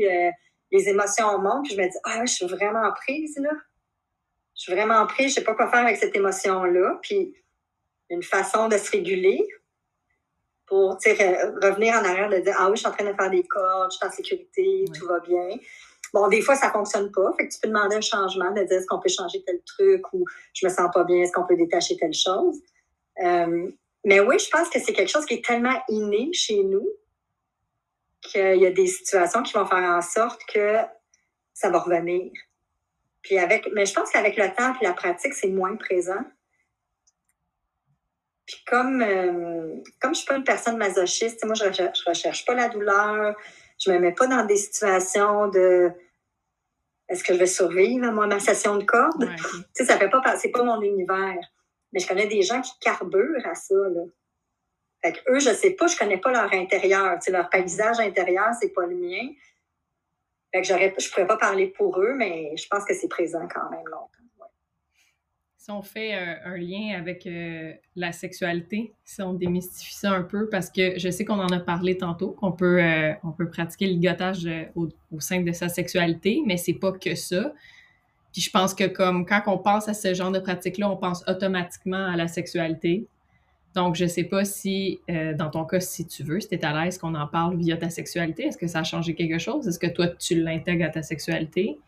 les 0.74 0.88
émotions 0.88 1.38
montent, 1.38 1.64
puis 1.64 1.74
je 1.74 1.80
me 1.80 1.86
dis, 1.86 1.98
ah, 2.02 2.26
je 2.26 2.32
suis 2.32 2.46
vraiment 2.46 2.90
prise, 2.92 3.38
là. 3.38 3.52
Je 4.56 4.62
suis 4.62 4.72
vraiment 4.72 5.06
prise, 5.06 5.30
je 5.30 5.34
sais 5.34 5.44
pas 5.44 5.54
quoi 5.54 5.70
faire 5.70 5.86
avec 5.86 5.96
cette 5.96 6.14
émotion-là. 6.16 6.98
Puis, 7.00 7.34
une 8.10 8.22
façon 8.22 8.68
de 8.68 8.76
se 8.76 8.90
réguler 8.90 9.46
pour 10.66 10.94
revenir 10.94 11.94
en 11.94 12.04
arrière, 12.04 12.28
de 12.28 12.38
dire, 12.38 12.56
ah 12.58 12.68
oui, 12.68 12.76
je 12.76 12.80
suis 12.80 12.88
en 12.88 12.92
train 12.92 13.04
de 13.04 13.14
faire 13.14 13.30
des 13.30 13.44
cordes, 13.44 13.92
je 13.92 13.96
suis 13.96 14.06
en 14.06 14.10
sécurité, 14.10 14.84
tout 14.98 15.06
va 15.06 15.20
bien. 15.20 15.48
Bon, 16.12 16.26
des 16.28 16.40
fois, 16.40 16.56
ça 16.56 16.70
fonctionne 16.70 17.10
pas. 17.12 17.32
Fait 17.36 17.46
que 17.46 17.52
tu 17.52 17.60
peux 17.60 17.68
demander 17.68 17.96
un 17.96 18.00
changement, 18.00 18.50
de 18.50 18.62
dire 18.62 18.78
est-ce 18.78 18.86
qu'on 18.86 19.00
peut 19.00 19.08
changer 19.08 19.44
tel 19.44 19.60
truc 19.64 20.02
ou 20.12 20.24
je 20.54 20.66
me 20.66 20.72
sens 20.72 20.88
pas 20.92 21.04
bien, 21.04 21.22
est-ce 21.22 21.32
qu'on 21.32 21.46
peut 21.46 21.56
détacher 21.56 21.96
telle 21.96 22.14
chose? 22.14 22.60
Euh, 23.22 23.70
mais 24.04 24.20
oui, 24.20 24.38
je 24.38 24.50
pense 24.50 24.68
que 24.70 24.80
c'est 24.80 24.92
quelque 24.92 25.10
chose 25.10 25.26
qui 25.26 25.34
est 25.34 25.44
tellement 25.44 25.80
inné 25.88 26.30
chez 26.32 26.64
nous 26.64 26.88
qu'il 28.24 28.60
y 28.60 28.66
a 28.66 28.70
des 28.70 28.86
situations 28.86 29.42
qui 29.42 29.52
vont 29.52 29.66
faire 29.66 29.90
en 29.90 30.02
sorte 30.02 30.40
que 30.52 30.78
ça 31.52 31.70
va 31.70 31.78
revenir. 31.78 32.32
Puis 33.22 33.38
avec, 33.38 33.68
mais 33.72 33.86
je 33.86 33.94
pense 33.94 34.10
qu'avec 34.10 34.36
le 34.36 34.54
temps 34.54 34.74
et 34.80 34.84
la 34.84 34.92
pratique, 34.92 35.34
c'est 35.34 35.48
moins 35.48 35.76
présent. 35.76 36.22
Puis 38.46 38.62
comme, 38.66 39.00
euh, 39.00 39.76
comme 40.00 40.14
je 40.14 40.20
suis 40.20 40.26
pas 40.26 40.36
une 40.36 40.44
personne 40.44 40.76
masochiste, 40.76 41.44
moi, 41.44 41.54
je 41.54 41.64
recherche, 41.64 42.04
recherche 42.06 42.44
pas 42.44 42.54
la 42.54 42.68
douleur, 42.68 43.34
je 43.78 43.90
me 43.90 43.98
mets 43.98 44.12
pas 44.12 44.26
dans 44.26 44.44
des 44.44 44.56
situations 44.56 45.48
de 45.48 45.90
est-ce 47.08 47.22
que 47.22 47.34
je 47.34 47.38
vais 47.38 47.46
survivre 47.46 48.06
à 48.06 48.10
ma 48.10 48.40
session 48.40 48.76
de 48.76 48.84
corde? 48.84 49.24
Ouais, 49.24 49.34
okay. 49.34 49.84
ça 49.84 49.98
fait 49.98 50.08
pas, 50.08 50.36
c'est 50.36 50.50
pas 50.50 50.62
mon 50.62 50.80
univers. 50.80 51.36
Mais 51.92 52.00
je 52.00 52.08
connais 52.08 52.26
des 52.26 52.42
gens 52.42 52.60
qui 52.60 52.72
carburent 52.80 53.46
à 53.46 53.54
ça, 53.54 53.74
là. 53.74 54.02
Fait 55.04 55.22
eux, 55.28 55.38
je 55.38 55.50
sais 55.50 55.72
pas, 55.72 55.86
je 55.86 55.98
connais 55.98 56.16
pas 56.16 56.32
leur 56.32 56.50
intérieur. 56.54 57.18
Tu 57.22 57.30
leur 57.30 57.50
paysage 57.50 58.00
intérieur, 58.00 58.48
c'est 58.58 58.72
pas 58.72 58.86
le 58.86 58.96
mien. 58.96 59.28
Fait 60.50 60.62
que 60.62 60.68
je 61.02 61.10
pourrais 61.10 61.26
pas 61.26 61.36
parler 61.36 61.66
pour 61.66 62.00
eux, 62.00 62.14
mais 62.14 62.56
je 62.56 62.66
pense 62.68 62.84
que 62.84 62.94
c'est 62.94 63.08
présent 63.08 63.46
quand 63.52 63.68
même 63.70 63.84
longtemps. 63.86 64.24
Si 65.58 65.70
on 65.70 65.82
fait 65.82 66.12
un, 66.12 66.58
lien 66.58 66.94
avec 66.98 67.26
euh, 67.26 67.72
la 67.96 68.12
sexualité, 68.12 68.92
si 69.02 69.22
on 69.22 69.32
démystifie 69.32 69.94
ça 69.94 70.10
un 70.10 70.22
peu, 70.22 70.50
parce 70.50 70.68
que 70.68 70.98
je 70.98 71.08
sais 71.08 71.24
qu'on 71.24 71.38
en 71.38 71.48
a 71.48 71.58
parlé 71.58 71.96
tantôt, 71.96 72.32
qu'on 72.32 72.52
peut, 72.52 72.82
euh, 72.82 73.14
peut 73.38 73.48
pratiquer 73.48 73.86
le 73.86 73.92
ligotage 73.92 74.44
euh, 74.44 74.64
au, 74.74 74.88
au, 75.10 75.20
sein 75.20 75.40
de 75.40 75.52
sa 75.52 75.70
sexualité, 75.70 76.42
mais 76.44 76.58
c'est 76.58 76.74
pas 76.74 76.92
que 76.92 77.14
ça. 77.14 77.54
Puis 78.34 78.42
je 78.42 78.50
pense 78.50 78.74
que 78.74 78.84
comme 78.84 79.24
quand 79.24 79.40
on 79.46 79.56
pense 79.56 79.88
à 79.88 79.94
ce 79.94 80.12
genre 80.12 80.30
de 80.30 80.38
pratique-là, 80.38 80.90
on 80.90 80.98
pense 80.98 81.24
automatiquement 81.26 82.08
à 82.12 82.16
la 82.16 82.28
sexualité. 82.28 83.08
Donc, 83.74 83.96
je 83.96 84.06
sais 84.06 84.24
pas 84.24 84.44
si, 84.44 85.00
dans 85.08 85.50
ton 85.50 85.64
cas, 85.64 85.80
si 85.80 86.06
tu 86.06 86.22
veux, 86.22 86.40
si 86.40 86.48
tu 86.48 86.54
es 86.54 86.64
à 86.64 86.84
l'aise 86.84 86.96
qu'on 86.96 87.14
en 87.14 87.26
parle 87.26 87.56
via 87.56 87.76
ta 87.76 87.90
sexualité, 87.90 88.44
est-ce 88.44 88.58
que 88.58 88.68
ça 88.68 88.80
a 88.80 88.84
changé 88.84 89.14
quelque 89.14 89.38
chose? 89.38 89.66
Est-ce 89.66 89.80
que 89.80 89.88
toi, 89.88 90.06
tu 90.08 90.36
l'intègres 90.36 90.84
à 90.84 90.90
ta 90.90 91.02
sexualité? 91.02 91.78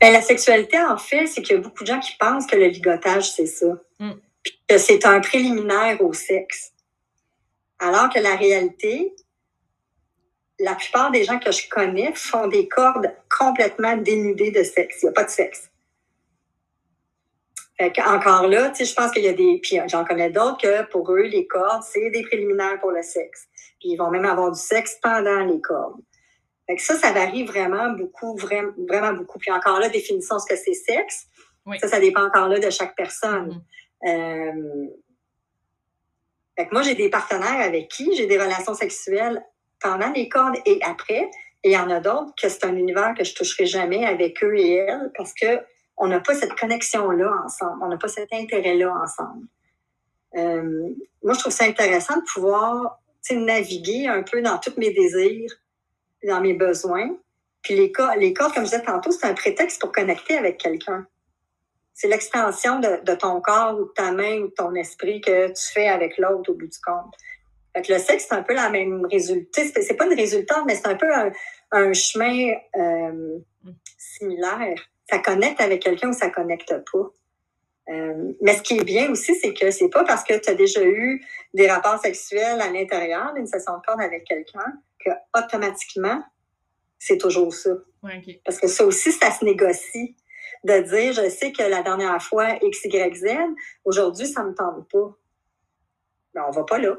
Ben, 0.00 0.14
la 0.14 0.22
sexualité, 0.22 0.78
en 0.80 0.96
fait, 0.96 1.26
c'est 1.26 1.42
qu'il 1.42 1.56
y 1.56 1.58
a 1.58 1.62
beaucoup 1.62 1.82
de 1.82 1.88
gens 1.88 2.00
qui 2.00 2.16
pensent 2.18 2.46
que 2.46 2.56
le 2.56 2.68
ligotage, 2.68 3.30
c'est 3.32 3.44
ça. 3.44 3.66
Mm. 3.98 4.12
Puis 4.42 4.58
que 4.66 4.78
c'est 4.78 5.04
un 5.04 5.20
préliminaire 5.20 6.00
au 6.00 6.14
sexe. 6.14 6.72
Alors 7.78 8.08
que 8.08 8.18
la 8.18 8.36
réalité, 8.36 9.14
la 10.58 10.74
plupart 10.74 11.10
des 11.10 11.24
gens 11.24 11.38
que 11.38 11.52
je 11.52 11.68
connais 11.68 12.12
font 12.14 12.46
des 12.46 12.68
cordes 12.68 13.14
complètement 13.28 13.98
dénudées 13.98 14.50
de 14.50 14.62
sexe. 14.62 15.02
Il 15.02 15.06
n'y 15.06 15.10
a 15.10 15.12
pas 15.12 15.24
de 15.24 15.30
sexe. 15.30 15.69
Fait 17.80 17.92
encore 18.02 18.46
là, 18.46 18.72
je 18.78 18.94
pense 18.94 19.10
qu'il 19.10 19.24
y 19.24 19.28
a 19.28 19.32
des. 19.32 19.58
Puis 19.62 19.78
j'en 19.88 20.04
connais 20.04 20.30
d'autres 20.30 20.58
que 20.58 20.82
pour 20.90 21.10
eux, 21.12 21.22
les 21.22 21.46
cordes, 21.46 21.82
c'est 21.82 22.10
des 22.10 22.22
préliminaires 22.22 22.78
pour 22.80 22.90
le 22.90 23.02
sexe. 23.02 23.46
Puis 23.80 23.90
ils 23.92 23.96
vont 23.96 24.10
même 24.10 24.26
avoir 24.26 24.52
du 24.52 24.60
sexe 24.60 24.98
pendant 25.02 25.46
les 25.46 25.60
cordes 25.60 26.00
ça, 26.78 26.96
ça 26.96 27.12
varie 27.12 27.44
vraiment 27.44 27.90
beaucoup, 27.90 28.36
vraiment, 28.36 28.72
vraiment 28.88 29.12
beaucoup. 29.12 29.38
Puis 29.38 29.50
encore 29.50 29.80
là, 29.80 29.88
définissons 29.88 30.38
ce 30.38 30.46
que 30.46 30.56
c'est 30.56 30.74
sexe. 30.74 31.26
Ça, 31.80 31.88
ça 31.88 32.00
dépend 32.00 32.24
encore 32.24 32.48
là 32.48 32.58
de 32.58 32.70
chaque 32.70 32.96
personne. 32.96 33.62
Mm-hmm. 34.02 34.88
Euh, 36.58 36.66
moi, 36.72 36.82
j'ai 36.82 36.94
des 36.94 37.08
partenaires 37.08 37.60
avec 37.60 37.88
qui 37.88 38.14
j'ai 38.16 38.26
des 38.26 38.38
relations 38.38 38.74
sexuelles 38.74 39.42
pendant 39.80 40.10
les 40.10 40.28
cordes 40.28 40.56
et 40.66 40.80
après. 40.82 41.30
Et 41.62 41.70
il 41.70 41.72
y 41.72 41.78
en 41.78 41.90
a 41.90 42.00
d'autres 42.00 42.32
que 42.40 42.48
c'est 42.48 42.64
un 42.64 42.74
univers 42.74 43.14
que 43.16 43.24
je 43.24 43.34
toucherai 43.34 43.66
jamais 43.66 44.04
avec 44.04 44.42
eux 44.42 44.56
et 44.56 44.76
elles 44.76 45.10
parce 45.16 45.32
que 45.34 45.60
on 46.00 46.08
n'a 46.08 46.18
pas 46.18 46.34
cette 46.34 46.58
connexion-là 46.58 47.30
ensemble. 47.44 47.82
On 47.82 47.88
n'a 47.88 47.98
pas 47.98 48.08
cet 48.08 48.32
intérêt-là 48.32 48.92
ensemble. 49.02 49.46
Euh, 50.36 50.88
moi, 51.22 51.34
je 51.34 51.40
trouve 51.40 51.52
ça 51.52 51.64
intéressant 51.64 52.16
de 52.16 52.24
pouvoir 52.32 53.00
naviguer 53.30 54.08
un 54.08 54.22
peu 54.22 54.42
dans 54.42 54.58
tous 54.58 54.74
mes 54.76 54.92
désirs, 54.92 55.52
dans 56.26 56.40
mes 56.40 56.54
besoins. 56.54 57.10
Puis 57.62 57.76
les 57.76 57.92
cordes, 57.92 58.18
les 58.18 58.32
comme 58.32 58.50
je 58.56 58.62
disais 58.62 58.82
tantôt, 58.82 59.12
c'est 59.12 59.26
un 59.26 59.34
prétexte 59.34 59.80
pour 59.80 59.92
connecter 59.92 60.36
avec 60.36 60.58
quelqu'un. 60.58 61.06
C'est 61.92 62.08
l'extension 62.08 62.80
de, 62.80 63.14
ton 63.14 63.40
corps 63.40 63.78
ou 63.78 63.84
de 63.84 63.92
ta 63.94 64.10
main 64.10 64.38
ou 64.38 64.48
de 64.48 64.54
ton 64.54 64.74
esprit 64.74 65.20
que 65.20 65.48
tu 65.48 65.72
fais 65.72 65.88
avec 65.88 66.16
l'autre 66.16 66.50
au 66.50 66.54
bout 66.54 66.66
du 66.66 66.80
compte. 66.80 67.14
Fait 67.74 67.82
que 67.82 67.92
le 67.92 67.98
sexe, 67.98 68.26
c'est 68.28 68.34
un 68.34 68.42
peu 68.42 68.54
la 68.54 68.70
même 68.70 69.04
résultat. 69.04 69.62
C'est 69.80 69.94
pas 69.94 70.06
une 70.06 70.18
résultante, 70.18 70.64
mais 70.66 70.74
c'est 70.74 70.88
un 70.88 70.96
peu 70.96 71.14
un, 71.14 71.30
un 71.72 71.92
chemin 71.92 72.52
euh, 72.76 73.38
similaire. 73.98 74.80
Ça 75.10 75.18
connecte 75.18 75.60
avec 75.60 75.82
quelqu'un 75.82 76.10
ou 76.10 76.12
ça 76.12 76.30
connecte 76.30 76.74
pas. 76.92 77.10
Euh, 77.88 78.32
mais 78.40 78.54
ce 78.54 78.62
qui 78.62 78.78
est 78.78 78.84
bien 78.84 79.10
aussi, 79.10 79.34
c'est 79.34 79.52
que 79.52 79.70
c'est 79.70 79.88
pas 79.88 80.04
parce 80.04 80.22
que 80.22 80.38
tu 80.38 80.48
as 80.50 80.54
déjà 80.54 80.84
eu 80.84 81.24
des 81.54 81.68
rapports 81.68 81.98
sexuels 81.98 82.60
à 82.60 82.70
l'intérieur 82.70 83.32
d'une 83.34 83.46
session 83.46 83.78
de 83.78 83.82
corde 83.84 84.00
avec 84.00 84.24
quelqu'un 84.24 84.72
que 85.04 85.10
automatiquement, 85.36 86.22
c'est 86.98 87.18
toujours 87.18 87.52
ça. 87.52 87.70
Parce 88.44 88.58
que 88.58 88.68
ça 88.68 88.84
aussi, 88.84 89.12
ça 89.12 89.30
se 89.30 89.44
négocie. 89.44 90.16
De 90.62 90.78
dire, 90.80 91.14
je 91.14 91.30
sais 91.30 91.52
que 91.52 91.62
la 91.62 91.82
dernière 91.82 92.22
fois, 92.22 92.50
X, 92.60 92.84
Y, 92.84 93.14
Z, 93.16 93.26
aujourd'hui, 93.86 94.26
ça 94.26 94.42
ne 94.42 94.50
me 94.50 94.54
tente 94.54 94.90
pas. 94.90 95.16
Ben, 96.34 96.44
on 96.46 96.50
va 96.50 96.64
pas 96.64 96.78
là. 96.78 96.98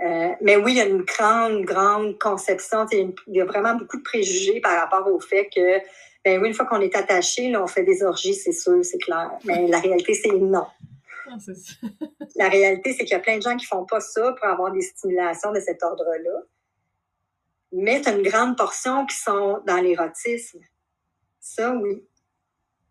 Euh, 0.00 0.30
mais 0.40 0.56
oui, 0.56 0.72
il 0.72 0.76
y 0.78 0.80
a 0.80 0.86
une 0.86 1.02
grande, 1.02 1.62
grande 1.62 2.18
conception. 2.18 2.84
Il 2.90 3.14
y 3.28 3.40
a 3.40 3.44
vraiment 3.44 3.74
beaucoup 3.74 3.98
de 3.98 4.02
préjugés 4.02 4.60
par 4.60 4.76
rapport 4.80 5.06
au 5.12 5.20
fait 5.20 5.48
que, 5.54 5.78
ben 6.24 6.40
oui, 6.40 6.48
une 6.48 6.54
fois 6.54 6.66
qu'on 6.66 6.80
est 6.80 6.94
attaché, 6.94 7.50
là, 7.50 7.62
on 7.62 7.66
fait 7.66 7.84
des 7.84 8.02
orgies, 8.02 8.34
c'est 8.34 8.52
sûr, 8.52 8.84
c'est 8.84 8.98
clair. 8.98 9.30
Mais 9.44 9.66
la 9.66 9.80
réalité, 9.80 10.14
c'est 10.14 10.32
non. 10.32 10.66
Ah, 11.30 11.36
la 12.36 12.48
réalité, 12.48 12.92
c'est 12.92 13.04
qu'il 13.04 13.12
y 13.12 13.14
a 13.14 13.20
plein 13.20 13.36
de 13.36 13.42
gens 13.42 13.56
qui 13.56 13.66
font 13.66 13.84
pas 13.84 14.00
ça 14.00 14.32
pour 14.32 14.48
avoir 14.48 14.72
des 14.72 14.80
stimulations 14.80 15.52
de 15.52 15.60
cet 15.60 15.82
ordre-là 15.82 16.42
mais 17.72 18.00
tu 18.00 18.08
as 18.08 18.12
une 18.12 18.22
grande 18.22 18.56
portion 18.56 19.06
qui 19.06 19.16
sont 19.16 19.60
dans 19.66 19.76
l'érotisme. 19.76 20.60
Ça, 21.40 21.74
oui. 21.74 22.04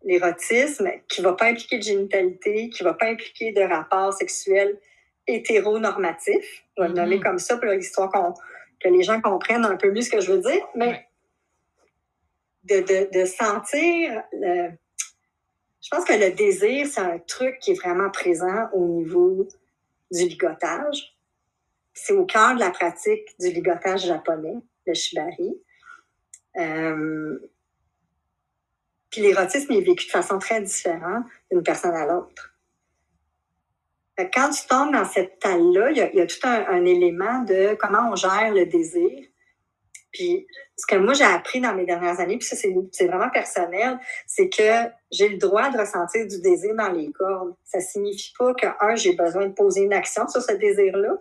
L'érotisme 0.04 0.88
qui 1.08 1.20
ne 1.20 1.26
va 1.26 1.32
pas 1.34 1.46
impliquer 1.46 1.78
de 1.78 1.82
génitalité, 1.82 2.70
qui 2.70 2.82
ne 2.82 2.88
va 2.88 2.94
pas 2.94 3.06
impliquer 3.06 3.52
de 3.52 3.62
rapport 3.62 4.12
sexuel 4.12 4.78
hétéronormatif. 5.26 6.64
On 6.76 6.82
va 6.82 6.88
le 6.88 6.94
nommer 6.94 7.16
mm-hmm. 7.16 7.22
comme 7.22 7.38
ça 7.38 7.56
pour 7.56 7.70
l'histoire 7.70 8.10
que 8.80 8.88
les 8.88 9.02
gens 9.02 9.20
comprennent 9.20 9.64
un 9.64 9.76
peu 9.76 9.90
mieux 9.90 10.02
ce 10.02 10.10
que 10.10 10.20
je 10.20 10.32
veux 10.32 10.40
dire. 10.40 10.64
Mais 10.76 11.07
de, 12.68 13.24
sentir 13.24 14.22
le, 14.32 14.70
je 15.80 15.88
pense 15.90 16.04
que 16.04 16.12
le 16.12 16.30
désir, 16.32 16.86
c'est 16.86 17.00
un 17.00 17.18
truc 17.18 17.58
qui 17.60 17.70
est 17.70 17.80
vraiment 17.80 18.10
présent 18.10 18.68
au 18.72 18.84
niveau 18.84 19.48
du 20.10 20.24
ligotage. 20.24 21.16
C'est 21.94 22.12
au 22.12 22.26
cœur 22.26 22.54
de 22.54 22.60
la 22.60 22.70
pratique 22.70 23.34
du 23.40 23.50
ligotage 23.50 24.06
japonais, 24.06 24.56
le 24.86 24.94
shibari. 24.94 25.56
Euh, 26.56 27.38
puis 29.10 29.22
l'érotisme 29.22 29.72
est 29.72 29.80
vécu 29.80 30.06
de 30.06 30.10
façon 30.10 30.38
très 30.38 30.60
différente 30.60 31.24
d'une 31.50 31.62
personne 31.62 31.94
à 31.94 32.06
l'autre. 32.06 32.54
Quand 34.34 34.50
tu 34.50 34.66
tombes 34.66 34.92
dans 34.92 35.04
cette 35.04 35.38
talle-là, 35.38 35.90
il, 35.92 35.96
y, 35.96 36.20
a 36.20 36.26
tout 36.26 36.40
un, 36.42 36.84
élément 36.84 37.44
de 37.44 37.76
comment 37.76 38.10
on 38.10 38.16
gère 38.16 38.52
le 38.52 38.66
désir. 38.66 39.27
Puis 40.12 40.46
ce 40.76 40.86
que 40.86 40.96
moi 40.96 41.12
j'ai 41.12 41.24
appris 41.24 41.60
dans 41.60 41.74
mes 41.74 41.84
dernières 41.84 42.18
années, 42.20 42.38
puis 42.38 42.48
ça 42.48 42.56
c'est 42.56 43.06
vraiment 43.06 43.30
personnel, 43.30 43.98
c'est 44.26 44.48
que 44.48 44.90
j'ai 45.10 45.28
le 45.28 45.36
droit 45.36 45.70
de 45.70 45.78
ressentir 45.78 46.26
du 46.26 46.40
désir 46.40 46.74
dans 46.74 46.90
les 46.90 47.12
cordes. 47.12 47.54
Ça 47.64 47.80
signifie 47.80 48.32
pas 48.38 48.54
que, 48.54 48.66
un, 48.80 48.96
j'ai 48.96 49.14
besoin 49.14 49.46
de 49.46 49.52
poser 49.52 49.82
une 49.82 49.92
action 49.92 50.26
sur 50.28 50.40
ce 50.40 50.52
désir-là, 50.52 51.18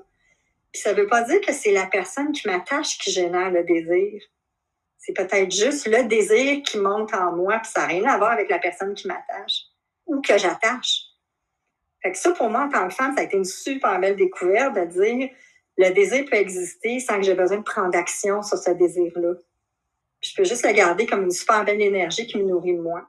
ça 0.73 0.93
ne 0.93 1.02
veut 1.02 1.08
pas 1.08 1.23
dire 1.23 1.41
que 1.41 1.54
c'est 1.54 1.71
la 1.71 1.88
personne 1.88 2.32
qui 2.32 2.47
m'attache 2.47 2.97
qui 2.97 3.12
génère 3.12 3.52
le 3.52 3.63
désir. 3.63 4.21
C'est 4.97 5.13
peut-être 5.13 5.52
juste 5.52 5.88
le 5.88 6.04
désir 6.04 6.62
qui 6.63 6.78
monte 6.78 7.13
en 7.13 7.32
moi, 7.32 7.60
puis 7.60 7.71
ça 7.71 7.82
n'a 7.82 7.88
rien 7.88 8.06
à 8.06 8.17
voir 8.17 8.32
avec 8.32 8.50
la 8.50 8.60
personne 8.60 8.93
qui 8.93 9.08
m'attache 9.08 9.63
ou 10.06 10.21
que 10.21 10.38
j'attache. 10.38 11.04
Fait 12.02 12.12
que 12.12 12.17
ça, 12.17 12.32
pour 12.32 12.50
moi, 12.50 12.65
en 12.65 12.69
tant 12.69 12.88
que 12.88 12.93
femme, 12.93 13.15
ça 13.15 13.21
a 13.21 13.23
été 13.23 13.38
une 13.38 13.45
super 13.45 14.00
belle 14.00 14.15
découverte 14.15 14.76
de 14.76 14.86
dire 14.86 15.30
le 15.78 15.94
désir 15.94 16.26
peut 16.26 16.38
exister 16.38 17.00
sans 17.00 17.18
que 17.18 17.24
j'ai 17.24 17.36
besoin 17.36 17.58
de 17.58 17.63
prendre 17.63 17.96
action 17.98 18.42
sur 18.42 18.58
ce 18.58 18.72
désir-là. 18.72 19.34
Je 20.22 20.34
peux 20.36 20.44
juste 20.44 20.66
le 20.66 20.74
garder 20.74 21.06
comme 21.06 21.24
une 21.24 21.32
super 21.32 21.63
belle 21.63 21.82
énergie 21.82 22.26
qui 22.26 22.38
me 22.38 22.44
nourrit 22.44 22.74
moi. 22.74 23.08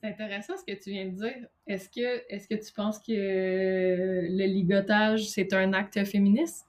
C'est 0.00 0.08
intéressant 0.10 0.54
ce 0.56 0.64
que 0.64 0.78
tu 0.78 0.90
viens 0.90 1.06
de 1.06 1.16
dire. 1.16 1.48
Est-ce 1.66 1.88
que, 1.88 2.22
est 2.28 2.48
que 2.48 2.54
tu 2.54 2.72
penses 2.72 3.00
que 3.00 3.12
le 3.12 4.46
ligotage, 4.46 5.28
c'est 5.28 5.52
un 5.52 5.72
acte 5.72 6.04
féministe? 6.04 6.66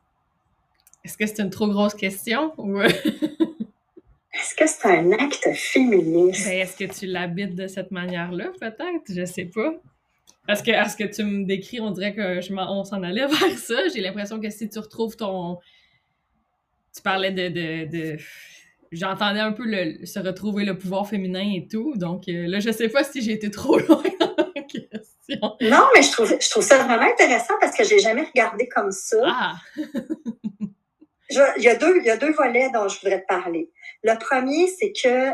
Est-ce 1.06 1.16
que 1.16 1.28
c'est 1.28 1.40
une 1.40 1.52
trop 1.52 1.68
grosse 1.68 1.94
question? 1.94 2.52
est-ce 4.34 4.56
que 4.56 4.66
c'est 4.66 4.88
un 4.88 5.12
acte 5.12 5.48
féministe? 5.54 6.48
Ben, 6.48 6.60
est-ce 6.60 6.76
que 6.76 6.92
tu 6.92 7.06
l'habites 7.06 7.54
de 7.54 7.68
cette 7.68 7.92
manière-là, 7.92 8.52
peut-être? 8.60 9.14
Je 9.14 9.26
sais 9.26 9.46
pas. 9.46 9.76
Parce 10.50 10.64
que, 10.64 10.72
à 10.72 10.90
ce 10.90 10.98
que 10.98 11.04
tu 11.04 11.24
me 11.24 11.46
décris, 11.46 11.80
on 11.80 11.92
dirait 11.92 12.16
que 12.16 12.42
je 12.42 12.52
on 12.52 12.84
s'en 12.84 13.04
allait 13.04 13.28
vers 13.28 13.56
ça. 13.60 13.88
J'ai 13.94 14.02
l'impression 14.02 14.40
que 14.40 14.50
si 14.50 14.68
tu 14.68 14.80
retrouves 14.80 15.16
ton. 15.16 15.60
Tu 16.92 17.04
parlais 17.04 17.32
de 17.32 18.18
j'entendais 18.92 19.42
un 19.42 19.52
peu 19.52 19.64
le, 19.64 20.04
se 20.08 20.18
retrouver 20.18 20.66
le 20.66 20.76
pouvoir 20.76 21.08
féminin 21.08 21.48
et 21.56 21.68
tout. 21.68 21.94
Donc 21.98 22.28
euh, 22.28 22.48
là, 22.48 22.60
je 22.60 22.72
sais 22.72 22.90
pas 22.90 23.04
si 23.04 23.22
j'ai 23.22 23.34
été 23.34 23.52
trop 23.52 23.78
loin 23.88 24.02
dans 24.20 24.36
la 24.56 24.62
question. 24.64 25.56
Non, 25.62 25.86
mais 25.94 26.02
je 26.02 26.12
trouve, 26.14 26.36
je 26.42 26.50
trouve 26.50 26.64
ça 26.64 26.84
vraiment 26.84 27.12
intéressant 27.12 27.54
parce 27.62 27.78
que 27.78 27.84
j'ai 27.84 28.00
jamais 28.00 28.24
regardé 28.24 28.68
comme 28.68 28.92
ça. 28.92 29.18
Ah! 29.28 29.54
il, 31.30 31.64
y 31.64 31.70
a 31.70 31.76
deux, 31.76 31.98
il 32.00 32.06
y 32.06 32.10
a 32.10 32.18
deux 32.18 32.32
volets 32.32 32.72
dont 32.74 32.88
je 32.88 33.00
voudrais 33.00 33.22
te 33.22 33.28
parler. 33.28 33.70
Le 34.02 34.18
premier, 34.18 34.66
c'est 34.66 34.94
que 34.94 35.30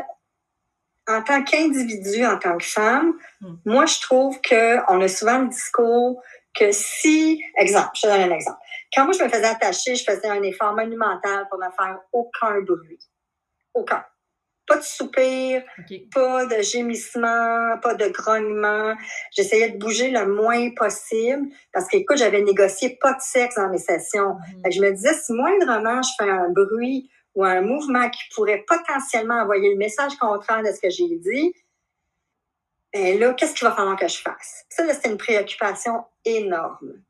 en 1.08 1.22
tant 1.22 1.42
qu'individu, 1.42 2.24
en 2.24 2.38
tant 2.38 2.56
que 2.58 2.64
femme, 2.64 3.14
hmm. 3.40 3.54
moi, 3.64 3.86
je 3.86 4.00
trouve 4.00 4.38
qu'on 4.42 5.00
a 5.00 5.08
souvent 5.08 5.38
le 5.38 5.48
discours 5.48 6.22
que 6.54 6.72
si, 6.72 7.42
exemple, 7.56 7.90
je 7.94 8.02
te 8.02 8.06
donne 8.06 8.32
un 8.32 8.34
exemple. 8.34 8.58
Quand 8.94 9.04
moi, 9.04 9.12
je 9.18 9.22
me 9.22 9.28
faisais 9.28 9.44
attacher, 9.44 9.94
je 9.94 10.04
faisais 10.04 10.28
un 10.28 10.42
effort 10.42 10.74
monumental 10.74 11.46
pour 11.50 11.58
ne 11.58 11.70
faire 11.76 11.98
aucun 12.12 12.60
bruit. 12.62 12.98
Aucun. 13.74 14.04
Pas 14.66 14.78
de 14.78 14.82
soupir, 14.82 15.62
pas 16.12 16.46
de 16.46 16.60
gémissement, 16.60 17.78
pas 17.80 17.94
de 17.94 18.08
grognement. 18.08 18.94
J'essayais 19.36 19.70
de 19.70 19.78
bouger 19.78 20.10
le 20.10 20.26
moins 20.26 20.70
possible 20.70 21.46
parce 21.72 21.86
que, 21.86 21.98
écoute, 21.98 22.16
j'avais 22.16 22.42
négocié 22.42 22.98
pas 23.00 23.12
de 23.12 23.20
sexe 23.20 23.54
dans 23.56 23.68
mes 23.68 23.78
sessions. 23.78 24.32
Hmm. 24.32 24.70
Je 24.70 24.80
me 24.80 24.90
disais, 24.90 25.14
si 25.14 25.32
moindrement 25.32 26.02
je 26.02 26.10
fais 26.18 26.30
un 26.30 26.48
bruit 26.50 27.08
ou 27.36 27.44
un 27.44 27.60
mouvement 27.60 28.10
qui 28.10 28.22
pourrait 28.34 28.64
potentiellement 28.66 29.42
envoyer 29.42 29.70
le 29.70 29.76
message 29.76 30.16
contraire 30.16 30.62
de 30.62 30.72
ce 30.72 30.80
que 30.80 30.90
j'ai 30.90 31.16
dit, 31.16 31.54
ben 32.92 33.18
là, 33.20 33.34
qu'est-ce 33.34 33.54
qu'il 33.54 33.68
va 33.68 33.74
falloir 33.74 33.96
que 33.96 34.08
je 34.08 34.16
fasse? 34.16 34.64
Ça, 34.70 34.92
c'était 34.92 35.10
une 35.10 35.18
préoccupation 35.18 36.04
énorme. 36.24 37.02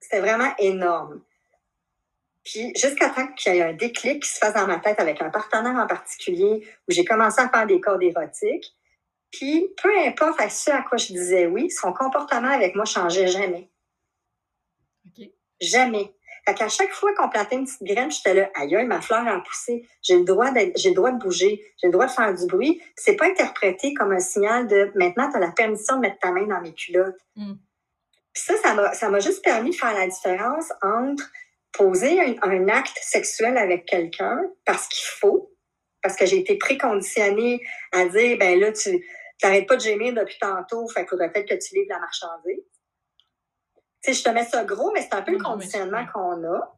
C'était 0.00 0.20
vraiment 0.20 0.54
énorme. 0.58 1.20
Puis 2.44 2.72
jusqu'à 2.76 3.10
temps 3.10 3.26
qu'il 3.32 3.54
y 3.54 3.58
ait 3.58 3.62
un 3.62 3.72
déclic 3.72 4.22
qui 4.22 4.28
se 4.28 4.38
fasse 4.38 4.54
dans 4.54 4.66
ma 4.66 4.78
tête 4.78 5.00
avec 5.00 5.20
un 5.20 5.30
partenaire 5.30 5.74
en 5.74 5.86
particulier, 5.86 6.66
où 6.88 6.92
j'ai 6.92 7.04
commencé 7.04 7.40
à 7.40 7.48
faire 7.48 7.66
des 7.66 7.80
cordes 7.80 8.02
érotiques. 8.02 8.72
Puis 9.32 9.68
peu 9.82 9.90
importe 9.98 10.40
à 10.40 10.48
ce 10.48 10.70
à 10.70 10.82
quoi 10.82 10.96
je 10.96 11.08
disais 11.08 11.46
oui, 11.46 11.70
son 11.70 11.92
comportement 11.92 12.50
avec 12.50 12.74
moi 12.74 12.84
changeait 12.84 13.26
jamais. 13.26 13.68
Jamais. 15.60 16.14
Fait 16.48 16.54
qu'à 16.54 16.68
chaque 16.70 16.92
fois 16.92 17.12
qu'on 17.14 17.28
plantait 17.28 17.56
une 17.56 17.66
petite 17.66 17.82
graine, 17.82 18.10
j'étais 18.10 18.32
là, 18.32 18.50
aïe, 18.54 18.86
ma 18.86 19.02
fleur 19.02 19.28
a 19.28 19.38
poussé, 19.42 19.86
j'ai 20.00 20.16
le 20.16 20.24
droit 20.24 20.46
j'ai 20.76 20.88
le 20.88 20.94
droit 20.94 21.10
de 21.10 21.18
bouger, 21.18 21.62
j'ai 21.76 21.88
le 21.88 21.92
droit 21.92 22.06
de 22.06 22.10
faire 22.10 22.32
du 22.32 22.46
bruit. 22.46 22.80
C'est 22.96 23.16
pas 23.16 23.26
interprété 23.26 23.92
comme 23.92 24.12
un 24.12 24.18
signal 24.18 24.66
de 24.66 24.90
maintenant, 24.94 25.30
tu 25.30 25.36
as 25.36 25.40
la 25.40 25.50
permission 25.50 25.96
de 25.96 26.00
mettre 26.00 26.18
ta 26.20 26.30
main 26.30 26.46
dans 26.46 26.62
mes 26.62 26.72
culottes. 26.72 27.20
Mm. 27.36 27.52
Puis 28.32 28.42
ça, 28.44 28.94
ça 28.94 29.10
m'a 29.10 29.20
juste 29.20 29.44
permis 29.44 29.72
de 29.72 29.74
faire 29.74 29.92
la 29.92 30.06
différence 30.06 30.72
entre 30.80 31.30
poser 31.72 32.18
un, 32.42 32.68
acte 32.68 32.98
sexuel 33.02 33.58
avec 33.58 33.84
quelqu'un 33.84 34.40
parce 34.64 34.88
qu'il 34.88 35.06
faut, 35.06 35.52
parce 36.02 36.16
que 36.16 36.24
j'ai 36.24 36.38
été 36.38 36.56
préconditionnée 36.56 37.60
à 37.92 38.06
dire, 38.06 38.38
ben 38.38 38.58
là, 38.58 38.72
tu 38.72 39.04
n'arrêtes 39.42 39.68
pas 39.68 39.76
de 39.76 39.82
gémir 39.82 40.14
depuis 40.14 40.38
tantôt, 40.40 40.88
fait 40.88 41.00
qu'il 41.00 41.10
faudrait 41.10 41.30
peut-être 41.30 41.48
que 41.50 41.62
tu 41.62 41.74
livres 41.74 41.90
la 41.90 41.98
marchandise 41.98 42.64
sais, 44.02 44.12
je 44.12 44.22
te 44.22 44.28
mets 44.30 44.44
ça 44.44 44.64
gros, 44.64 44.92
mais 44.92 45.02
c'est 45.02 45.14
un 45.14 45.22
peu 45.22 45.32
le 45.32 45.42
conditionnement 45.42 46.06
qu'on 46.12 46.44
a. 46.44 46.76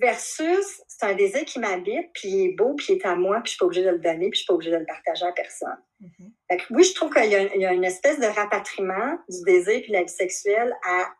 Versus, 0.00 0.82
c'est 0.88 1.06
un 1.06 1.14
désir 1.14 1.44
qui 1.44 1.58
m'habite, 1.58 2.10
puis 2.14 2.28
il 2.28 2.46
est 2.46 2.54
beau, 2.54 2.74
puis 2.74 2.86
il 2.88 2.96
est 2.96 3.06
à 3.06 3.14
moi, 3.14 3.40
puis 3.40 3.46
je 3.46 3.50
suis 3.50 3.58
pas 3.58 3.66
obligée 3.66 3.84
de 3.84 3.90
le 3.90 3.98
donner, 3.98 4.30
puis 4.30 4.38
je 4.38 4.38
suis 4.38 4.46
pas 4.46 4.54
obligée 4.54 4.70
de 4.70 4.78
le 4.78 4.86
partager 4.86 5.26
à 5.26 5.32
personne. 5.32 5.76
Mm-hmm. 6.00 6.66
oui, 6.70 6.84
je 6.84 6.94
trouve 6.94 7.12
qu'il 7.12 7.30
y, 7.30 7.64
a 7.66 7.72
une 7.72 7.84
espèce 7.84 8.18
de 8.18 8.26
rapatriement 8.26 9.18
du 9.28 9.42
désir 9.44 9.80
puis 9.82 9.92
de 9.92 9.96
la 9.96 10.02
vie 10.02 10.08
sexuelle 10.08 10.74
à, 10.86 11.14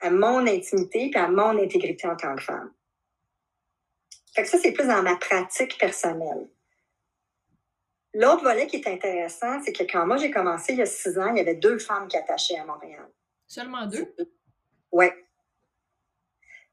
à 0.00 0.10
mon 0.10 0.46
intimité 0.46 1.10
puis 1.10 1.20
à 1.20 1.28
mon 1.28 1.58
intégrité 1.58 2.06
en 2.06 2.16
tant 2.16 2.36
que 2.36 2.42
femme. 2.42 2.72
Fait 4.34 4.42
que 4.42 4.48
ça, 4.48 4.58
c'est 4.58 4.72
plus 4.72 4.86
dans 4.86 5.02
ma 5.02 5.16
pratique 5.16 5.78
personnelle. 5.78 6.48
L'autre 8.12 8.44
volet 8.44 8.66
qui 8.66 8.76
est 8.76 8.86
intéressant, 8.86 9.62
c'est 9.62 9.72
que 9.72 9.82
quand 9.82 10.06
moi 10.06 10.18
j'ai 10.18 10.30
commencé 10.30 10.72
il 10.72 10.78
y 10.78 10.82
a 10.82 10.86
six 10.86 11.18
ans, 11.18 11.32
il 11.32 11.38
y 11.38 11.40
avait 11.40 11.54
deux 11.54 11.78
femmes 11.78 12.06
qui 12.08 12.16
attachaient 12.16 12.58
à 12.58 12.64
Montréal. 12.64 13.06
Seulement 13.46 13.86
deux? 13.86 14.14
Oui. 14.92 15.06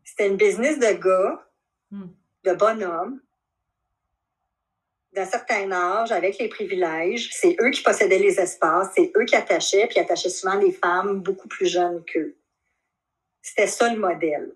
C'était 0.03 0.27
une 0.27 0.37
business 0.37 0.79
de 0.79 0.93
gars, 0.93 1.47
hmm. 1.91 2.07
de 2.43 2.53
bonhommes, 2.53 3.21
d'un 5.13 5.25
certain 5.25 5.71
âge, 5.71 6.11
avec 6.11 6.37
les 6.39 6.49
privilèges. 6.49 7.29
C'est 7.31 7.55
eux 7.61 7.69
qui 7.69 7.83
possédaient 7.83 8.19
les 8.19 8.39
espaces, 8.39 8.89
c'est 8.95 9.11
eux 9.15 9.25
qui 9.25 9.35
attachaient, 9.35 9.87
puis 9.87 9.99
attachaient 9.99 10.29
souvent 10.29 10.55
les 10.55 10.71
femmes 10.71 11.21
beaucoup 11.21 11.47
plus 11.47 11.67
jeunes 11.67 12.03
qu'eux. 12.05 12.35
C'était 13.41 13.67
ça 13.67 13.93
le 13.93 13.99
modèle. 13.99 14.53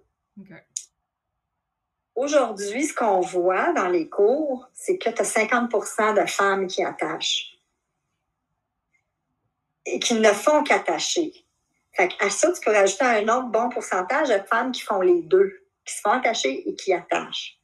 Aujourd'hui, 2.15 2.86
ce 2.86 2.93
qu'on 2.93 3.22
voit 3.22 3.74
dans 3.74 3.89
les 3.89 4.09
cours, 4.09 4.68
c'est 4.74 4.97
que 4.97 5.09
tu 5.09 5.22
as 5.22 5.36
50% 5.36 6.20
de 6.20 6.26
femmes 6.28 6.68
qui 6.68 6.84
attachent 6.84 7.59
et 9.86 9.99
qui 9.99 10.15
ne 10.15 10.30
font 10.30 10.63
qu'attacher. 10.63 11.46
Fait 11.97 12.11
à 12.19 12.29
ça, 12.29 12.51
tu 12.51 12.61
peux 12.61 12.71
rajouter 12.71 13.05
un 13.05 13.23
autre 13.23 13.47
bon 13.47 13.69
pourcentage 13.69 14.29
de 14.29 14.39
femmes 14.47 14.71
qui 14.71 14.81
font 14.81 15.01
les 15.01 15.21
deux, 15.23 15.51
qui 15.83 15.95
se 15.95 16.01
font 16.01 16.11
attacher 16.11 16.69
et 16.69 16.75
qui 16.75 16.93
attachent. 16.93 17.59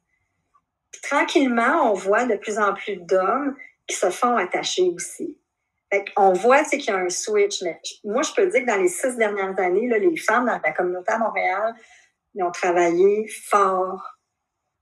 tranquillement, 1.04 1.92
on 1.92 1.94
voit 1.94 2.26
de 2.26 2.36
plus 2.38 2.58
en 2.58 2.74
plus 2.74 2.96
d'hommes 2.96 3.56
qui 3.88 3.96
se 3.96 4.10
font 4.10 4.36
attacher 4.38 4.90
aussi. 4.96 5.38
Fait 5.92 6.06
on 6.18 6.34
voit 6.34 6.64
qu'il 6.64 6.84
y 6.84 6.90
a 6.90 6.98
un 6.98 7.10
switch, 7.10 7.62
mais 7.62 7.80
moi, 8.04 8.24
je 8.24 8.34
peux 8.34 8.48
dire 8.48 8.62
que 8.62 8.66
dans 8.66 8.82
les 8.82 8.88
six 8.88 9.16
dernières 9.18 9.60
années, 9.60 9.88
là, 9.88 10.00
les 10.00 10.18
femmes 10.18 10.46
dans 10.46 10.60
la 10.64 10.72
communauté 10.72 11.12
à 11.12 11.20
Montréal 11.20 11.76
ont 12.36 12.52
travaillé 12.52 13.28
fort 13.28 14.18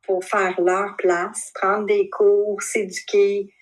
pour 0.03 0.23
faire 0.23 0.59
leur 0.61 0.95
place, 0.95 1.51
prendre 1.55 1.85
des 1.85 2.09
cours, 2.09 2.61
s'éduquer. 2.61 3.53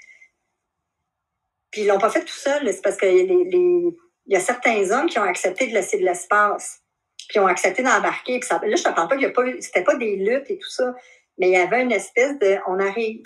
Puis 1.71 1.81
ils 1.81 1.87
l'ont 1.87 1.97
pas 1.97 2.11
fait 2.11 2.25
tout 2.25 2.27
seul, 2.27 2.71
c'est 2.71 2.81
parce 2.81 2.97
que 2.97 3.05
les 3.05 3.97
il 4.29 4.33
y 4.33 4.37
a 4.37 4.39
certains 4.39 4.91
hommes 4.91 5.07
qui 5.07 5.17
ont 5.17 5.23
accepté 5.23 5.67
de 5.67 5.73
laisser 5.73 5.97
de 5.97 6.05
l'espace, 6.05 6.83
qui 7.31 7.39
ont 7.39 7.47
accepté 7.47 7.81
d'embarquer. 7.81 8.39
là, 8.39 8.59
je 8.61 8.87
ne 8.87 8.93
parle 8.93 9.07
pas 9.07 9.17
qu'il 9.17 9.25
n'y 9.25 9.25
a 9.25 9.31
pas 9.31 9.43
c'était 9.59 9.83
pas 9.83 9.95
des 9.95 10.17
luttes 10.17 10.49
et 10.51 10.59
tout 10.59 10.69
ça, 10.69 10.93
mais 11.39 11.47
il 11.49 11.53
y 11.53 11.57
avait 11.57 11.81
une 11.81 11.91
espèce 11.91 12.37
de, 12.37 12.57
on 12.67 12.79
arrive, 12.79 13.23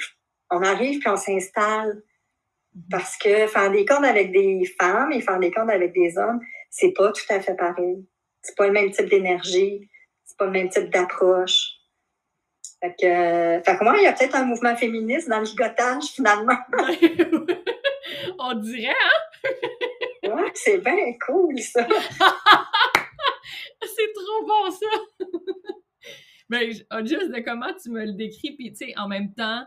on 0.50 0.64
arrive 0.64 1.00
puis 1.00 1.10
on 1.10 1.18
s'installe. 1.18 2.02
Mhm. 2.74 2.84
Parce 2.90 3.18
que 3.18 3.48
faire 3.48 3.70
des 3.70 3.84
cordes 3.84 4.06
avec 4.06 4.32
des 4.32 4.64
femmes 4.80 5.12
et 5.12 5.20
faire 5.20 5.40
des 5.40 5.52
cordes 5.52 5.70
avec 5.70 5.94
des 5.94 6.18
hommes, 6.18 6.40
c'est 6.70 6.94
pas 6.94 7.12
tout 7.12 7.26
à 7.30 7.42
fait 7.42 7.56
pareil. 7.56 8.08
C'est 8.42 8.56
pas 8.56 8.68
le 8.68 8.74
même 8.74 8.92
type 8.92 9.10
d'énergie, 9.10 9.90
c'est 10.24 10.38
pas 10.38 10.46
le 10.46 10.52
même 10.52 10.70
type 10.70 10.90
d'approche. 10.90 11.68
Fait 12.82 12.96
que, 13.00 13.64
fait 13.64 13.78
que 13.78 13.84
moi, 13.84 13.96
il 13.98 14.04
y 14.04 14.08
a 14.08 14.14
peut-être 14.14 14.36
un 14.36 14.46
mouvement 14.46 14.76
féministe 14.76 15.28
dans 15.28 15.40
le 15.40 15.46
gigotage, 15.46 16.06
finalement. 16.16 16.58
On 18.40 18.54
dirait, 18.56 18.90
hein? 18.90 19.23
C'est 20.54 20.80
bien 20.80 21.14
cool, 21.26 21.60
ça. 21.60 21.88
c'est 23.82 24.14
trop 24.14 24.46
bon, 24.46 24.72
ça. 24.72 24.88
Mais 26.50 26.70
ben, 26.92 27.06
juste 27.06 27.32
de 27.32 27.40
comment 27.40 27.74
tu 27.82 27.90
me 27.90 28.06
le 28.06 28.14
décris, 28.14 28.52
puis 28.52 28.72
tu 28.72 28.88
sais, 28.88 28.94
en 28.98 29.08
même 29.08 29.34
temps, 29.34 29.66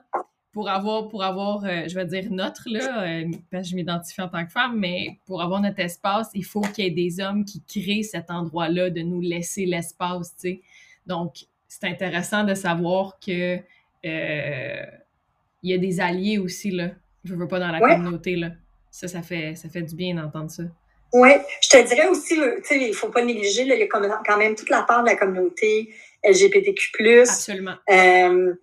pour 0.53 0.71
avoir, 0.71 1.09
pour 1.09 1.23
avoir 1.23 1.65
euh, 1.65 1.83
je 1.87 1.95
vais 1.95 2.07
dire 2.07 2.31
notre, 2.31 2.63
là, 2.71 3.03
euh, 3.03 3.31
parce 3.51 3.65
que 3.65 3.71
je 3.71 3.77
m'identifie 3.77 4.23
en 4.23 4.29
tant 4.29 4.45
que 4.45 4.53
femme, 4.53 4.79
mais 4.79 5.19
pour 5.27 5.43
avoir 5.43 5.61
notre 5.61 5.81
espace, 5.81 6.31
il 6.33 6.45
faut 6.45 6.63
qu'il 6.63 6.85
y 6.85 6.87
ait 6.87 6.91
des 6.91 7.21
hommes 7.21 7.45
qui 7.45 7.63
créent 7.63 8.03
cet 8.03 8.31
endroit-là, 8.31 8.91
de 8.91 9.03
nous 9.03 9.21
laisser 9.21 9.67
l'espace, 9.67 10.35
tu 10.37 10.41
sais. 10.41 10.63
Donc, 11.07 11.47
c'est 11.69 11.85
intéressant 11.85 12.45
de 12.45 12.55
savoir 12.55 13.19
que 13.21 13.59
euh, 14.07 14.87
il 15.63 15.71
y 15.71 15.75
a 15.75 15.79
des 15.79 16.01
alliés 16.01 16.39
aussi, 16.39 16.71
là. 16.71 16.91
Je 17.25 17.35
veux 17.35 17.49
pas 17.49 17.59
dans 17.59 17.71
la 17.71 17.81
communauté, 17.81 18.37
là. 18.37 18.53
Ça, 18.97 19.09
ça 19.09 19.21
fait, 19.21 19.55
ça 19.57 19.69
fait 19.69 19.83
du 19.83 19.95
bien 19.95 20.15
d'entendre 20.15 20.51
ça. 20.51 20.63
Oui, 21.13 21.29
je 21.61 21.69
te 21.69 21.87
dirais 21.87 22.09
aussi, 22.09 22.35
tu 22.35 22.65
sais, 22.65 22.79
il 22.81 22.89
ne 22.89 22.95
faut 22.95 23.11
pas 23.11 23.23
négliger, 23.23 23.61
il 23.61 23.69
y 23.69 23.83
a 23.83 23.87
quand 23.89 24.39
même 24.39 24.55
toute 24.55 24.71
la 24.71 24.85
part 24.85 25.03
de 25.03 25.11
la 25.11 25.17
communauté 25.17 25.95
LGBTQ+. 26.25 27.21
Absolument. 27.21 27.75
Euh, 27.91 28.55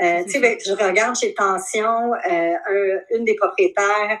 euh, 0.00 0.22
ben, 0.40 0.58
je 0.64 0.72
regarde 0.72 1.16
chez 1.16 1.34
Tension, 1.34 2.12
euh, 2.14 2.98
une 3.16 3.24
des 3.24 3.34
propriétaires, 3.34 4.20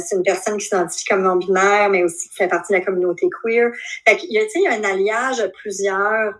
c'est 0.00 0.16
une 0.16 0.24
personne 0.24 0.56
qui 0.56 0.66
s'identifie 0.66 1.04
comme 1.04 1.22
non-binaire, 1.22 1.90
mais 1.90 2.02
aussi 2.02 2.28
qui 2.28 2.34
fait 2.34 2.48
partie 2.48 2.72
de 2.72 2.78
la 2.78 2.84
communauté 2.84 3.28
queer. 3.40 3.70
Fait 4.04 4.18
il 4.24 4.32
y 4.32 4.38
a, 4.38 4.42
il 4.52 4.62
y 4.62 4.66
a 4.66 4.72
un 4.72 4.82
alliage 4.82 5.38
de 5.38 5.46
plusieurs 5.46 6.34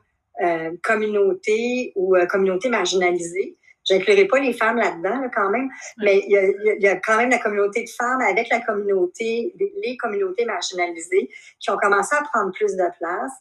communautés 0.82 1.92
ou 1.94 2.16
communautés 2.28 2.70
marginalisées. 2.70 3.56
J'inclurai 3.84 4.26
pas 4.26 4.38
les 4.38 4.52
femmes 4.52 4.78
là-dedans, 4.78 5.28
quand 5.34 5.50
même, 5.50 5.68
mais 5.98 6.24
il 6.26 6.80
y, 6.80 6.88
a, 6.88 6.96
quand 6.96 7.18
même 7.18 7.30
la 7.30 7.38
communauté 7.38 7.84
de 7.84 7.90
femmes 7.90 8.20
avec 8.22 8.48
la 8.48 8.60
communauté, 8.60 9.54
les 9.58 9.96
communautés 9.96 10.46
marginalisées 10.46 11.28
qui 11.60 11.70
ont 11.70 11.76
commencé 11.76 12.16
à 12.16 12.22
prendre 12.22 12.52
plus 12.52 12.74
de 12.76 12.84
place. 12.98 13.32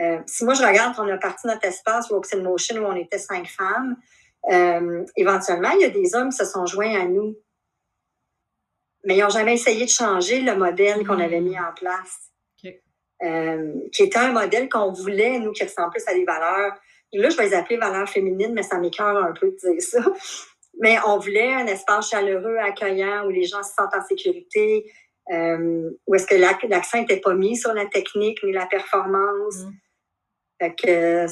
Euh, 0.00 0.20
si 0.26 0.44
moi 0.44 0.54
je 0.54 0.62
regarde, 0.62 0.94
on 0.98 1.08
a 1.08 1.16
parti 1.16 1.46
notre 1.46 1.64
espace 1.64 2.08
Ropes 2.08 2.26
in 2.32 2.42
Motion 2.42 2.76
où 2.76 2.84
on 2.84 2.96
était 2.96 3.18
cinq 3.18 3.48
femmes, 3.48 3.96
euh, 4.50 5.04
éventuellement, 5.16 5.70
il 5.70 5.80
y 5.80 5.84
a 5.84 5.90
des 5.90 6.14
hommes 6.14 6.30
qui 6.30 6.36
se 6.36 6.44
sont 6.44 6.66
joints 6.66 7.00
à 7.00 7.04
nous. 7.04 7.36
Mais 9.04 9.16
ils 9.16 9.22
n'ont 9.22 9.30
jamais 9.30 9.54
essayé 9.54 9.84
de 9.84 9.90
changer 9.90 10.40
le 10.40 10.54
modèle 10.54 11.06
qu'on 11.06 11.18
avait 11.18 11.40
mis 11.40 11.58
en 11.58 11.72
place. 11.74 12.28
Euh, 13.20 13.74
qui 13.92 14.04
était 14.04 14.18
un 14.18 14.30
modèle 14.30 14.68
qu'on 14.68 14.92
voulait, 14.92 15.40
nous, 15.40 15.50
qui 15.50 15.64
ressemble 15.64 15.90
plus 15.90 16.06
à 16.06 16.14
des 16.14 16.24
valeurs 16.24 16.72
Là, 17.14 17.30
je 17.30 17.36
vais 17.36 17.46
les 17.46 17.54
appeler 17.54 17.78
valeurs 17.78 18.08
féminines, 18.08 18.52
mais 18.52 18.62
ça 18.62 18.78
m'écœure 18.78 19.16
un 19.16 19.32
peu 19.32 19.50
de 19.50 19.56
dire 19.56 19.82
ça. 19.82 20.00
Mais 20.80 20.96
on 21.06 21.18
voulait 21.18 21.54
un 21.54 21.66
espace 21.66 22.10
chaleureux, 22.10 22.56
accueillant, 22.58 23.26
où 23.26 23.30
les 23.30 23.44
gens 23.44 23.62
se 23.62 23.72
sentent 23.74 23.94
en 23.94 24.04
sécurité, 24.04 24.90
euh, 25.30 25.90
où 26.06 26.14
est-ce 26.14 26.26
que 26.26 26.36
l'accent 26.68 26.98
n'était 26.98 27.20
pas 27.20 27.34
mis 27.34 27.56
sur 27.56 27.72
la 27.72 27.86
technique 27.86 28.42
ni 28.42 28.52
la 28.52 28.66
performance. 28.66 29.64
Mm. 29.64 29.72
Fait 30.60 30.74
que, 30.74 31.26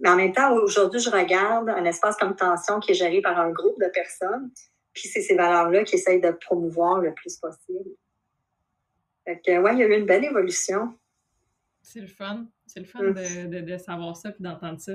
mais 0.00 0.08
en 0.08 0.16
même 0.16 0.32
temps, 0.32 0.52
aujourd'hui, 0.54 1.00
je 1.00 1.10
regarde 1.10 1.68
un 1.68 1.84
espace 1.84 2.16
comme 2.16 2.34
Tension 2.34 2.80
qui 2.80 2.92
est 2.92 2.94
géré 2.94 3.20
par 3.20 3.38
un 3.38 3.50
groupe 3.50 3.80
de 3.80 3.88
personnes. 3.88 4.50
Puis 4.92 5.08
c'est 5.08 5.22
ces 5.22 5.36
valeurs-là 5.36 5.84
qu'ils 5.84 5.98
essayent 5.98 6.20
de 6.20 6.32
promouvoir 6.32 6.98
le 6.98 7.14
plus 7.14 7.36
possible. 7.36 7.90
Fait 9.24 9.40
que, 9.40 9.58
ouais, 9.58 9.72
il 9.74 9.78
y 9.78 9.82
a 9.82 9.86
eu 9.86 9.98
une 9.98 10.06
belle 10.06 10.24
évolution. 10.24 10.94
C'est 11.82 12.00
le 12.00 12.08
fun. 12.08 12.46
C'est 12.72 12.80
le 12.80 12.86
fun 12.86 13.02
mm. 13.02 13.50
de, 13.50 13.60
de, 13.60 13.76
savoir 13.76 14.16
ça 14.16 14.30
et 14.30 14.42
d'entendre 14.42 14.80
ça. 14.80 14.92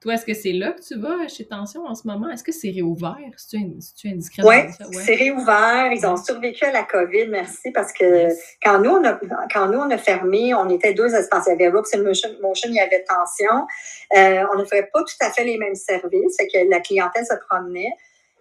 Toi, 0.00 0.14
est-ce 0.14 0.26
que 0.26 0.34
c'est 0.34 0.52
là 0.52 0.72
que 0.72 0.82
tu 0.82 0.98
vas 0.98 1.26
chez 1.26 1.46
Tension 1.46 1.86
en 1.86 1.94
ce 1.94 2.06
moment? 2.06 2.28
Est-ce 2.28 2.44
que 2.44 2.52
c'est 2.52 2.70
réouvert? 2.70 3.16
Si 3.38 3.48
tu, 3.96 4.08
es 4.08 4.10
indiscret 4.10 4.42
Oui, 4.44 4.54
c'est 4.92 5.14
réouvert. 5.14 5.90
Ils 5.90 6.06
ont 6.06 6.18
survécu 6.18 6.64
à 6.66 6.70
la 6.70 6.82
COVID, 6.82 7.28
merci, 7.28 7.70
parce 7.72 7.92
que 7.92 8.28
quand, 8.62 8.78
nous, 8.78 8.90
on 8.90 9.04
a, 9.04 9.18
quand 9.52 9.68
nous, 9.68 9.78
on 9.78 9.90
a 9.90 9.96
fermé, 9.96 10.54
on 10.54 10.68
était 10.68 10.92
deux 10.92 11.14
espaces. 11.14 11.46
Il 11.46 11.50
y 11.50 11.52
avait 11.54 11.68
Rooks 11.68 11.88
and 11.94 12.02
Motion, 12.02 12.68
il 12.68 12.74
y 12.74 12.80
avait 12.80 13.04
Tension. 13.04 13.66
Euh, 14.16 14.44
on 14.54 14.58
ne 14.58 14.64
ferait 14.64 14.88
pas 14.92 15.02
tout 15.02 15.16
à 15.20 15.30
fait 15.30 15.44
les 15.44 15.56
mêmes 15.56 15.74
services, 15.74 16.36
fait 16.38 16.46
que 16.46 16.70
la 16.70 16.80
clientèle 16.80 17.24
se 17.24 17.34
promenait. 17.48 17.90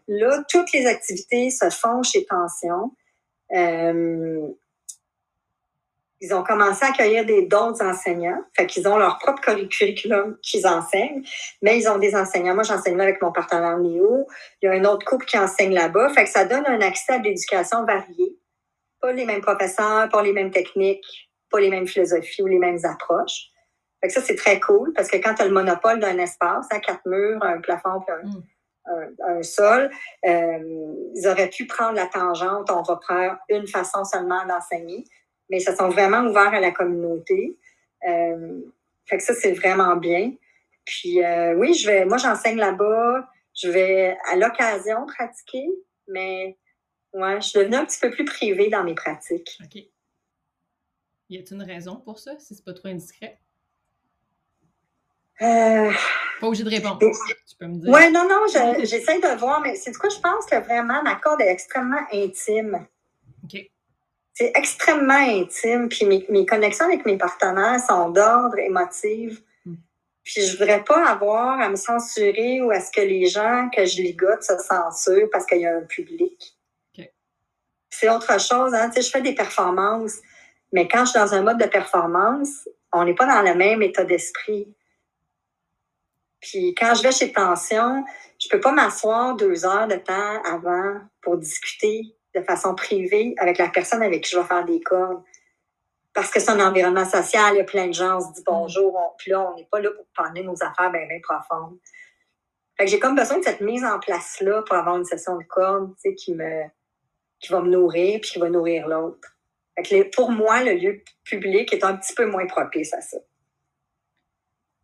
Là, 0.09 0.43
toutes 0.49 0.73
les 0.73 0.85
activités 0.85 1.49
se 1.51 1.69
font 1.69 2.03
chez 2.03 2.25
Tension. 2.25 2.91
Euh, 3.53 4.49
ils 6.25 6.33
ont 6.33 6.43
commencé 6.43 6.83
à 6.83 6.89
accueillir 6.89 7.23
des 7.25 7.43
d'autres 7.43 7.83
enseignants. 7.83 8.41
Fait 8.55 8.65
qu'ils 8.65 8.87
ont 8.87 8.97
leur 8.97 9.19
propre 9.19 9.41
curriculum 9.67 10.37
qu'ils 10.41 10.65
enseignent, 10.65 11.23
mais 11.61 11.77
ils 11.77 11.87
ont 11.87 11.99
des 11.99 12.15
enseignants. 12.15 12.55
Moi, 12.55 12.63
j'enseigne 12.63 12.99
avec 12.99 13.21
mon 13.21 13.31
partenaire 13.31 13.77
Néo. 13.77 14.25
Il 14.61 14.65
y 14.65 14.69
a 14.69 14.71
un 14.71 14.85
autre 14.85 15.05
couple 15.05 15.25
qui 15.25 15.37
enseigne 15.37 15.73
là-bas. 15.73 16.09
Fait 16.09 16.23
que 16.23 16.31
ça 16.31 16.45
donne 16.45 16.65
un 16.65 16.81
accès 16.81 17.13
à 17.13 17.17
l'éducation 17.19 17.85
variée. 17.85 18.39
Pas 19.01 19.11
les 19.11 19.25
mêmes 19.25 19.41
professeurs, 19.41 20.09
pas 20.09 20.23
les 20.23 20.33
mêmes 20.33 20.49
techniques, 20.49 21.29
pas 21.51 21.59
les 21.59 21.69
mêmes 21.69 21.87
philosophies 21.87 22.41
ou 22.41 22.47
les 22.47 22.59
mêmes 22.59 22.79
approches. 22.83 23.49
Fait 24.01 24.07
que 24.07 24.13
ça, 24.13 24.21
c'est 24.21 24.35
très 24.35 24.59
cool 24.59 24.93
parce 24.93 25.09
que 25.09 25.17
quand 25.17 25.35
tu 25.35 25.43
as 25.43 25.45
le 25.45 25.53
monopole 25.53 25.99
d'un 25.99 26.17
espace, 26.17 26.65
à 26.71 26.79
quatre 26.79 27.05
murs, 27.05 27.43
un 27.43 27.59
plafond, 27.59 28.03
un, 28.87 29.37
mm. 29.37 29.43
sol, 29.43 29.91
euh, 30.25 30.59
ils 31.15 31.27
auraient 31.27 31.49
pu 31.49 31.67
prendre 31.67 31.93
la 31.93 32.07
tangente, 32.07 32.71
on 32.71 32.81
va 32.81 32.95
prendre 32.95 33.37
une 33.49 33.67
façon 33.67 34.03
seulement 34.03 34.43
d'enseigner 34.47 35.05
mais 35.49 35.59
ça 35.59 35.75
sont 35.75 35.89
vraiment 35.89 36.21
ouverts 36.21 36.53
à 36.53 36.59
la 36.59 36.71
communauté. 36.71 37.57
Euh, 38.07 38.61
fait 39.05 39.17
que 39.17 39.23
ça, 39.23 39.33
c'est 39.33 39.53
vraiment 39.53 39.95
bien. 39.95 40.33
Puis 40.85 41.23
euh, 41.23 41.55
oui, 41.55 41.73
je 41.73 41.87
vais, 41.87 42.05
moi 42.05 42.17
j'enseigne 42.17 42.57
là-bas, 42.57 43.27
je 43.55 43.69
vais 43.69 44.17
à 44.29 44.35
l'occasion 44.35 45.05
pratiquer, 45.07 45.67
mais 46.07 46.57
ouais, 47.13 47.41
je 47.41 47.47
suis 47.47 47.59
devenue 47.59 47.77
un 47.77 47.85
petit 47.85 47.99
peu 47.99 48.11
plus 48.11 48.25
privée 48.25 48.69
dans 48.69 48.83
mes 48.83 48.93
pratiques. 48.93 49.59
OK. 49.63 49.81
Y 51.29 51.37
a-t-il 51.39 51.55
une 51.55 51.63
raison 51.63 51.95
pour 51.95 52.19
ça, 52.19 52.37
si 52.37 52.53
c'est 52.53 52.63
pas 52.63 52.73
trop 52.73 52.87
indiscret? 52.87 53.39
Euh, 55.41 55.91
pas 56.39 56.47
obligé 56.47 56.63
de 56.63 56.69
répondre. 56.69 56.99
Tu 56.99 57.55
peux 57.57 57.65
me 57.65 57.79
dire. 57.79 57.91
Oui, 57.91 58.11
non, 58.11 58.27
non, 58.29 58.45
j'essaie 58.47 59.19
de 59.19 59.39
voir, 59.39 59.59
mais 59.61 59.75
c'est 59.75 59.91
quoi, 59.97 60.09
je 60.09 60.19
pense 60.19 60.45
que 60.45 60.55
vraiment 60.63 61.01
ma 61.01 61.15
corde 61.15 61.41
est 61.41 61.51
extrêmement 61.51 62.05
intime. 62.13 62.87
OK 63.43 63.69
c'est 64.35 64.51
extrêmement 64.53 65.13
intime. 65.13 65.89
Puis 65.89 66.05
mes, 66.05 66.45
connexions 66.45 66.85
avec 66.85 67.05
mes 67.05 67.17
partenaires 67.17 67.79
sont 67.79 68.09
d'ordre 68.09 68.59
émotif. 68.59 69.41
Hmm. 69.65 69.75
Puis 70.23 70.41
je 70.41 70.57
voudrais 70.57 70.83
pas 70.83 71.07
avoir 71.07 71.59
à 71.59 71.69
me 71.69 71.77
censurer 71.77 72.61
ou 72.61 72.69
à 72.69 72.81
ce 72.81 72.91
que 72.91 73.01
les 73.01 73.27
gens 73.27 73.69
que 73.75 73.85
je 73.85 74.01
ligote 74.01 74.43
se 74.43 74.57
censurent 74.57 75.29
parce 75.31 75.45
qu'il 75.45 75.61
y 75.61 75.65
a 75.65 75.75
un 75.75 75.81
public. 75.81 76.51
C'est 77.89 78.09
autre 78.09 78.39
chose. 78.41 78.73
Hein? 78.73 78.89
Tu 78.89 78.95
sais, 78.95 79.07
je 79.07 79.09
fais 79.09 79.21
des 79.21 79.33
performances, 79.33 80.17
mais 80.73 80.85
quand 80.85 81.05
je 81.05 81.11
suis 81.11 81.19
dans 81.19 81.33
un 81.33 81.41
mode 81.41 81.57
de 81.57 81.65
performance, 81.65 82.67
on 82.91 83.05
n'est 83.05 83.15
pas 83.15 83.25
dans 83.25 83.41
le 83.41 83.55
même 83.55 83.81
état 83.81 84.03
d'esprit. 84.03 84.67
Puis 86.41 86.75
quand 86.75 86.93
je 86.93 87.03
vais 87.03 87.13
chez 87.13 87.31
Tension, 87.31 88.03
je 88.37 88.49
peux 88.49 88.59
pas 88.59 88.73
m'asseoir 88.73 89.37
deux 89.37 89.65
heures 89.65 89.87
de 89.87 89.95
temps 89.95 90.43
avant 90.43 90.99
pour 91.21 91.37
discuter 91.37 92.17
de 92.35 92.41
façon 92.41 92.75
privée 92.75 93.33
avec 93.37 93.57
la 93.57 93.69
personne 93.69 94.03
avec 94.03 94.23
qui 94.23 94.31
je 94.31 94.39
vais 94.39 94.45
faire 94.45 94.65
des 94.65 94.81
cordes. 94.81 95.23
Parce 96.13 96.31
que 96.31 96.39
c'est 96.39 96.51
un 96.51 96.65
environnement 96.65 97.05
social, 97.05 97.53
il 97.53 97.57
y 97.57 97.61
a 97.61 97.65
plein 97.65 97.87
de 97.87 97.93
gens, 97.93 98.17
on 98.17 98.21
se 98.21 98.33
dit 98.33 98.43
bonjour, 98.45 99.15
puis 99.17 99.31
là, 99.31 99.51
on 99.51 99.55
n'est 99.55 99.67
pas 99.69 99.79
là 99.79 99.89
pour 99.91 100.05
parler 100.15 100.43
nos 100.43 100.55
affaires 100.63 100.91
bien, 100.91 101.05
bien 101.07 101.19
profondes. 101.21 101.77
Fait 102.77 102.85
que 102.85 102.91
j'ai 102.91 102.99
comme 102.99 103.15
besoin 103.15 103.39
de 103.39 103.43
cette 103.43 103.61
mise 103.61 103.83
en 103.83 103.99
place-là 103.99 104.61
pour 104.63 104.75
avoir 104.75 104.97
une 104.97 105.05
session 105.05 105.37
de 105.37 105.43
cordes, 105.43 105.93
tu 105.95 106.09
sais, 106.09 106.15
qui 106.15 106.33
me, 106.35 106.63
qui 107.39 107.51
va 107.51 107.61
me 107.61 107.69
nourrir, 107.69 108.19
puis 108.21 108.31
qui 108.31 108.39
va 108.39 108.49
nourrir 108.49 108.87
l'autre. 108.87 109.37
pour 110.13 110.31
moi, 110.31 110.63
le 110.63 110.73
lieu 110.73 111.01
public 111.23 111.73
est 111.73 111.83
un 111.83 111.95
petit 111.95 112.13
peu 112.13 112.25
moins 112.25 112.45
propice 112.47 112.93
à 112.93 113.01
ça. 113.01 113.17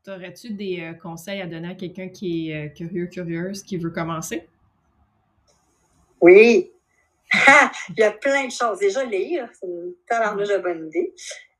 Aurais-tu 0.08 0.54
des 0.54 0.82
euh, 0.82 0.94
conseils 0.94 1.42
à 1.42 1.48
donner 1.48 1.70
à 1.70 1.76
quelqu'un 1.76 2.10
qui 2.10 2.50
est 2.50 2.66
euh, 2.66 2.70
curieux, 2.70 3.06
curieuse, 3.06 3.62
qui 3.62 3.78
veut 3.78 3.92
commencer? 3.92 4.48
Oui, 6.22 6.72
il 7.90 8.00
y 8.00 8.04
a 8.04 8.12
plein 8.12 8.46
de 8.46 8.52
choses. 8.52 8.80
Déjà, 8.80 9.04
lire, 9.04 9.48
c'est 9.54 9.68
une 9.68 9.94
de 10.10 10.58
bonne 10.58 10.88
idée. 10.88 11.14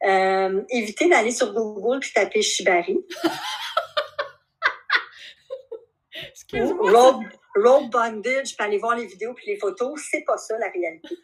Euh, 0.04 0.64
éviter 0.70 1.08
d'aller 1.08 1.32
sur 1.32 1.54
Google 1.54 2.00
puis 2.00 2.12
taper 2.14 2.42
Shibari. 2.42 3.00
Road, 6.54 7.24
road 7.56 7.90
bondage, 7.90 8.56
puis 8.56 8.66
aller 8.66 8.78
voir 8.78 8.96
les 8.96 9.06
vidéos 9.06 9.34
puis 9.34 9.48
les 9.48 9.58
photos, 9.58 10.02
c'est 10.10 10.24
pas 10.26 10.38
ça 10.38 10.58
la 10.58 10.70
réalité. 10.70 11.16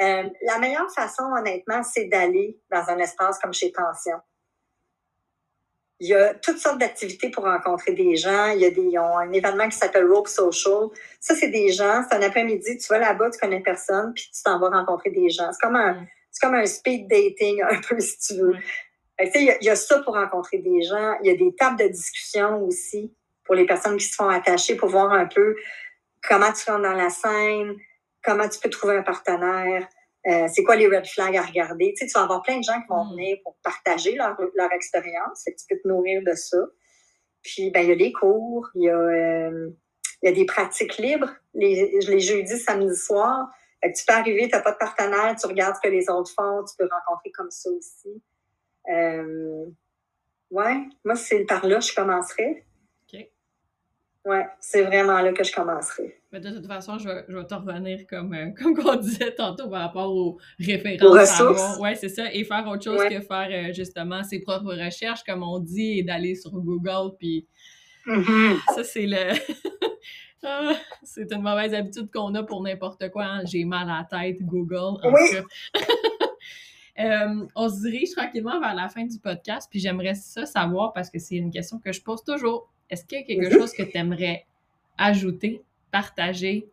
Euh, 0.00 0.28
la 0.42 0.58
meilleure 0.58 0.90
façon, 0.92 1.24
honnêtement, 1.36 1.82
c'est 1.82 2.04
d'aller 2.04 2.58
dans 2.70 2.84
un 2.88 2.98
espace 2.98 3.38
comme 3.38 3.54
chez 3.54 3.72
Tension. 3.72 4.18
Il 6.00 6.08
y 6.08 6.14
a 6.14 6.34
toutes 6.34 6.58
sortes 6.58 6.78
d'activités 6.78 7.30
pour 7.30 7.44
rencontrer 7.44 7.92
des 7.92 8.16
gens. 8.16 8.50
Il 8.50 8.60
y 8.60 8.64
a 8.64 8.70
des, 8.70 8.98
ont 8.98 9.18
un 9.18 9.32
événement 9.32 9.68
qui 9.68 9.76
s'appelle 9.76 10.06
Rope 10.10 10.28
Social. 10.28 10.88
Ça, 11.20 11.34
c'est 11.34 11.48
des 11.48 11.70
gens, 11.70 12.02
c'est 12.08 12.16
un 12.16 12.22
après-midi, 12.22 12.78
tu 12.78 12.88
vas 12.88 12.98
là-bas, 12.98 13.30
tu 13.30 13.38
connais 13.38 13.60
personne, 13.60 14.12
puis 14.12 14.28
tu 14.34 14.42
t'en 14.42 14.58
vas 14.58 14.70
rencontrer 14.70 15.10
des 15.10 15.30
gens. 15.30 15.50
C'est 15.52 15.60
comme 15.60 15.76
un, 15.76 16.04
c'est 16.30 16.44
comme 16.44 16.56
un 16.56 16.66
speed 16.66 17.08
dating, 17.08 17.62
un 17.70 17.80
peu, 17.80 18.00
si 18.00 18.18
tu 18.18 18.34
veux. 18.40 18.56
il, 19.20 19.56
y 19.60 19.70
a, 19.70 19.76
ça 19.76 20.00
pour 20.00 20.14
rencontrer 20.14 20.58
des 20.58 20.82
gens. 20.82 21.14
Il 21.22 21.28
y 21.28 21.30
a 21.30 21.36
des 21.36 21.54
tables 21.54 21.78
de 21.78 21.88
discussion 21.88 22.62
aussi 22.64 23.14
pour 23.44 23.54
les 23.54 23.66
personnes 23.66 23.96
qui 23.96 24.06
se 24.06 24.14
font 24.14 24.28
attacher 24.28 24.74
pour 24.74 24.88
voir 24.88 25.12
un 25.12 25.26
peu 25.26 25.54
comment 26.28 26.52
tu 26.52 26.68
rentres 26.70 26.82
dans 26.82 26.94
la 26.94 27.10
scène, 27.10 27.76
comment 28.22 28.48
tu 28.48 28.58
peux 28.58 28.70
trouver 28.70 28.96
un 28.96 29.02
partenaire. 29.02 29.86
Euh, 30.26 30.48
c'est 30.52 30.62
quoi 30.62 30.76
les 30.76 30.86
red 30.86 31.06
flags 31.06 31.36
à 31.36 31.42
regarder? 31.42 31.92
Tu, 31.92 32.04
sais, 32.04 32.06
tu 32.06 32.12
vas 32.12 32.24
avoir 32.24 32.42
plein 32.42 32.58
de 32.58 32.64
gens 32.64 32.80
qui 32.80 32.88
vont 32.88 33.04
mm. 33.04 33.10
venir 33.10 33.38
pour 33.42 33.56
partager 33.62 34.14
leur, 34.14 34.36
leur 34.54 34.72
expérience. 34.72 35.44
tu 35.44 35.52
peux 35.68 35.78
te 35.78 35.88
nourrir 35.88 36.22
de 36.22 36.34
ça. 36.34 36.58
Puis, 37.42 37.70
ben, 37.70 37.80
il 37.80 37.88
y 37.90 37.92
a 37.92 37.96
des 37.96 38.12
cours, 38.12 38.68
il 38.74 38.84
y 38.84 38.88
a, 38.88 38.96
euh, 38.96 39.70
il 40.22 40.30
y 40.30 40.32
a 40.32 40.34
des 40.34 40.46
pratiques 40.46 40.96
libres 40.96 41.30
les, 41.54 42.00
les 42.00 42.20
jeudis, 42.20 42.58
samedis 42.58 42.96
soirs. 42.96 43.48
tu 43.82 44.04
peux 44.06 44.14
arriver, 44.14 44.48
tu 44.48 44.56
n'as 44.56 44.62
pas 44.62 44.72
de 44.72 44.78
partenaire, 44.78 45.36
tu 45.38 45.46
regardes 45.46 45.76
ce 45.76 45.80
que 45.80 45.92
les 45.92 46.08
autres 46.08 46.32
font, 46.34 46.64
tu 46.64 46.74
peux 46.78 46.88
rencontrer 46.90 47.30
comme 47.32 47.50
ça 47.50 47.70
aussi. 47.70 48.22
Euh, 48.90 49.66
ouais, 50.50 50.88
moi, 51.04 51.16
c'est 51.16 51.44
par 51.44 51.64
là 51.66 51.76
que 51.76 51.84
je 51.84 51.94
commencerai. 51.94 52.66
Oui, 54.26 54.38
c'est 54.58 54.82
vraiment 54.82 55.20
là 55.20 55.34
que 55.34 55.44
je 55.44 55.54
commencerai. 55.54 56.18
Mais 56.34 56.40
de 56.40 56.50
toute 56.50 56.66
façon, 56.66 56.98
je 56.98 57.08
vais, 57.08 57.24
je 57.28 57.36
vais 57.36 57.46
te 57.46 57.54
revenir 57.54 58.08
comme, 58.08 58.34
euh, 58.34 58.50
comme 58.60 58.74
on 58.84 58.96
disait 58.96 59.32
tantôt 59.36 59.68
par 59.68 59.82
rapport 59.82 60.12
aux 60.12 60.36
références. 60.58 61.02
Aux 61.02 61.12
ressources. 61.12 61.78
Oui, 61.78 61.90
c'est 61.94 62.08
ça. 62.08 62.24
Et 62.34 62.42
faire 62.42 62.66
autre 62.66 62.82
chose 62.82 63.04
que 63.08 63.20
faire 63.20 63.48
euh, 63.52 63.72
justement 63.72 64.20
ses 64.24 64.40
propres 64.40 64.74
recherches, 64.74 65.22
comme 65.22 65.44
on 65.44 65.60
dit, 65.60 66.00
et 66.00 66.02
d'aller 66.02 66.34
sur 66.34 66.50
Google. 66.50 67.14
Puis 67.20 67.46
mm-hmm. 68.06 68.74
ça, 68.74 68.82
c'est 68.82 69.06
le. 69.06 69.16
Ah, 70.46 70.74
c'est 71.02 71.32
une 71.32 71.40
mauvaise 71.40 71.72
habitude 71.72 72.10
qu'on 72.12 72.34
a 72.34 72.42
pour 72.42 72.62
n'importe 72.62 73.08
quoi. 73.08 73.24
Hein. 73.24 73.46
J'ai 73.46 73.64
mal 73.64 73.88
à 73.88 74.06
la 74.10 74.20
tête, 74.20 74.42
Google. 74.42 75.00
oui. 75.04 75.38
Euh, 76.96 77.46
on 77.56 77.68
se 77.68 77.80
dirige 77.80 78.12
tranquillement 78.12 78.60
vers 78.60 78.72
la 78.72 78.88
fin 78.88 79.04
du 79.04 79.18
podcast, 79.18 79.66
puis 79.68 79.80
j'aimerais 79.80 80.14
ça 80.14 80.46
savoir 80.46 80.92
parce 80.92 81.10
que 81.10 81.18
c'est 81.18 81.34
une 81.34 81.50
question 81.50 81.80
que 81.80 81.90
je 81.90 82.00
pose 82.00 82.22
toujours. 82.22 82.70
Est-ce 82.88 83.04
qu'il 83.04 83.18
y 83.18 83.22
a 83.22 83.24
quelque 83.24 83.50
chose 83.52 83.72
que 83.72 83.82
tu 83.82 83.98
aimerais 83.98 84.46
ajouter, 84.96 85.64
partager, 85.94 86.68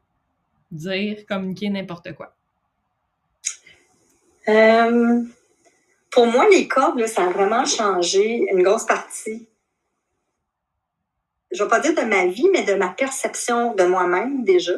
dire, 0.72 1.28
communiquer, 1.28 1.70
n'importe 1.70 2.12
quoi? 2.16 2.36
Euh, 4.50 5.22
pour 6.10 6.26
moi, 6.26 6.50
les 6.50 6.68
cordes, 6.68 7.06
ça 7.06 7.26
a 7.26 7.30
vraiment 7.30 7.64
changé 7.64 8.48
une 8.52 8.64
grosse 8.64 8.88
partie. 8.88 9.48
Je 11.52 11.62
ne 11.62 11.68
vais 11.68 11.70
pas 11.70 11.80
dire 11.82 11.94
de 11.94 12.02
ma 12.02 12.26
vie, 12.26 12.50
mais 12.52 12.64
de 12.64 12.74
ma 12.74 12.90
perception 12.90 13.76
de 13.76 13.84
moi-même 13.84 14.44
déjà. 14.44 14.74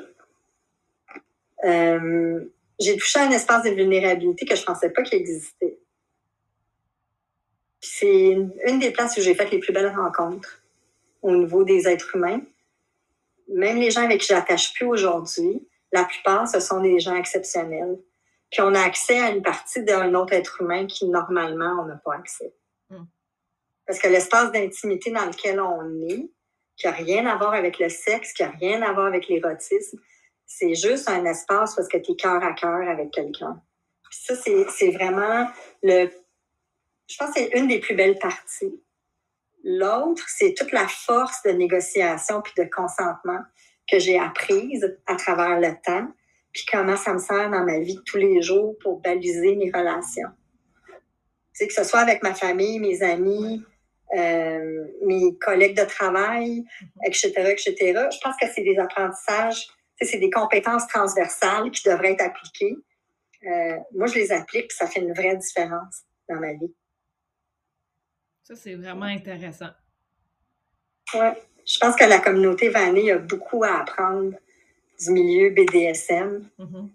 Euh, 1.63 2.43
j'ai 2.81 2.97
touché 2.97 3.19
à 3.19 3.27
un 3.27 3.31
espace 3.31 3.63
de 3.63 3.69
vulnérabilité 3.69 4.45
que 4.45 4.55
je 4.55 4.61
ne 4.61 4.65
pensais 4.65 4.89
pas 4.89 5.03
qu'il 5.03 5.19
existait. 5.19 5.77
C'est 7.79 8.37
une 8.67 8.79
des 8.79 8.91
places 8.91 9.15
où 9.15 9.21
j'ai 9.21 9.35
fait 9.35 9.49
les 9.49 9.59
plus 9.59 9.71
belles 9.71 9.95
rencontres 9.95 10.61
au 11.21 11.31
niveau 11.31 11.63
des 11.63 11.87
êtres 11.87 12.17
humains. 12.17 12.41
Même 13.47 13.77
les 13.77 13.91
gens 13.91 14.03
avec 14.03 14.21
qui 14.21 14.27
j'attache 14.27 14.73
plus 14.73 14.85
aujourd'hui, 14.85 15.67
la 15.91 16.03
plupart, 16.05 16.47
ce 16.47 16.59
sont 16.59 16.81
des 16.81 16.99
gens 16.99 17.15
exceptionnels. 17.15 17.99
Puis 18.51 18.61
on 18.61 18.73
a 18.75 18.81
accès 18.81 19.19
à 19.19 19.29
une 19.29 19.41
partie 19.41 19.83
d'un 19.83 20.13
autre 20.13 20.33
être 20.33 20.61
humain 20.61 20.85
qui, 20.85 21.07
normalement, 21.07 21.81
on 21.81 21.85
n'a 21.85 21.95
pas 21.95 22.15
accès. 22.15 22.53
Hmm. 22.89 23.05
Parce 23.85 23.99
que 23.99 24.07
l'espace 24.07 24.51
d'intimité 24.51 25.11
dans 25.11 25.25
lequel 25.25 25.59
on 25.59 26.07
est, 26.07 26.29
qui 26.77 26.87
n'a 26.87 26.93
rien 26.93 27.25
à 27.25 27.35
voir 27.35 27.53
avec 27.53 27.79
le 27.79 27.89
sexe, 27.89 28.33
qui 28.33 28.43
n'a 28.43 28.49
rien 28.49 28.81
à 28.81 28.93
voir 28.93 29.07
avec 29.07 29.27
l'érotisme, 29.27 29.99
C'est 30.45 30.75
juste 30.75 31.09
un 31.09 31.25
espace 31.25 31.75
parce 31.75 31.87
que 31.87 31.97
tu 31.97 32.11
es 32.11 32.15
cœur 32.15 32.43
à 32.43 32.53
cœur 32.53 32.87
avec 32.87 33.11
quelqu'un. 33.11 33.61
Ça, 34.11 34.35
c'est 34.35 34.91
vraiment 34.91 35.47
le. 35.81 36.09
Je 37.07 37.17
pense 37.17 37.33
que 37.33 37.39
c'est 37.39 37.57
une 37.57 37.67
des 37.67 37.79
plus 37.79 37.95
belles 37.95 38.19
parties. 38.19 38.79
L'autre, 39.63 40.23
c'est 40.27 40.53
toute 40.57 40.71
la 40.71 40.87
force 40.87 41.41
de 41.43 41.51
négociation 41.51 42.41
puis 42.41 42.53
de 42.57 42.69
consentement 42.69 43.39
que 43.89 43.99
j'ai 43.99 44.19
apprise 44.19 44.97
à 45.05 45.15
travers 45.15 45.59
le 45.59 45.73
temps, 45.85 46.07
puis 46.51 46.65
comment 46.71 46.97
ça 46.97 47.13
me 47.13 47.19
sert 47.19 47.49
dans 47.49 47.63
ma 47.63 47.79
vie 47.79 47.99
tous 48.05 48.17
les 48.17 48.41
jours 48.41 48.75
pour 48.81 48.99
baliser 48.99 49.55
mes 49.55 49.71
relations. 49.71 50.29
Tu 51.55 51.67
que 51.67 51.73
ce 51.73 51.83
soit 51.83 51.99
avec 51.99 52.23
ma 52.23 52.33
famille, 52.33 52.79
mes 52.79 53.03
amis, 53.03 53.63
euh, 54.15 54.85
mes 55.05 55.37
collègues 55.37 55.77
de 55.77 55.85
travail, 55.85 56.63
etc., 57.05 57.31
etc. 57.35 57.75
Je 58.11 58.19
pense 58.21 58.35
que 58.41 58.47
c'est 58.53 58.63
des 58.63 58.77
apprentissages, 58.77 59.67
c'est 60.01 60.19
des 60.19 60.29
compétences 60.29 60.87
transversales 60.87 61.71
qui 61.71 61.87
devraient 61.87 62.13
être 62.13 62.23
appliquées. 62.23 62.75
Euh, 63.45 63.77
moi, 63.95 64.07
je 64.07 64.15
les 64.15 64.31
applique, 64.31 64.67
puis 64.67 64.77
ça 64.77 64.87
fait 64.87 64.99
une 64.99 65.13
vraie 65.13 65.35
différence 65.37 66.03
dans 66.29 66.39
ma 66.39 66.53
vie. 66.53 66.73
Ça, 68.43 68.55
c'est 68.55 68.75
vraiment 68.75 69.05
intéressant. 69.05 69.69
Oui. 71.13 71.27
Je 71.65 71.79
pense 71.79 71.95
que 71.95 72.03
la 72.03 72.19
communauté 72.19 72.69
Vanille 72.69 73.11
a 73.11 73.17
beaucoup 73.17 73.63
à 73.63 73.79
apprendre 73.79 74.33
du 74.99 75.11
milieu 75.11 75.49
BDSM. 75.51 76.49
Mm-hmm. 76.59 76.89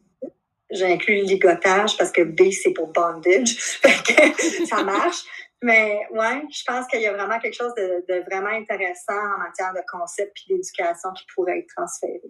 J'ai 0.71 0.93
inclus 0.93 1.17
le 1.17 1.23
ligotage 1.23 1.97
parce 1.97 2.13
que 2.13 2.23
B, 2.23 2.51
c'est 2.51 2.73
pour 2.75 2.93
bondage. 2.93 3.49
ça 4.69 4.85
marche. 4.85 5.25
Mais 5.63 6.07
ouais, 6.11 6.43
je 6.51 6.63
pense 6.67 6.87
qu'il 6.87 7.01
y 7.01 7.07
a 7.07 7.13
vraiment 7.13 7.39
quelque 7.41 7.57
chose 7.57 7.75
de, 7.75 8.25
vraiment 8.31 8.51
intéressant 8.51 9.19
en 9.35 9.39
matière 9.39 9.73
de 9.73 9.81
concept 9.91 10.37
et 10.47 10.55
d'éducation 10.55 11.13
qui 11.15 11.25
pourrait 11.35 11.61
être 11.61 11.75
transféré. 11.75 12.21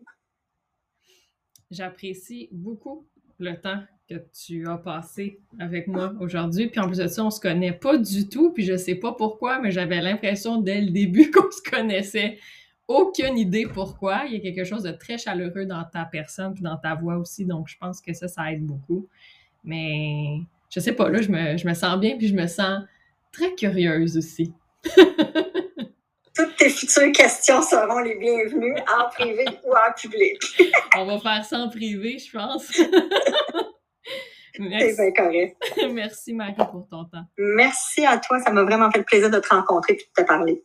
J'apprécie 1.71 2.49
beaucoup 2.53 3.07
le 3.39 3.61
temps 3.61 3.83
que 4.09 4.15
tu 4.33 4.67
as 4.67 4.79
passé 4.79 5.39
avec 5.59 5.87
moi 5.87 6.15
aujourd'hui. 6.21 6.69
Puis 6.69 6.81
en 6.81 6.87
plus 6.87 6.99
de 6.99 7.07
ça, 7.07 7.25
on 7.25 7.31
se 7.31 7.41
connaît 7.41 7.73
pas 7.73 7.99
du 7.99 8.29
tout, 8.29 8.53
puis 8.53 8.65
je 8.65 8.77
sais 8.77 8.95
pas 8.95 9.13
pourquoi, 9.13 9.59
mais 9.59 9.71
j'avais 9.71 10.01
l'impression 10.01 10.61
dès 10.61 10.81
le 10.81 10.91
début 10.91 11.31
qu'on 11.35 11.51
se 11.51 11.63
connaissait. 11.69 12.39
Aucune 12.87 13.37
idée 13.37 13.67
pourquoi. 13.67 14.23
Il 14.27 14.33
y 14.33 14.37
a 14.37 14.41
quelque 14.41 14.65
chose 14.65 14.83
de 14.83 14.93
très 14.93 15.19
chaleureux 15.19 15.67
dans 15.67 15.85
ta 15.85 16.07
personne, 16.07 16.55
puis 16.55 16.63
dans 16.63 16.79
ta 16.79 16.95
voix 16.95 17.17
aussi, 17.17 17.45
donc 17.45 17.69
je 17.69 17.77
pense 17.79 18.01
que 18.01 18.15
ça, 18.15 18.29
ça 18.29 18.51
aide 18.51 18.65
beaucoup. 18.65 19.07
Mais 19.63 20.39
je 20.71 20.81
sais 20.81 20.93
pas, 20.93 21.11
là, 21.11 21.21
je 21.21 21.31
me, 21.31 21.59
je 21.59 21.69
me 21.69 21.75
sens 21.75 22.01
bien, 22.01 22.17
puis 22.17 22.29
je 22.29 22.35
me 22.35 22.47
sens 22.47 22.83
très 23.31 23.55
curieuse 23.55 24.17
aussi. 24.17 24.55
Toutes 26.35 26.57
tes 26.57 26.71
futures 26.71 27.13
questions 27.13 27.61
seront 27.61 27.99
les 27.99 28.15
bienvenues 28.15 28.77
en 28.79 29.11
privé 29.11 29.45
ou 29.65 29.73
en 29.73 29.93
public. 29.95 30.41
On 30.97 31.05
va 31.05 31.19
faire 31.19 31.45
ça 31.45 31.59
en 31.59 31.69
privé, 31.69 32.19
je 32.19 32.31
pense. 32.31 32.71
Merci. 34.59 34.95
C'est 34.95 35.13
correct. 35.13 35.57
Merci, 35.93 36.35
Marie, 36.35 36.55
pour 36.55 36.87
ton 36.91 37.05
temps. 37.05 37.25
Merci 37.37 38.05
à 38.05 38.19
toi. 38.19 38.41
Ça 38.41 38.51
m'a 38.51 38.63
vraiment 38.63 38.91
fait 38.91 39.03
plaisir 39.03 39.31
de 39.31 39.39
te 39.39 39.49
rencontrer 39.49 39.95
et 39.95 39.97
de 39.97 40.23
te 40.23 40.27
parler. 40.27 40.65